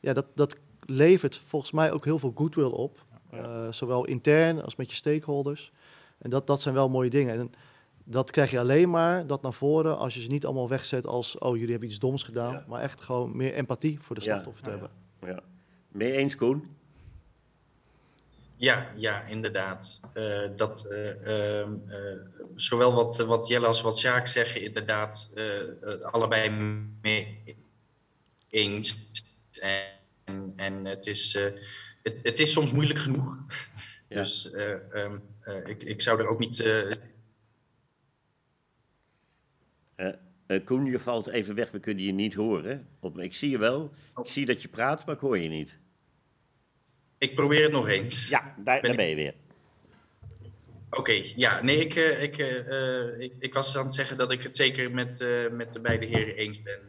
Ja, 0.00 0.12
dat, 0.12 0.26
dat 0.34 0.56
levert 0.86 1.36
volgens 1.36 1.72
mij 1.72 1.92
ook 1.92 2.04
heel 2.04 2.18
veel 2.18 2.32
goodwill 2.34 2.64
op, 2.70 3.04
Ja. 3.32 3.38
eh, 3.66 3.72
zowel 3.72 4.04
intern 4.04 4.62
als 4.62 4.76
met 4.76 4.90
je 4.90 4.96
stakeholders. 4.96 5.72
En 6.18 6.30
dat, 6.30 6.46
dat 6.46 6.60
zijn 6.60 6.74
wel 6.74 6.88
mooie 6.88 7.10
dingen. 7.10 7.38
En 7.38 7.52
dat 8.04 8.30
krijg 8.30 8.50
je 8.50 8.58
alleen 8.58 8.90
maar 8.90 9.26
dat 9.26 9.42
naar 9.42 9.52
voren 9.52 9.98
als 9.98 10.14
je 10.14 10.20
ze 10.20 10.28
niet 10.28 10.44
allemaal 10.44 10.68
wegzet 10.68 11.06
als, 11.06 11.38
oh 11.38 11.54
jullie 11.54 11.70
hebben 11.70 11.88
iets 11.88 11.98
doms 11.98 12.22
gedaan, 12.22 12.52
Ja. 12.52 12.64
maar 12.68 12.80
echt 12.82 13.00
gewoon 13.00 13.36
meer 13.36 13.52
empathie 13.54 14.00
voor 14.00 14.14
de 14.16 14.22
Ja. 14.24 14.30
slachtoffer 14.32 14.62
te 14.62 14.70
hebben. 14.70 14.90
ja. 15.20 15.40
Mee 15.88 16.12
eens, 16.12 16.36
Koen? 16.36 16.76
Ja, 18.56 18.90
ja, 18.96 19.22
inderdaad. 19.24 20.00
Eh, 20.12 20.48
dat 20.56 20.84
eh, 20.86 21.60
ehm, 21.60 21.72
eh, 21.88 21.98
zowel 22.54 22.92
wat, 22.94 23.16
wat 23.16 23.46
Jelle 23.48 23.66
als 23.66 23.80
wat 23.82 23.98
Sjaak 23.98 24.26
zeggen, 24.26 24.62
inderdaad, 24.62 25.34
allebei 26.02 26.50
mee 27.02 27.42
eens. 28.50 28.96
En, 29.60 30.52
en 30.56 30.84
het, 30.84 31.06
is, 31.06 31.34
eh, 31.34 31.44
het, 32.02 32.20
het 32.22 32.38
is 32.38 32.52
soms 32.52 32.72
moeilijk 32.72 32.98
genoeg. 32.98 33.38
Ja. 34.08 34.16
Dus 34.18 34.50
eh, 34.50 34.94
ehm, 35.04 35.18
eh, 35.40 35.66
ik, 35.66 35.82
ik 35.82 36.00
zou 36.00 36.20
er 36.20 36.26
ook 36.26 36.38
niet. 36.38 36.64
Eh, 39.94 40.08
Eh, 40.52 40.64
Koen, 40.64 40.84
je 40.84 40.98
valt 40.98 41.26
even 41.26 41.54
weg, 41.54 41.70
we 41.70 41.80
kunnen 41.80 42.04
je 42.04 42.12
niet 42.12 42.34
horen. 42.34 42.88
Op, 43.00 43.18
ik 43.18 43.34
zie 43.34 43.50
je 43.50 43.58
wel, 43.58 43.92
ik 44.22 44.28
zie 44.28 44.46
dat 44.46 44.62
je 44.62 44.68
praat, 44.68 45.06
maar 45.06 45.14
ik 45.14 45.20
hoor 45.20 45.38
je 45.38 45.48
niet. 45.48 45.78
ik 47.18 47.34
probeer 47.34 47.62
het 47.62 47.72
nog 47.72 47.88
eens. 47.88 48.28
Ja, 48.28 48.54
daar, 48.58 48.80
ben 48.80 49.08
je 49.08 49.14
weer. 49.14 49.34
Oké, 50.90 51.22
ja, 51.36 51.62
nee, 51.62 51.78
ik, 51.78 51.94
eh, 51.94 52.22
ik, 52.22 52.36
ik, 53.18 53.32
ik 53.38 53.54
was 53.54 53.76
aan 53.76 53.84
het 53.84 53.94
zeggen 53.94 54.16
dat 54.16 54.32
ik 54.32 54.42
het 54.42 54.56
zeker 54.56 54.90
met, 54.90 55.26
met 55.52 55.72
de 55.72 55.80
beide 55.80 56.06
heren 56.06 56.36
eens 56.36 56.62
ben. 56.62 56.80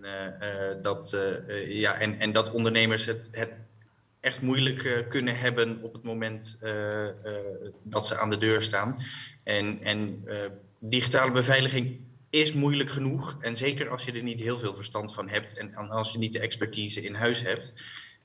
dat, 0.82 1.18
ja, 1.68 2.00
en, 2.00 2.20
en 2.20 2.32
dat 2.32 2.52
ondernemers 2.52 3.06
het, 3.06 3.28
het 3.32 3.52
echt 4.20 4.42
moeilijk 4.42 5.06
kunnen 5.10 5.40
hebben 5.40 5.82
op 5.82 5.94
het 5.94 6.04
moment 6.04 6.58
dat 7.84 8.08
ze 8.08 8.18
aan 8.18 8.30
de 8.30 8.38
deur 8.38 8.62
staan. 8.62 8.98
En, 9.44 9.82
en 9.82 10.26
digitale 10.80 11.32
beveiliging 11.32 12.00
is 12.34 12.54
moeilijk 12.54 12.90
genoeg. 12.90 13.38
En 13.40 13.58
zeker 13.58 13.90
als 13.90 14.06
je 14.06 14.12
er 14.12 14.24
niet 14.24 14.40
heel 14.40 14.58
veel 14.58 14.76
verstand 14.76 15.14
van 15.14 15.30
hebt 15.30 15.58
en 15.58 15.76
als 15.90 16.12
je 16.12 16.18
niet 16.18 16.34
de 16.34 16.40
expertise 16.40 17.02
in 17.02 17.14
huis 17.14 17.42
hebt. 17.42 17.74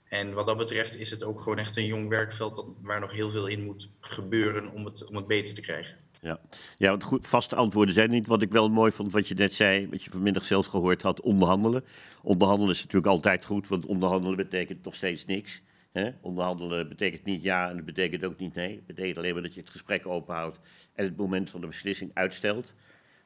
En 0.05 0.33
wat 0.33 0.47
dat 0.47 0.57
betreft 0.57 0.99
is 0.99 1.11
het 1.11 1.25
ook 1.25 1.41
gewoon 1.41 1.59
echt 1.59 1.77
een 1.77 1.87
jong 1.87 2.09
werkveld 2.09 2.57
dat, 2.57 2.67
waar 2.83 3.01
nog 3.01 3.13
heel 3.13 3.31
veel 3.31 3.47
in 3.47 3.65
moet 3.65 3.91
gebeuren 4.01 4.73
om 4.73 4.85
het, 4.85 5.09
om 5.09 5.17
het 5.17 5.27
beter 5.27 5.55
te 5.55 5.61
krijgen. 5.61 5.97
Ja, 6.21 6.41
ja 6.77 6.91
want 6.91 7.03
goed, 7.03 7.27
vaste 7.27 7.57
antwoorden 7.57 7.95
zijn 7.95 8.11
niet. 8.11 8.27
Wat 8.27 8.43
ik 8.43 8.51
wel 8.51 8.71
mooi 8.71 8.93
vond, 8.93 9.13
wat 9.13 9.29
je 9.29 9.35
net 9.35 9.55
zei, 9.55 9.89
wat 9.89 10.03
je 10.03 10.11
vanmiddag 10.11 10.45
zelf 10.45 10.67
gehoord 10.67 11.03
had, 11.03 11.21
onderhandelen. 11.21 11.85
Onderhandelen 12.23 12.75
is 12.75 12.83
natuurlijk 12.83 13.13
altijd 13.13 13.45
goed, 13.45 13.69
want 13.69 13.87
onderhandelen 13.87 14.37
betekent 14.37 14.85
nog 14.85 14.95
steeds 14.95 15.25
niks. 15.25 15.63
Hè? 15.93 16.11
Onderhandelen 16.21 16.89
betekent 16.89 17.25
niet 17.25 17.43
ja 17.43 17.71
en 17.71 17.77
het 17.77 17.85
betekent 17.85 18.25
ook 18.25 18.39
niet 18.39 18.55
nee. 18.55 18.75
Het 18.75 18.87
betekent 18.87 19.19
alleen 19.19 19.33
maar 19.33 19.43
dat 19.43 19.55
je 19.55 19.61
het 19.61 19.71
gesprek 19.71 20.07
openhoudt 20.07 20.61
en 20.95 21.05
het 21.05 21.17
moment 21.17 21.51
van 21.51 21.61
de 21.61 21.67
beslissing 21.67 22.11
uitstelt. 22.15 22.75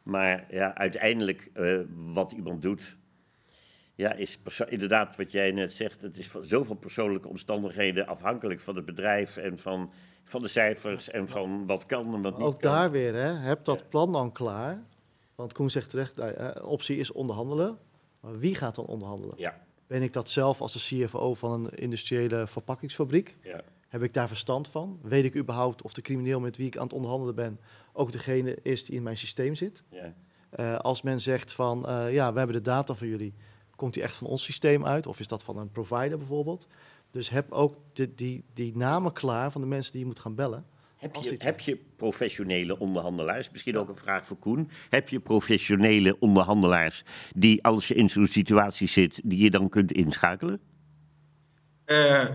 Maar 0.02 0.46
ja, 0.50 0.74
uiteindelijk 0.74 1.50
eh, 1.54 1.78
wat 1.94 2.32
iemand 2.32 2.62
doet, 2.62 2.96
ja, 3.94 4.12
is 4.12 4.38
inderdaad 4.68 5.16
wat 5.16 5.32
jij 5.32 5.50
net 5.52 5.72
zegt. 5.72 6.00
Het 6.00 6.18
is 6.18 6.30
van 6.30 6.44
zoveel 6.44 6.74
persoonlijke 6.74 7.28
omstandigheden 7.28 8.06
afhankelijk 8.06 8.60
van 8.60 8.76
het 8.76 8.84
bedrijf 8.84 9.36
en 9.36 9.58
van, 9.58 9.92
van 10.24 10.42
de 10.42 10.48
cijfers 10.48 11.10
en 11.10 11.28
van 11.28 11.66
wat 11.66 11.86
kan 11.86 12.14
en 12.14 12.22
wat 12.22 12.38
niet 12.38 12.46
Ook 12.46 12.60
kan. 12.60 12.72
daar 12.72 12.90
weer, 12.90 13.14
hè, 13.14 13.32
heb 13.32 13.64
dat 13.64 13.88
plan 13.88 14.12
dan 14.12 14.32
klaar. 14.32 14.82
Want 15.34 15.52
Koen 15.52 15.70
zegt 15.70 15.90
terecht, 15.90 16.18
eh, 16.18 16.48
eh, 16.48 16.64
optie 16.68 16.96
is 16.96 17.12
onderhandelen. 17.12 17.78
Maar 18.20 18.38
wie 18.38 18.54
gaat 18.54 18.74
dan 18.74 18.86
onderhandelen? 18.86 19.34
Ja, 19.38 19.60
Ben 19.86 20.02
ik 20.02 20.12
dat 20.12 20.30
zelf 20.30 20.60
als 20.60 20.72
de 20.72 20.78
CFO 20.78 21.34
van 21.34 21.52
een 21.52 21.70
industriële 21.70 22.46
verpakkingsfabriek? 22.46 23.36
ja. 23.42 23.60
Heb 23.92 24.02
ik 24.02 24.14
daar 24.14 24.28
verstand 24.28 24.68
van? 24.68 24.98
Weet 25.02 25.24
ik 25.24 25.36
überhaupt 25.36 25.82
of 25.82 25.92
de 25.92 26.00
crimineel 26.00 26.40
met 26.40 26.56
wie 26.56 26.66
ik 26.66 26.76
aan 26.76 26.82
het 26.82 26.92
onderhandelen 26.92 27.34
ben 27.34 27.60
ook 27.92 28.12
degene 28.12 28.58
is 28.62 28.84
die 28.84 28.94
in 28.94 29.02
mijn 29.02 29.16
systeem 29.16 29.54
zit? 29.54 29.82
Ja, 29.90 30.14
Eh, 30.50 30.76
als 30.78 31.02
men 31.02 31.20
zegt 31.20 31.52
van, 31.52 31.86
eh, 31.86 32.12
ja, 32.12 32.32
we 32.32 32.38
hebben 32.38 32.56
de 32.56 32.62
data 32.62 32.94
van 32.94 33.08
jullie, 33.08 33.34
komt 33.76 33.94
die 33.94 34.02
echt 34.02 34.16
van 34.16 34.26
ons 34.26 34.44
systeem 34.44 34.86
uit? 34.86 35.06
Of 35.06 35.20
is 35.20 35.28
dat 35.28 35.42
van 35.42 35.58
een 35.58 35.70
provider 35.70 36.18
bijvoorbeeld? 36.18 36.66
Dus 37.10 37.30
heb 37.30 37.52
ook 37.52 37.76
de, 37.92 38.14
die, 38.14 38.44
die 38.54 38.76
namen 38.76 39.12
klaar 39.12 39.52
van 39.52 39.60
de 39.60 39.66
mensen 39.66 39.92
die 39.92 40.00
je 40.00 40.06
moet 40.06 40.18
gaan 40.18 40.34
bellen. 40.34 40.64
Heb 40.96 41.14
je, 41.14 41.34
heb 41.38 41.60
je 41.60 41.78
professionele 41.96 42.78
onderhandelaars? 42.78 43.50
Misschien 43.50 43.76
ook 43.76 43.88
een 43.88 43.96
vraag 43.96 44.26
voor 44.26 44.36
Koen. 44.36 44.70
Heb 44.88 45.08
je 45.08 45.20
professionele 45.20 46.18
onderhandelaars 46.18 47.02
die, 47.36 47.64
als 47.64 47.88
je 47.88 47.94
in 47.94 48.08
zo'n 48.08 48.26
situatie 48.26 48.88
zit, 48.88 49.20
die 49.24 49.42
je 49.42 49.50
dan 49.50 49.68
kunt 49.68 49.92
inschakelen? 49.92 50.60
Eh, 51.84 52.28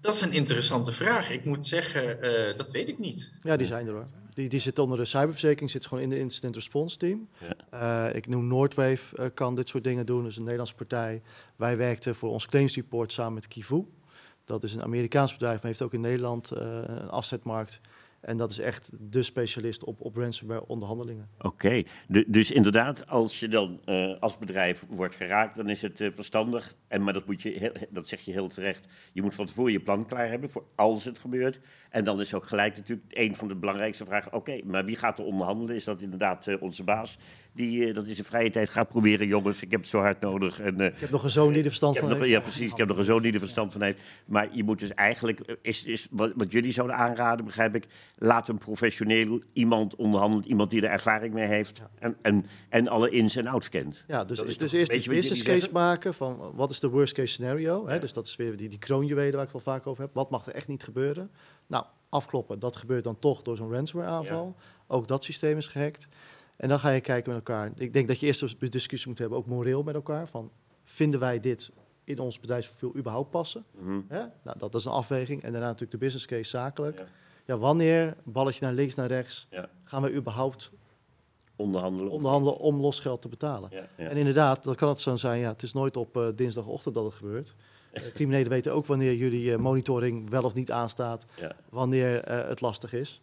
dat 0.00 0.14
is 0.14 0.20
een 0.20 0.32
interessante 0.32 0.92
vraag. 0.92 1.30
Ik 1.30 1.44
moet 1.44 1.66
zeggen, 1.66 2.22
eh, 2.22 2.56
dat 2.56 2.70
weet 2.70 2.88
ik 2.88 2.98
niet. 2.98 3.30
Ja, 3.42 3.56
die 3.56 3.66
zijn 3.66 3.86
er 3.86 3.92
hoor. 3.92 4.06
Die, 4.38 4.48
die 4.48 4.60
zit 4.60 4.78
onder 4.78 4.98
de 4.98 5.04
cyberverzekering, 5.04 5.70
zit 5.70 5.86
gewoon 5.86 6.02
in 6.02 6.10
de 6.10 6.18
incident 6.18 6.54
response 6.54 6.96
team. 6.96 7.28
Eh, 7.70 8.06
ik 8.12 8.26
noem 8.26 8.46
Noordwave, 8.46 9.16
eh, 9.16 9.26
kan 9.34 9.54
dit 9.54 9.68
soort 9.68 9.84
dingen 9.84 10.06
doen, 10.06 10.22
dat 10.22 10.30
is 10.30 10.36
een 10.36 10.42
Nederlandse 10.42 10.74
partij. 10.74 11.22
Wij 11.56 11.76
werkten 11.76 12.14
voor 12.14 12.30
ons 12.30 12.46
claims 12.46 12.74
report 12.74 13.12
samen 13.12 13.34
met 13.34 13.48
Kivu. 13.48 13.84
Dat 14.44 14.62
is 14.62 14.74
een 14.74 14.82
Amerikaans 14.82 15.32
bedrijf, 15.32 15.54
maar 15.54 15.66
heeft 15.66 15.82
ook 15.82 15.94
in 15.94 16.00
Nederland 16.00 16.50
eh, 16.50 16.82
een 16.86 17.08
afzetmarkt. 17.08 17.80
En 18.20 18.36
dat 18.36 18.50
is 18.50 18.58
echt 18.58 18.90
de 18.98 19.22
specialist 19.22 19.84
op, 19.84 20.00
op 20.00 20.16
ransomware 20.16 20.66
onderhandelingen. 20.66 21.28
Oké, 21.38 21.82
dus 22.26 22.50
inderdaad, 22.50 23.06
als 23.06 23.40
je 23.40 23.48
dan 23.48 23.80
uh, 23.84 24.20
als 24.20 24.38
bedrijf 24.38 24.84
wordt 24.88 25.14
geraakt, 25.14 25.56
dan 25.56 25.68
is 25.68 25.82
het 25.82 26.00
uh, 26.00 26.12
verstandig. 26.14 26.74
En, 26.88 27.02
maar 27.02 27.12
dat, 27.12 27.26
moet 27.26 27.42
je, 27.42 27.72
dat 27.90 28.08
zeg 28.08 28.20
je 28.20 28.32
heel 28.32 28.48
terecht. 28.48 28.86
Je 29.12 29.22
moet 29.22 29.34
van 29.34 29.46
tevoren 29.46 29.72
je 29.72 29.80
plan 29.80 30.06
klaar 30.06 30.28
hebben 30.28 30.50
voor 30.50 30.64
als 30.74 31.04
het 31.04 31.18
gebeurt. 31.18 31.60
En 31.90 32.04
dan 32.04 32.20
is 32.20 32.34
ook 32.34 32.46
gelijk 32.46 32.76
natuurlijk 32.76 33.06
een 33.08 33.36
van 33.36 33.48
de 33.48 33.56
belangrijkste 33.56 34.04
vragen: 34.04 34.32
oké, 34.32 34.60
maar 34.64 34.84
wie 34.84 34.96
gaat 34.96 35.18
er 35.18 35.24
onderhandelen? 35.24 35.74
Is 35.74 35.84
dat 35.84 36.00
inderdaad 36.00 36.46
uh, 36.46 36.62
onze 36.62 36.84
baas? 36.84 37.18
Die 37.58 37.92
dat 37.92 38.06
in 38.06 38.14
zijn 38.14 38.26
vrije 38.26 38.50
tijd 38.50 38.68
gaat 38.68 38.88
proberen, 38.88 39.26
jongens, 39.26 39.62
ik 39.62 39.70
heb 39.70 39.80
het 39.80 39.88
zo 39.88 40.00
hard 40.00 40.20
nodig. 40.20 40.60
En, 40.60 40.80
ik 40.80 40.98
heb 40.98 41.10
nog 41.10 41.24
een 41.24 41.30
zoon 41.30 41.52
die 41.52 41.62
er 41.62 41.68
verstand 41.68 41.98
van 41.98 42.08
nog, 42.08 42.18
heeft. 42.18 42.30
Ja, 42.30 42.40
precies, 42.40 42.70
ik 42.70 42.76
heb 42.76 42.88
nog 42.88 42.98
een 42.98 43.04
zoon 43.04 43.22
die 43.22 43.32
er 43.32 43.38
verstand 43.38 43.72
van 43.72 43.82
heeft. 43.82 44.02
Maar 44.26 44.48
je 44.52 44.64
moet 44.64 44.78
dus 44.78 44.94
eigenlijk, 44.94 45.58
is, 45.62 45.84
is 45.84 46.08
wat, 46.10 46.32
wat 46.36 46.52
jullie 46.52 46.72
zouden 46.72 46.96
aanraden, 46.96 47.44
begrijp 47.44 47.74
ik, 47.74 47.86
laat 48.16 48.48
een 48.48 48.58
professioneel 48.58 49.42
iemand 49.52 49.96
onderhandelen, 49.96 50.46
iemand 50.46 50.70
die 50.70 50.82
er 50.82 50.90
ervaring 50.90 51.34
mee 51.34 51.46
heeft 51.46 51.82
en, 51.98 52.16
en, 52.22 52.46
en 52.68 52.88
alle 52.88 53.10
ins 53.10 53.36
en 53.36 53.46
outs 53.46 53.68
kent. 53.68 54.04
Ja, 54.06 54.24
dus, 54.24 54.38
dus, 54.38 54.58
dus 54.58 54.72
eerst 54.72 55.04
de 55.04 55.10
business 55.10 55.42
case 55.42 55.68
maken 55.72 56.14
van 56.14 56.52
wat 56.54 56.70
is 56.70 56.80
de 56.80 56.88
worst 56.88 57.14
case 57.14 57.32
scenario. 57.32 57.88
Hè? 57.88 57.98
Dus 57.98 58.12
dat 58.12 58.26
is 58.26 58.36
weer 58.36 58.56
die, 58.56 58.68
die 58.68 58.78
kroonjuwelen 58.78 59.34
waar 59.34 59.44
ik 59.44 59.52
wel 59.52 59.62
vaak 59.62 59.86
over 59.86 60.02
heb. 60.02 60.14
Wat 60.14 60.30
mag 60.30 60.46
er 60.46 60.54
echt 60.54 60.68
niet 60.68 60.82
gebeuren? 60.82 61.30
Nou, 61.66 61.84
afkloppen, 62.08 62.58
dat 62.58 62.76
gebeurt 62.76 63.04
dan 63.04 63.18
toch 63.18 63.42
door 63.42 63.56
zo'n 63.56 63.72
ransomware 63.72 64.10
aanval. 64.10 64.56
Ook 64.86 65.08
dat 65.08 65.24
systeem 65.24 65.56
is 65.56 65.66
gehackt. 65.66 66.08
En 66.58 66.68
dan 66.68 66.80
ga 66.80 66.90
je 66.90 67.00
kijken 67.00 67.32
met 67.32 67.48
elkaar. 67.48 67.70
Ik 67.76 67.92
denk 67.92 68.08
dat 68.08 68.20
je 68.20 68.26
eerst 68.26 68.42
een 68.42 68.56
discussie 68.58 69.08
moet 69.08 69.18
hebben, 69.18 69.38
ook 69.38 69.46
moreel 69.46 69.82
met 69.82 69.94
elkaar. 69.94 70.28
Van, 70.28 70.50
vinden 70.82 71.20
wij 71.20 71.40
dit 71.40 71.70
in 72.04 72.18
ons 72.18 72.40
bedrijfsprofiel 72.40 72.96
überhaupt 72.96 73.30
passen? 73.30 73.64
Mhm. 73.70 74.00
Nou, 74.42 74.58
dat 74.58 74.74
is 74.74 74.84
een 74.84 74.92
afweging. 74.92 75.42
En 75.42 75.50
daarna 75.52 75.66
natuurlijk 75.66 75.92
de 75.92 75.98
business 75.98 76.26
case 76.26 76.48
zakelijk. 76.48 76.98
Ja 76.98 77.04
ja, 77.48 77.58
wanneer, 77.58 78.16
balletje 78.24 78.64
naar 78.64 78.74
links, 78.74 78.94
naar 78.94 79.06
rechts, 79.06 79.46
ja. 79.50 79.68
gaan 79.84 80.02
we 80.02 80.12
überhaupt 80.12 80.70
onderhandelen, 81.56 82.12
onderhandelen 82.12 82.58
om 82.58 82.80
losgeld 82.80 83.22
te 83.22 83.28
betalen? 83.28 83.70
En 83.96 84.16
inderdaad, 84.16 84.62
dat 84.62 84.76
kan 84.76 84.88
het 84.88 85.00
zo 85.00 85.16
zijn, 85.16 85.40
ja, 85.40 85.48
het 85.48 85.62
is 85.62 85.72
nooit 85.72 85.96
op 85.96 86.16
uh, 86.16 86.28
dinsdagochtend 86.34 86.94
dat 86.94 87.04
het 87.04 87.14
gebeurt. 87.14 87.54
Uh, 87.92 88.02
criminelen 88.14 88.50
weten 88.50 88.72
ook 88.72 88.86
wanneer 88.86 89.14
jullie 89.14 89.50
uh, 89.50 89.56
monitoring 89.56 90.30
wel 90.30 90.42
of 90.42 90.54
niet 90.54 90.70
aanstaat, 90.70 91.24
wanneer 91.68 92.22
het 92.32 92.60
lastig 92.60 92.92
is. 92.92 93.20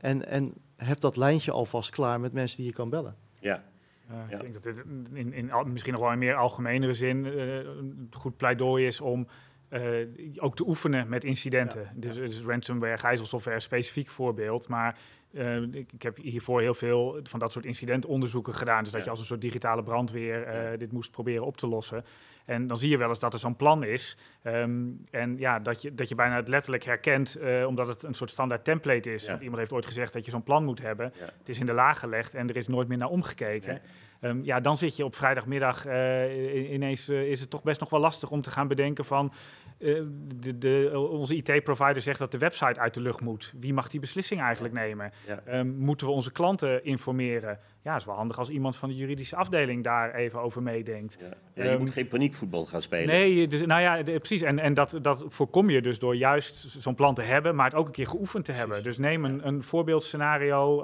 en, 0.00 0.26
en 0.26 0.54
heb 0.76 1.00
dat 1.00 1.16
lijntje 1.16 1.52
alvast 1.52 1.90
klaar 1.90 2.20
met 2.20 2.32
mensen 2.32 2.56
die 2.56 2.66
je 2.66 2.72
kan 2.72 2.90
bellen. 2.90 3.16
Ja, 3.40 3.64
uh, 4.10 4.16
ja. 4.28 4.34
Ik 4.36 4.40
denk 4.40 4.54
dat 4.54 4.62
dit 4.62 4.84
in, 5.12 5.32
in, 5.32 5.32
in, 5.32 5.72
misschien 5.72 5.92
nog 5.92 6.02
wel 6.02 6.12
in 6.12 6.18
meer 6.18 6.34
algemenere 6.34 6.94
zin 6.94 7.24
uh, 7.24 7.56
een 7.56 8.08
goed 8.10 8.36
pleidooi 8.36 8.86
is 8.86 9.00
om 9.00 9.26
uh, 9.70 10.06
ook 10.36 10.56
te 10.56 10.66
oefenen 10.66 11.08
met 11.08 11.24
incidenten. 11.24 11.80
Ja, 11.80 11.90
dus, 11.94 12.14
dus, 12.16 12.40
ransomware, 12.40 12.98
gijzelsoftware, 12.98 13.60
specifiek 13.60 14.08
voorbeeld. 14.08 14.68
Maar 14.68 14.98
uh, 15.32 15.62
ik, 15.62 15.92
ik, 15.92 16.02
heb 16.02 16.16
hiervoor 16.16 16.60
heel 16.60 16.74
veel 16.74 17.20
van 17.22 17.38
dat 17.38 17.52
soort 17.52 17.64
incidentonderzoeken 17.64 18.54
gedaan. 18.54 18.82
Dus 18.82 18.92
dat 18.92 18.98
ja. 18.98 19.04
je 19.04 19.10
als 19.10 19.18
een 19.18 19.26
soort 19.26 19.40
digitale 19.40 19.82
brandweer 19.82 20.72
uh, 20.72 20.78
dit 20.78 20.92
moest 20.92 21.10
proberen 21.10 21.46
op 21.46 21.56
te 21.56 21.66
lossen. 21.66 22.04
En 22.44 22.66
dan 22.66 22.76
zie 22.76 22.90
je 22.90 22.96
wel 22.96 23.08
eens 23.08 23.18
dat 23.18 23.32
er 23.32 23.38
zo'n 23.38 23.56
plan 23.56 23.84
is. 23.84 24.16
Um, 24.42 25.04
en 25.10 25.38
ja, 25.38 25.58
dat 25.58 25.82
je, 25.82 25.94
dat 25.94 26.08
je 26.08 26.14
bijna 26.14 26.36
het 26.36 26.48
letterlijk 26.48 26.84
herkent, 26.84 27.38
omdat 27.66 27.88
het 27.88 28.02
een 28.02 28.14
soort 28.14 28.30
standaard 28.30 28.64
template 28.64 29.14
is. 29.14 29.28
Iemand 29.28 29.56
heeft 29.56 29.72
ooit 29.72 29.86
gezegd 29.86 30.12
dat 30.12 30.24
je 30.24 30.30
zo'n 30.30 30.42
plan 30.42 30.64
moet 30.64 30.80
hebben. 30.80 31.12
Het 31.38 31.48
is 31.48 31.58
in 31.58 31.66
de 31.66 31.72
laag 31.72 31.98
gelegd 31.98 32.34
en 32.34 32.48
er 32.48 32.56
is 32.56 32.68
nooit 32.68 32.88
meer 32.88 32.98
naar 32.98 33.08
omgekeken. 33.08 33.80
Um, 34.20 34.44
ja, 34.44 34.60
dan 34.60 34.76
zit 34.76 34.96
je 34.96 35.04
op 35.04 35.14
vrijdagmiddag 35.14 35.86
uh, 35.86 36.72
ineens 36.72 37.08
uh, 37.08 37.30
is 37.30 37.40
het 37.40 37.50
toch 37.50 37.62
best 37.62 37.80
nog 37.80 37.90
wel 37.90 38.00
lastig 38.00 38.30
om 38.30 38.40
te 38.40 38.50
gaan 38.50 38.68
bedenken 38.68 39.04
van 39.04 39.32
uh, 39.78 40.02
de, 40.36 40.58
de, 40.58 40.98
onze 41.10 41.34
IT-provider 41.36 42.02
zegt 42.02 42.18
dat 42.18 42.32
de 42.32 42.38
website 42.38 42.80
uit 42.80 42.94
de 42.94 43.00
lucht 43.00 43.20
moet. 43.20 43.52
Wie 43.60 43.74
mag 43.74 43.88
die 43.88 44.00
beslissing 44.00 44.40
eigenlijk 44.40 44.74
nemen? 44.74 45.12
Ja. 45.26 45.58
Um, 45.58 45.76
moeten 45.76 46.06
we 46.06 46.12
onze 46.12 46.32
klanten 46.32 46.84
informeren? 46.84 47.58
Ja, 47.82 47.90
het 47.92 48.00
is 48.00 48.06
wel 48.06 48.16
handig 48.16 48.38
als 48.38 48.48
iemand 48.48 48.76
van 48.76 48.88
de 48.88 48.94
juridische 48.94 49.36
afdeling 49.36 49.84
daar 49.84 50.14
even 50.14 50.40
over 50.40 50.62
meedenkt. 50.62 51.16
Ja. 51.20 51.26
Ja, 51.54 51.64
je 51.64 51.70
um, 51.70 51.78
moet 51.78 51.90
geen 51.90 52.08
paniekvoetbal 52.08 52.66
gaan 52.66 52.82
spelen. 52.82 53.06
Nee, 53.06 53.48
dus, 53.48 53.66
nou 53.66 53.80
ja, 53.80 54.02
de, 54.02 54.18
precies. 54.18 54.42
En, 54.42 54.58
en 54.58 54.74
dat, 54.74 54.98
dat 55.02 55.24
voorkom 55.28 55.70
je 55.70 55.82
dus 55.82 55.98
door 55.98 56.16
juist 56.16 56.56
zo'n 56.56 56.94
plan 56.94 57.14
te 57.14 57.22
hebben, 57.22 57.54
maar 57.54 57.64
het 57.64 57.74
ook 57.74 57.86
een 57.86 57.92
keer 57.92 58.06
geoefend 58.06 58.44
te 58.44 58.50
precies. 58.50 58.68
hebben. 58.68 58.90
Dus 58.90 58.98
neem 58.98 59.24
een, 59.24 59.46
een 59.46 59.62
voorbeeldscenario. 59.62 60.82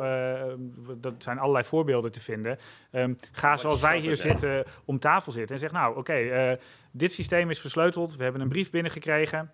Dat 1.00 1.14
zijn 1.18 1.38
allerlei 1.38 1.64
voorbeelden 1.64 2.12
te 2.12 2.20
vinden. 2.20 2.58
Um, 2.92 3.16
ga 3.32 3.56
zoals 3.56 3.80
wij 3.80 3.98
hier 3.98 4.16
zitten 4.16 4.64
om 4.84 4.98
tafel 4.98 5.32
zitten 5.32 5.54
en 5.54 5.60
zeg, 5.60 5.72
nou, 5.72 5.90
oké, 5.90 5.98
okay, 5.98 6.50
uh, 6.52 6.58
dit 6.90 7.12
systeem 7.12 7.50
is 7.50 7.60
versleuteld. 7.60 8.16
We 8.16 8.22
hebben 8.22 8.40
een 8.40 8.48
brief 8.48 8.70
binnengekregen 8.70 9.50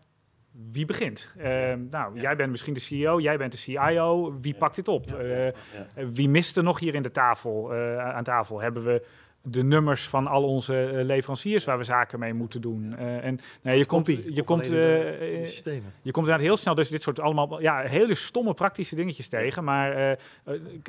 wie 0.72 0.84
begint? 0.84 1.34
Uh, 1.39 1.45
nou, 1.91 2.14
ja. 2.14 2.20
jij 2.20 2.37
bent 2.37 2.51
misschien 2.51 2.74
de 2.74 2.80
CEO, 2.80 3.20
jij 3.20 3.37
bent 3.37 3.53
de 3.53 3.59
CIO. 3.59 4.32
Wie 4.41 4.55
pakt 4.55 4.76
dit 4.76 4.89
op? 4.89 5.20
Uh, 5.22 5.49
wie 5.95 6.28
mist 6.28 6.57
er 6.57 6.62
nog 6.62 6.78
hier 6.78 6.95
in 6.95 7.03
de 7.03 7.11
tafel, 7.11 7.74
uh, 7.74 7.99
aan 7.99 8.24
tafel? 8.24 8.61
Hebben 8.61 8.84
we 8.84 9.07
de 9.49 9.62
nummers 9.62 10.09
van 10.09 10.26
al 10.26 10.44
onze 10.44 10.90
leveranciers 11.05 11.64
waar 11.64 11.78
we 11.78 11.84
zaken 11.84 12.18
mee 12.18 12.34
moeten 12.34 12.61
doen? 12.61 12.97
en 12.97 13.40
nou, 13.62 13.76
je 13.76 13.86
komt, 13.86 14.07
je 14.07 14.42
komt, 14.42 14.66
je 14.66 15.82
komt 16.03 16.16
inderdaad 16.16 16.40
heel 16.40 16.57
snel 16.57 16.74
dus 16.74 16.88
dit 16.88 17.03
soort 17.03 17.20
allemaal 17.20 17.61
ja, 17.61 17.80
hele 17.80 18.14
stomme 18.14 18.55
praktische 18.55 18.94
dingetjes 18.94 19.28
tegen. 19.28 19.64
Maar 19.64 20.18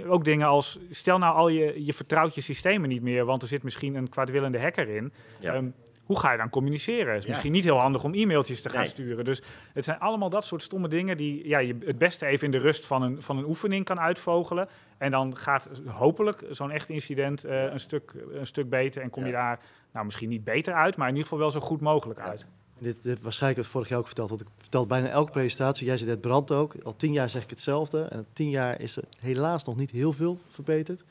ook 0.08 0.26
dingen 0.26 0.47
als, 0.47 0.80
stel 0.89 1.18
nou 1.18 1.36
al 1.36 1.47
je, 1.47 1.86
je 1.86 1.93
vertrouwt 1.93 2.36
je 2.36 2.41
systemen 2.41 2.89
niet 2.89 3.01
meer, 3.01 3.26
want 3.26 3.41
er 3.41 3.47
zit 3.47 3.64
misschien 3.64 3.95
een 3.95 4.10
kwaadwillende 4.10 4.60
hacker 4.60 4.89
in. 4.89 5.12
Um, 5.43 5.74
hoe 6.08 6.20
ga 6.20 6.32
je 6.32 6.38
dan 6.38 6.49
communiceren? 6.49 7.08
Het 7.08 7.18
is 7.18 7.24
ja. 7.24 7.30
misschien 7.30 7.51
niet 7.51 7.64
heel 7.64 7.78
handig 7.78 8.03
om 8.03 8.14
e-mailtjes 8.14 8.62
te 8.62 8.70
gaan 8.70 8.80
nee. 8.80 8.89
sturen. 8.89 9.26
Dus 9.26 9.41
het 9.74 9.84
zijn 9.84 9.99
allemaal 9.99 10.30
dat 10.30 10.45
soort 10.45 10.64
stomme 10.64 10.88
dingen 10.88 11.18
die 11.18 11.47
ja, 11.47 11.60
je 11.60 11.78
het 11.86 11.97
beste 11.97 12.26
even 12.26 12.45
in 12.45 12.51
de 12.51 12.58
rust 12.58 12.86
van 12.86 13.01
een, 13.01 13.22
van 13.22 13.38
een 13.38 13.45
oefening 13.45 13.86
kan 13.86 13.99
uitvogelen. 13.99 14.68
En 14.97 15.12
dan 15.12 15.38
gaat 15.38 15.70
hopelijk 15.86 16.45
zo'n 16.49 16.72
echt 16.72 16.89
incident 16.89 17.45
uh, 17.45 17.51
ja. 17.51 17.72
een, 17.72 17.80
stuk, 17.80 18.14
een 18.32 18.47
stuk 18.47 18.70
beter 18.70 19.01
en 19.01 19.10
kom 19.10 19.26
je 19.26 19.32
daar 19.32 19.60
nou, 19.91 20.05
misschien 20.05 20.30
niet 20.30 20.43
beter 20.43 20.74
uit, 20.74 20.97
maar 20.97 21.08
in 21.08 21.14
ieder 21.14 21.28
geval 21.30 21.43
wel 21.43 21.51
zo 21.51 21.60
goed 21.60 21.82
mogelijk 21.82 22.20
uit. 22.20 22.45
Dit, 22.80 23.03
dit 23.03 23.24
waarschijnlijk 23.24 23.62
het 23.62 23.72
vorig 23.72 23.89
jaar 23.89 23.99
ook 23.99 24.05
verteld, 24.05 24.30
want 24.30 24.41
ik 24.41 24.47
vertel 24.55 24.88
bijna 24.88 25.08
elke 25.08 25.32
presentatie. 25.32 25.86
Jij 25.86 25.97
zit 25.97 26.08
het 26.08 26.22
brand 26.22 26.51
ook. 26.51 26.76
Al 26.84 26.95
tien 26.95 27.12
jaar 27.12 27.30
zeg 27.30 27.43
ik 27.43 27.49
hetzelfde. 27.49 28.01
En 28.01 28.26
tien 28.34 28.49
jaar 28.49 28.82
is 28.82 28.97
er 28.97 29.03
helaas 29.20 29.64
nog 29.64 29.76
niet 29.76 29.91
heel 29.91 30.14
veel 30.14 30.38
verbeterd. 30.47 31.03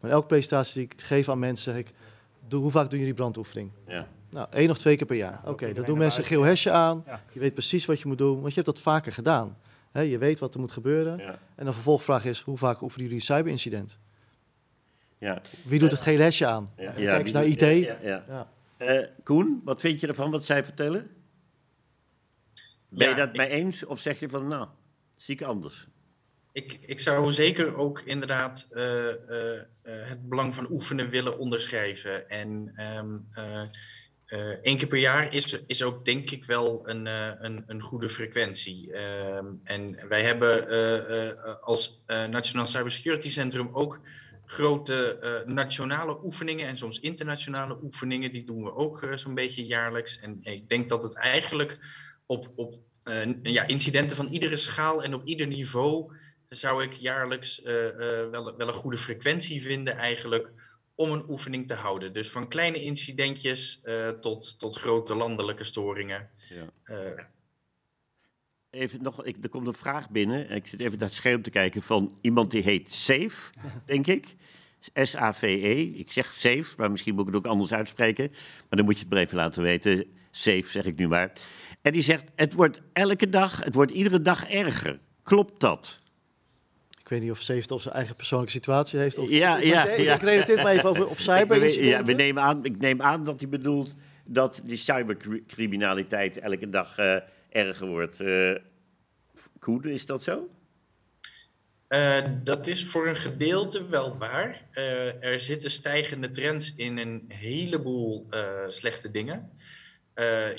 Maar 0.00 0.10
in 0.10 0.16
elke 0.16 0.26
presentatie 0.26 0.74
die 0.74 0.84
ik 0.84 1.02
geef 1.02 1.28
aan 1.28 1.38
mensen 1.38 1.72
zeg 1.72 1.80
ik, 1.80 1.92
doe, 2.48 2.60
hoe 2.60 2.70
vaak 2.70 2.90
doen 2.90 2.98
jullie 2.98 3.14
brandoefening? 3.14 3.70
Ja. 3.86 4.06
Nou, 4.34 4.46
één 4.50 4.70
of 4.70 4.78
twee 4.78 4.96
keer 4.96 5.06
per 5.06 5.16
jaar. 5.16 5.38
Oké, 5.40 5.50
okay, 5.50 5.72
dat 5.72 5.86
doen 5.86 5.98
mensen 5.98 6.24
geel 6.24 6.42
hesje 6.42 6.70
aan. 6.70 7.02
Ja. 7.06 7.22
Je 7.32 7.40
weet 7.40 7.52
precies 7.52 7.84
wat 7.84 8.00
je 8.00 8.08
moet 8.08 8.18
doen, 8.18 8.34
want 8.34 8.48
je 8.48 8.60
hebt 8.60 8.66
dat 8.66 8.80
vaker 8.80 9.12
gedaan. 9.12 9.58
He, 9.92 10.00
je 10.00 10.18
weet 10.18 10.38
wat 10.38 10.54
er 10.54 10.60
moet 10.60 10.72
gebeuren. 10.72 11.18
Ja. 11.18 11.38
En 11.54 11.64
de 11.64 11.72
vervolgvraag 11.72 12.24
is, 12.24 12.40
hoe 12.40 12.58
vaak 12.58 12.80
oefenen 12.80 13.06
jullie 13.06 13.20
een 13.20 13.26
cyberincident? 13.26 13.98
Ja. 15.18 15.42
Wie 15.64 15.78
doet 15.78 15.90
het 15.90 16.00
geel 16.00 16.18
hesje 16.18 16.46
aan? 16.46 16.72
Ja. 16.76 16.92
Kijk 16.92 17.22
eens 17.22 17.32
naar 17.32 17.44
IT. 17.44 17.60
Ja, 18.02 18.48
uh, 18.78 19.06
Koen, 19.22 19.60
wat 19.64 19.80
vind 19.80 20.00
je 20.00 20.06
ervan 20.06 20.30
wat 20.30 20.44
zij 20.44 20.64
vertellen? 20.64 21.06
Ben 22.88 23.08
je 23.08 23.14
dat 23.14 23.28
ik... 23.28 23.36
mee 23.36 23.48
eens 23.48 23.84
of 23.84 24.00
zeg 24.00 24.20
je 24.20 24.28
van, 24.28 24.48
nou, 24.48 24.68
zie 25.16 25.34
ik 25.34 25.42
anders? 25.42 25.86
Ik, 26.52 26.78
ik 26.86 27.00
zou 27.00 27.32
zeker 27.32 27.76
ook 27.76 28.00
inderdaad 28.00 28.68
uh, 28.70 28.82
uh, 28.82 29.08
uh, 29.08 29.58
het 29.84 30.28
belang 30.28 30.54
van 30.54 30.70
oefenen 30.70 31.10
willen 31.10 31.38
onderschrijven. 31.38 32.28
En 32.28 32.74
um, 32.96 33.26
één 34.62 34.76
keer 34.76 34.88
per 34.88 34.98
jaar 34.98 35.34
is, 35.34 35.62
is 35.66 35.82
ook 35.82 36.04
denk 36.04 36.30
ik 36.30 36.44
wel 36.44 36.88
een, 36.88 37.06
een, 37.44 37.64
een 37.66 37.80
goede 37.80 38.08
frequentie. 38.08 38.98
Um, 38.98 39.60
en 39.64 40.08
wij 40.08 40.22
hebben 40.22 41.60
als 41.60 42.02
Nationaal 42.06 42.66
Cybersecurity 42.66 43.30
Centrum 43.30 43.68
ook 43.72 44.00
grote 44.44 45.42
nationale 45.46 46.24
oefeningen 46.24 46.68
en 46.68 46.78
soms 46.78 47.00
internationale 47.00 47.78
oefeningen. 47.82 48.30
Die 48.30 48.44
doen 48.44 48.62
we 48.62 48.74
ook 48.74 49.08
zo'n 49.14 49.34
beetje 49.34 49.66
jaarlijks. 49.66 50.18
En 50.18 50.38
ik 50.42 50.68
denk 50.68 50.88
dat 50.88 51.02
het 51.02 51.16
eigenlijk 51.16 51.78
op, 52.26 52.52
op 52.56 52.74
ja, 53.42 53.66
incidenten 53.66 54.16
van 54.16 54.26
iedere 54.26 54.56
schaal 54.56 55.02
en 55.02 55.14
op 55.14 55.26
ieder 55.26 55.46
niveau 55.46 56.12
zou 56.48 56.82
ik 56.82 56.92
jaarlijks 56.92 57.60
wel, 58.30 58.56
wel 58.56 58.68
een 58.68 58.72
goede 58.72 58.98
frequentie 58.98 59.62
vinden 59.62 59.96
eigenlijk 59.96 60.52
om 60.94 61.10
een 61.10 61.24
oefening 61.28 61.66
te 61.66 61.74
houden. 61.74 62.12
Dus 62.12 62.30
van 62.30 62.48
kleine 62.48 62.82
incidentjes 62.82 63.80
uh, 63.84 64.08
tot, 64.08 64.58
tot 64.58 64.76
grote 64.76 65.14
landelijke 65.14 65.64
storingen. 65.64 66.30
Ja. 66.48 67.32
Even 68.70 69.02
nog, 69.02 69.24
ik, 69.24 69.36
er 69.42 69.48
komt 69.48 69.66
een 69.66 69.72
vraag 69.72 70.10
binnen. 70.10 70.50
Ik 70.50 70.66
zit 70.66 70.80
even 70.80 70.98
naar 70.98 71.08
het 71.08 71.16
scherm 71.16 71.42
te 71.42 71.50
kijken 71.50 71.82
van 71.82 72.18
iemand 72.20 72.50
die 72.50 72.62
heet 72.62 72.94
Safe, 72.94 73.52
denk 73.86 74.06
ik. 74.06 74.34
S-A-V-E. 74.92 75.82
Ik 75.82 76.12
zeg 76.12 76.32
Safe, 76.32 76.74
maar 76.76 76.90
misschien 76.90 77.14
moet 77.14 77.28
ik 77.28 77.34
het 77.34 77.44
ook 77.44 77.50
anders 77.50 77.72
uitspreken. 77.72 78.28
Maar 78.30 78.76
dan 78.78 78.84
moet 78.84 78.94
je 78.94 79.00
het 79.00 79.10
maar 79.10 79.22
even 79.22 79.36
laten 79.36 79.62
weten. 79.62 80.06
Safe, 80.30 80.64
zeg 80.66 80.84
ik 80.84 80.96
nu 80.96 81.08
maar. 81.08 81.32
En 81.82 81.92
die 81.92 82.02
zegt, 82.02 82.30
het 82.34 82.52
wordt 82.52 82.80
elke 82.92 83.28
dag, 83.28 83.64
het 83.64 83.74
wordt 83.74 83.90
iedere 83.90 84.20
dag 84.20 84.44
erger. 84.44 85.00
Klopt 85.22 85.60
dat? 85.60 86.02
Ik 87.04 87.10
weet 87.10 87.20
niet 87.20 87.30
of 87.30 87.40
Safe 87.40 87.74
of 87.74 87.82
zijn 87.82 87.94
eigen 87.94 88.16
persoonlijke 88.16 88.54
situatie 88.54 88.98
heeft. 88.98 89.18
Of, 89.18 89.30
ja, 89.30 89.58
ik, 89.58 89.64
ja, 89.64 89.84
ja. 89.84 90.14
ik 90.14 90.20
relateer 90.20 90.54
het 90.54 90.64
maar 90.64 90.72
even 90.72 90.88
over 90.88 91.08
op 91.08 91.18
cyber. 91.18 91.84
ja, 91.84 92.02
we 92.02 92.12
nemen 92.12 92.42
aan, 92.42 92.64
ik 92.64 92.78
neem 92.78 93.02
aan 93.02 93.24
dat 93.24 93.40
hij 93.40 93.48
bedoelt 93.48 93.94
dat 94.26 94.60
die 94.64 94.76
cybercriminaliteit 94.76 96.38
elke 96.38 96.68
dag 96.68 96.98
uh, 96.98 97.16
erger 97.50 97.86
wordt. 97.86 98.20
Uh, 98.20 98.54
Koen, 99.58 99.84
is 99.84 100.06
dat 100.06 100.22
zo? 100.22 100.48
Uh, 101.88 102.24
dat 102.42 102.66
is 102.66 102.84
voor 102.84 103.06
een 103.08 103.16
gedeelte 103.16 103.88
wel 103.88 104.18
waar. 104.18 104.62
Uh, 104.72 105.24
er 105.24 105.38
zitten 105.38 105.70
stijgende 105.70 106.30
trends 106.30 106.72
in 106.76 106.98
een 106.98 107.24
heleboel 107.28 108.26
uh, 108.30 108.40
slechte 108.68 109.10
dingen. 109.10 109.50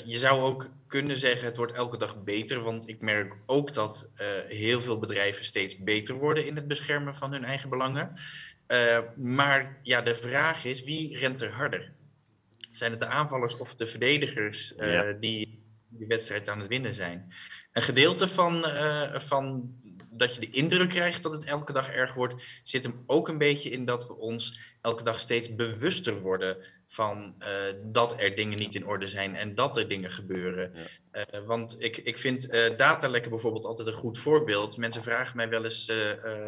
Je 0.04 0.16
zou 0.18 0.42
ook 0.42 0.70
kunnen 0.86 1.16
zeggen, 1.16 1.46
het 1.46 1.56
wordt 1.56 1.72
elke 1.72 1.96
dag 1.96 2.22
beter, 2.22 2.62
want 2.62 2.88
ik 2.88 3.00
merk 3.00 3.36
ook 3.46 3.74
dat 3.74 4.10
heel 4.46 4.80
veel 4.80 4.98
bedrijven 4.98 5.44
steeds 5.44 5.78
beter 5.78 6.14
worden 6.14 6.46
in 6.46 6.56
het 6.56 6.68
beschermen 6.68 7.14
van 7.14 7.32
hun 7.32 7.44
eigen 7.44 7.68
belangen. 7.68 8.10
maar 9.16 9.78
ja, 9.82 10.02
de 10.02 10.14
vraag 10.14 10.64
is, 10.64 10.84
wie 10.84 11.18
rent 11.18 11.42
er 11.42 11.50
harder? 11.50 11.92
Zijn 12.72 12.90
het 12.90 13.00
de 13.00 13.06
aanvallers 13.06 13.56
of 13.56 13.74
de 13.74 13.86
verdedigers 13.86 14.74
ja. 14.76 15.12
die 15.12 15.64
die 15.88 16.06
wedstrijd 16.06 16.48
aan 16.48 16.58
het 16.58 16.68
winnen 16.68 16.92
zijn? 16.92 17.32
Een 17.72 17.82
gedeelte 17.82 18.28
van, 18.28 18.64
van 19.20 19.74
dat 20.10 20.34
je 20.34 20.40
de 20.40 20.50
indruk 20.50 20.88
krijgt 20.88 21.22
dat 21.22 21.32
het 21.32 21.44
elke 21.44 21.72
dag 21.72 21.90
erg 21.90 22.14
wordt, 22.14 22.42
zit 22.62 22.84
hem 22.84 23.02
ook 23.06 23.28
een 23.28 23.38
beetje 23.38 23.70
in 23.70 23.84
dat 23.84 24.06
we 24.06 24.16
ons 24.16 24.60
elke 24.80 25.02
dag 25.02 25.20
steeds 25.20 25.54
bewuster 25.54 26.20
worden 26.20 26.56
van 26.86 27.34
uh, 27.38 27.46
dat 27.82 28.20
er 28.20 28.34
dingen 28.34 28.58
niet 28.58 28.74
in 28.74 28.86
orde 28.86 29.08
zijn 29.08 29.36
en 29.36 29.54
dat 29.54 29.76
er 29.76 29.88
dingen 29.88 30.10
gebeuren. 30.10 30.72
Uh, 30.74 31.46
want 31.46 31.76
ik, 31.78 31.96
ik 31.96 32.18
vind 32.18 32.54
uh, 32.54 32.76
datalekken 32.76 33.30
bijvoorbeeld 33.30 33.64
altijd 33.64 33.88
een 33.88 33.94
goed 33.94 34.18
voorbeeld. 34.18 34.76
Mensen 34.76 35.02
vragen 35.02 35.36
mij 35.36 35.48
wel 35.48 35.64
eens, 35.64 35.92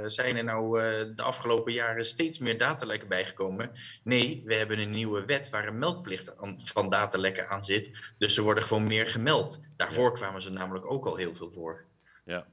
zijn 0.05 0.37
er 0.37 0.45
nou 0.45 0.81
de 1.15 1.23
afgelopen 1.23 1.73
jaren 1.73 2.05
steeds 2.05 2.39
meer 2.39 2.59
datalekken 2.59 3.09
bijgekomen? 3.09 3.71
Nee, 4.03 4.43
we 4.45 4.55
hebben 4.55 4.79
een 4.79 4.91
nieuwe 4.91 5.25
wet 5.25 5.51
waar 5.51 5.69
een 5.69 5.79
meldplicht 5.79 6.39
aan, 6.39 6.61
van 6.61 6.89
datalekken 6.89 7.49
aan 7.49 7.63
zit. 7.63 8.15
Dus 8.19 8.35
ze 8.35 8.43
worden 8.43 8.63
gewoon 8.65 8.87
meer 8.87 9.07
gemeld. 9.07 9.61
Daarvoor 9.77 10.13
kwamen 10.13 10.43
ze 10.43 10.51
namelijk 10.51 10.91
ook 10.91 11.07
al 11.07 11.17
heel 11.17 11.35
veel 11.35 11.51
voor. 11.51 11.85
Ja. 12.25 12.47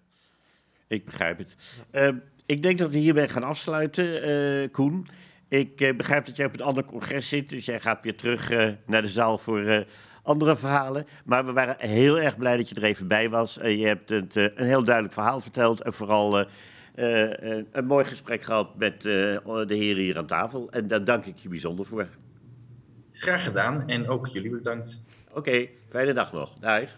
Ik 0.87 1.05
begrijp 1.05 1.37
het. 1.37 1.55
Uh, 1.91 2.09
ik 2.45 2.61
denk 2.61 2.77
dat 2.77 2.91
we 2.91 2.97
hierbij 2.97 3.29
gaan 3.29 3.43
afsluiten, 3.43 4.71
Koen. 4.71 5.07
Ik 5.47 5.81
uh, 5.81 5.95
begrijp 5.95 6.25
dat 6.25 6.35
jij 6.35 6.45
op 6.45 6.53
een 6.53 6.65
ander 6.65 6.85
congres 6.85 7.29
zit, 7.29 7.49
dus 7.49 7.65
jij 7.65 7.79
gaat 7.79 8.03
weer 8.03 8.15
terug 8.15 8.49
naar 8.85 9.01
de 9.01 9.07
zaal 9.07 9.37
voor 9.37 9.85
andere 10.23 10.55
verhalen. 10.55 11.05
Maar 11.25 11.45
we 11.45 11.53
waren 11.53 11.75
heel 11.79 12.19
erg 12.19 12.37
blij 12.37 12.57
dat 12.57 12.69
je 12.69 12.75
er 12.75 12.83
even 12.83 13.07
bij 13.07 13.29
was. 13.29 13.53
je 13.53 13.85
hebt 13.85 14.09
het, 14.09 14.35
een 14.35 14.65
heel 14.65 14.83
duidelijk 14.83 15.13
verhaal 15.13 15.39
verteld 15.39 15.81
en 15.81 15.93
vooral 15.93 16.45
een 16.95 17.85
mooi 17.85 18.05
gesprek 18.05 18.43
gehad 18.43 18.77
met 18.77 19.01
de 19.01 19.65
heren 19.67 20.03
hier 20.03 20.17
aan 20.17 20.27
tafel. 20.27 20.71
En 20.71 20.87
daar 20.87 21.03
dank 21.03 21.25
ik 21.25 21.37
je 21.37 21.49
bijzonder 21.49 21.85
voor. 21.85 22.07
Graag 23.11 23.43
gedaan 23.43 23.87
en 23.87 24.07
ook 24.07 24.27
jullie 24.27 24.51
bedankt. 24.51 25.01
Oké, 25.29 25.37
okay, 25.37 25.71
fijne 25.89 26.13
dag 26.13 26.33
nog. 26.33 26.53
Dag. 26.59 26.89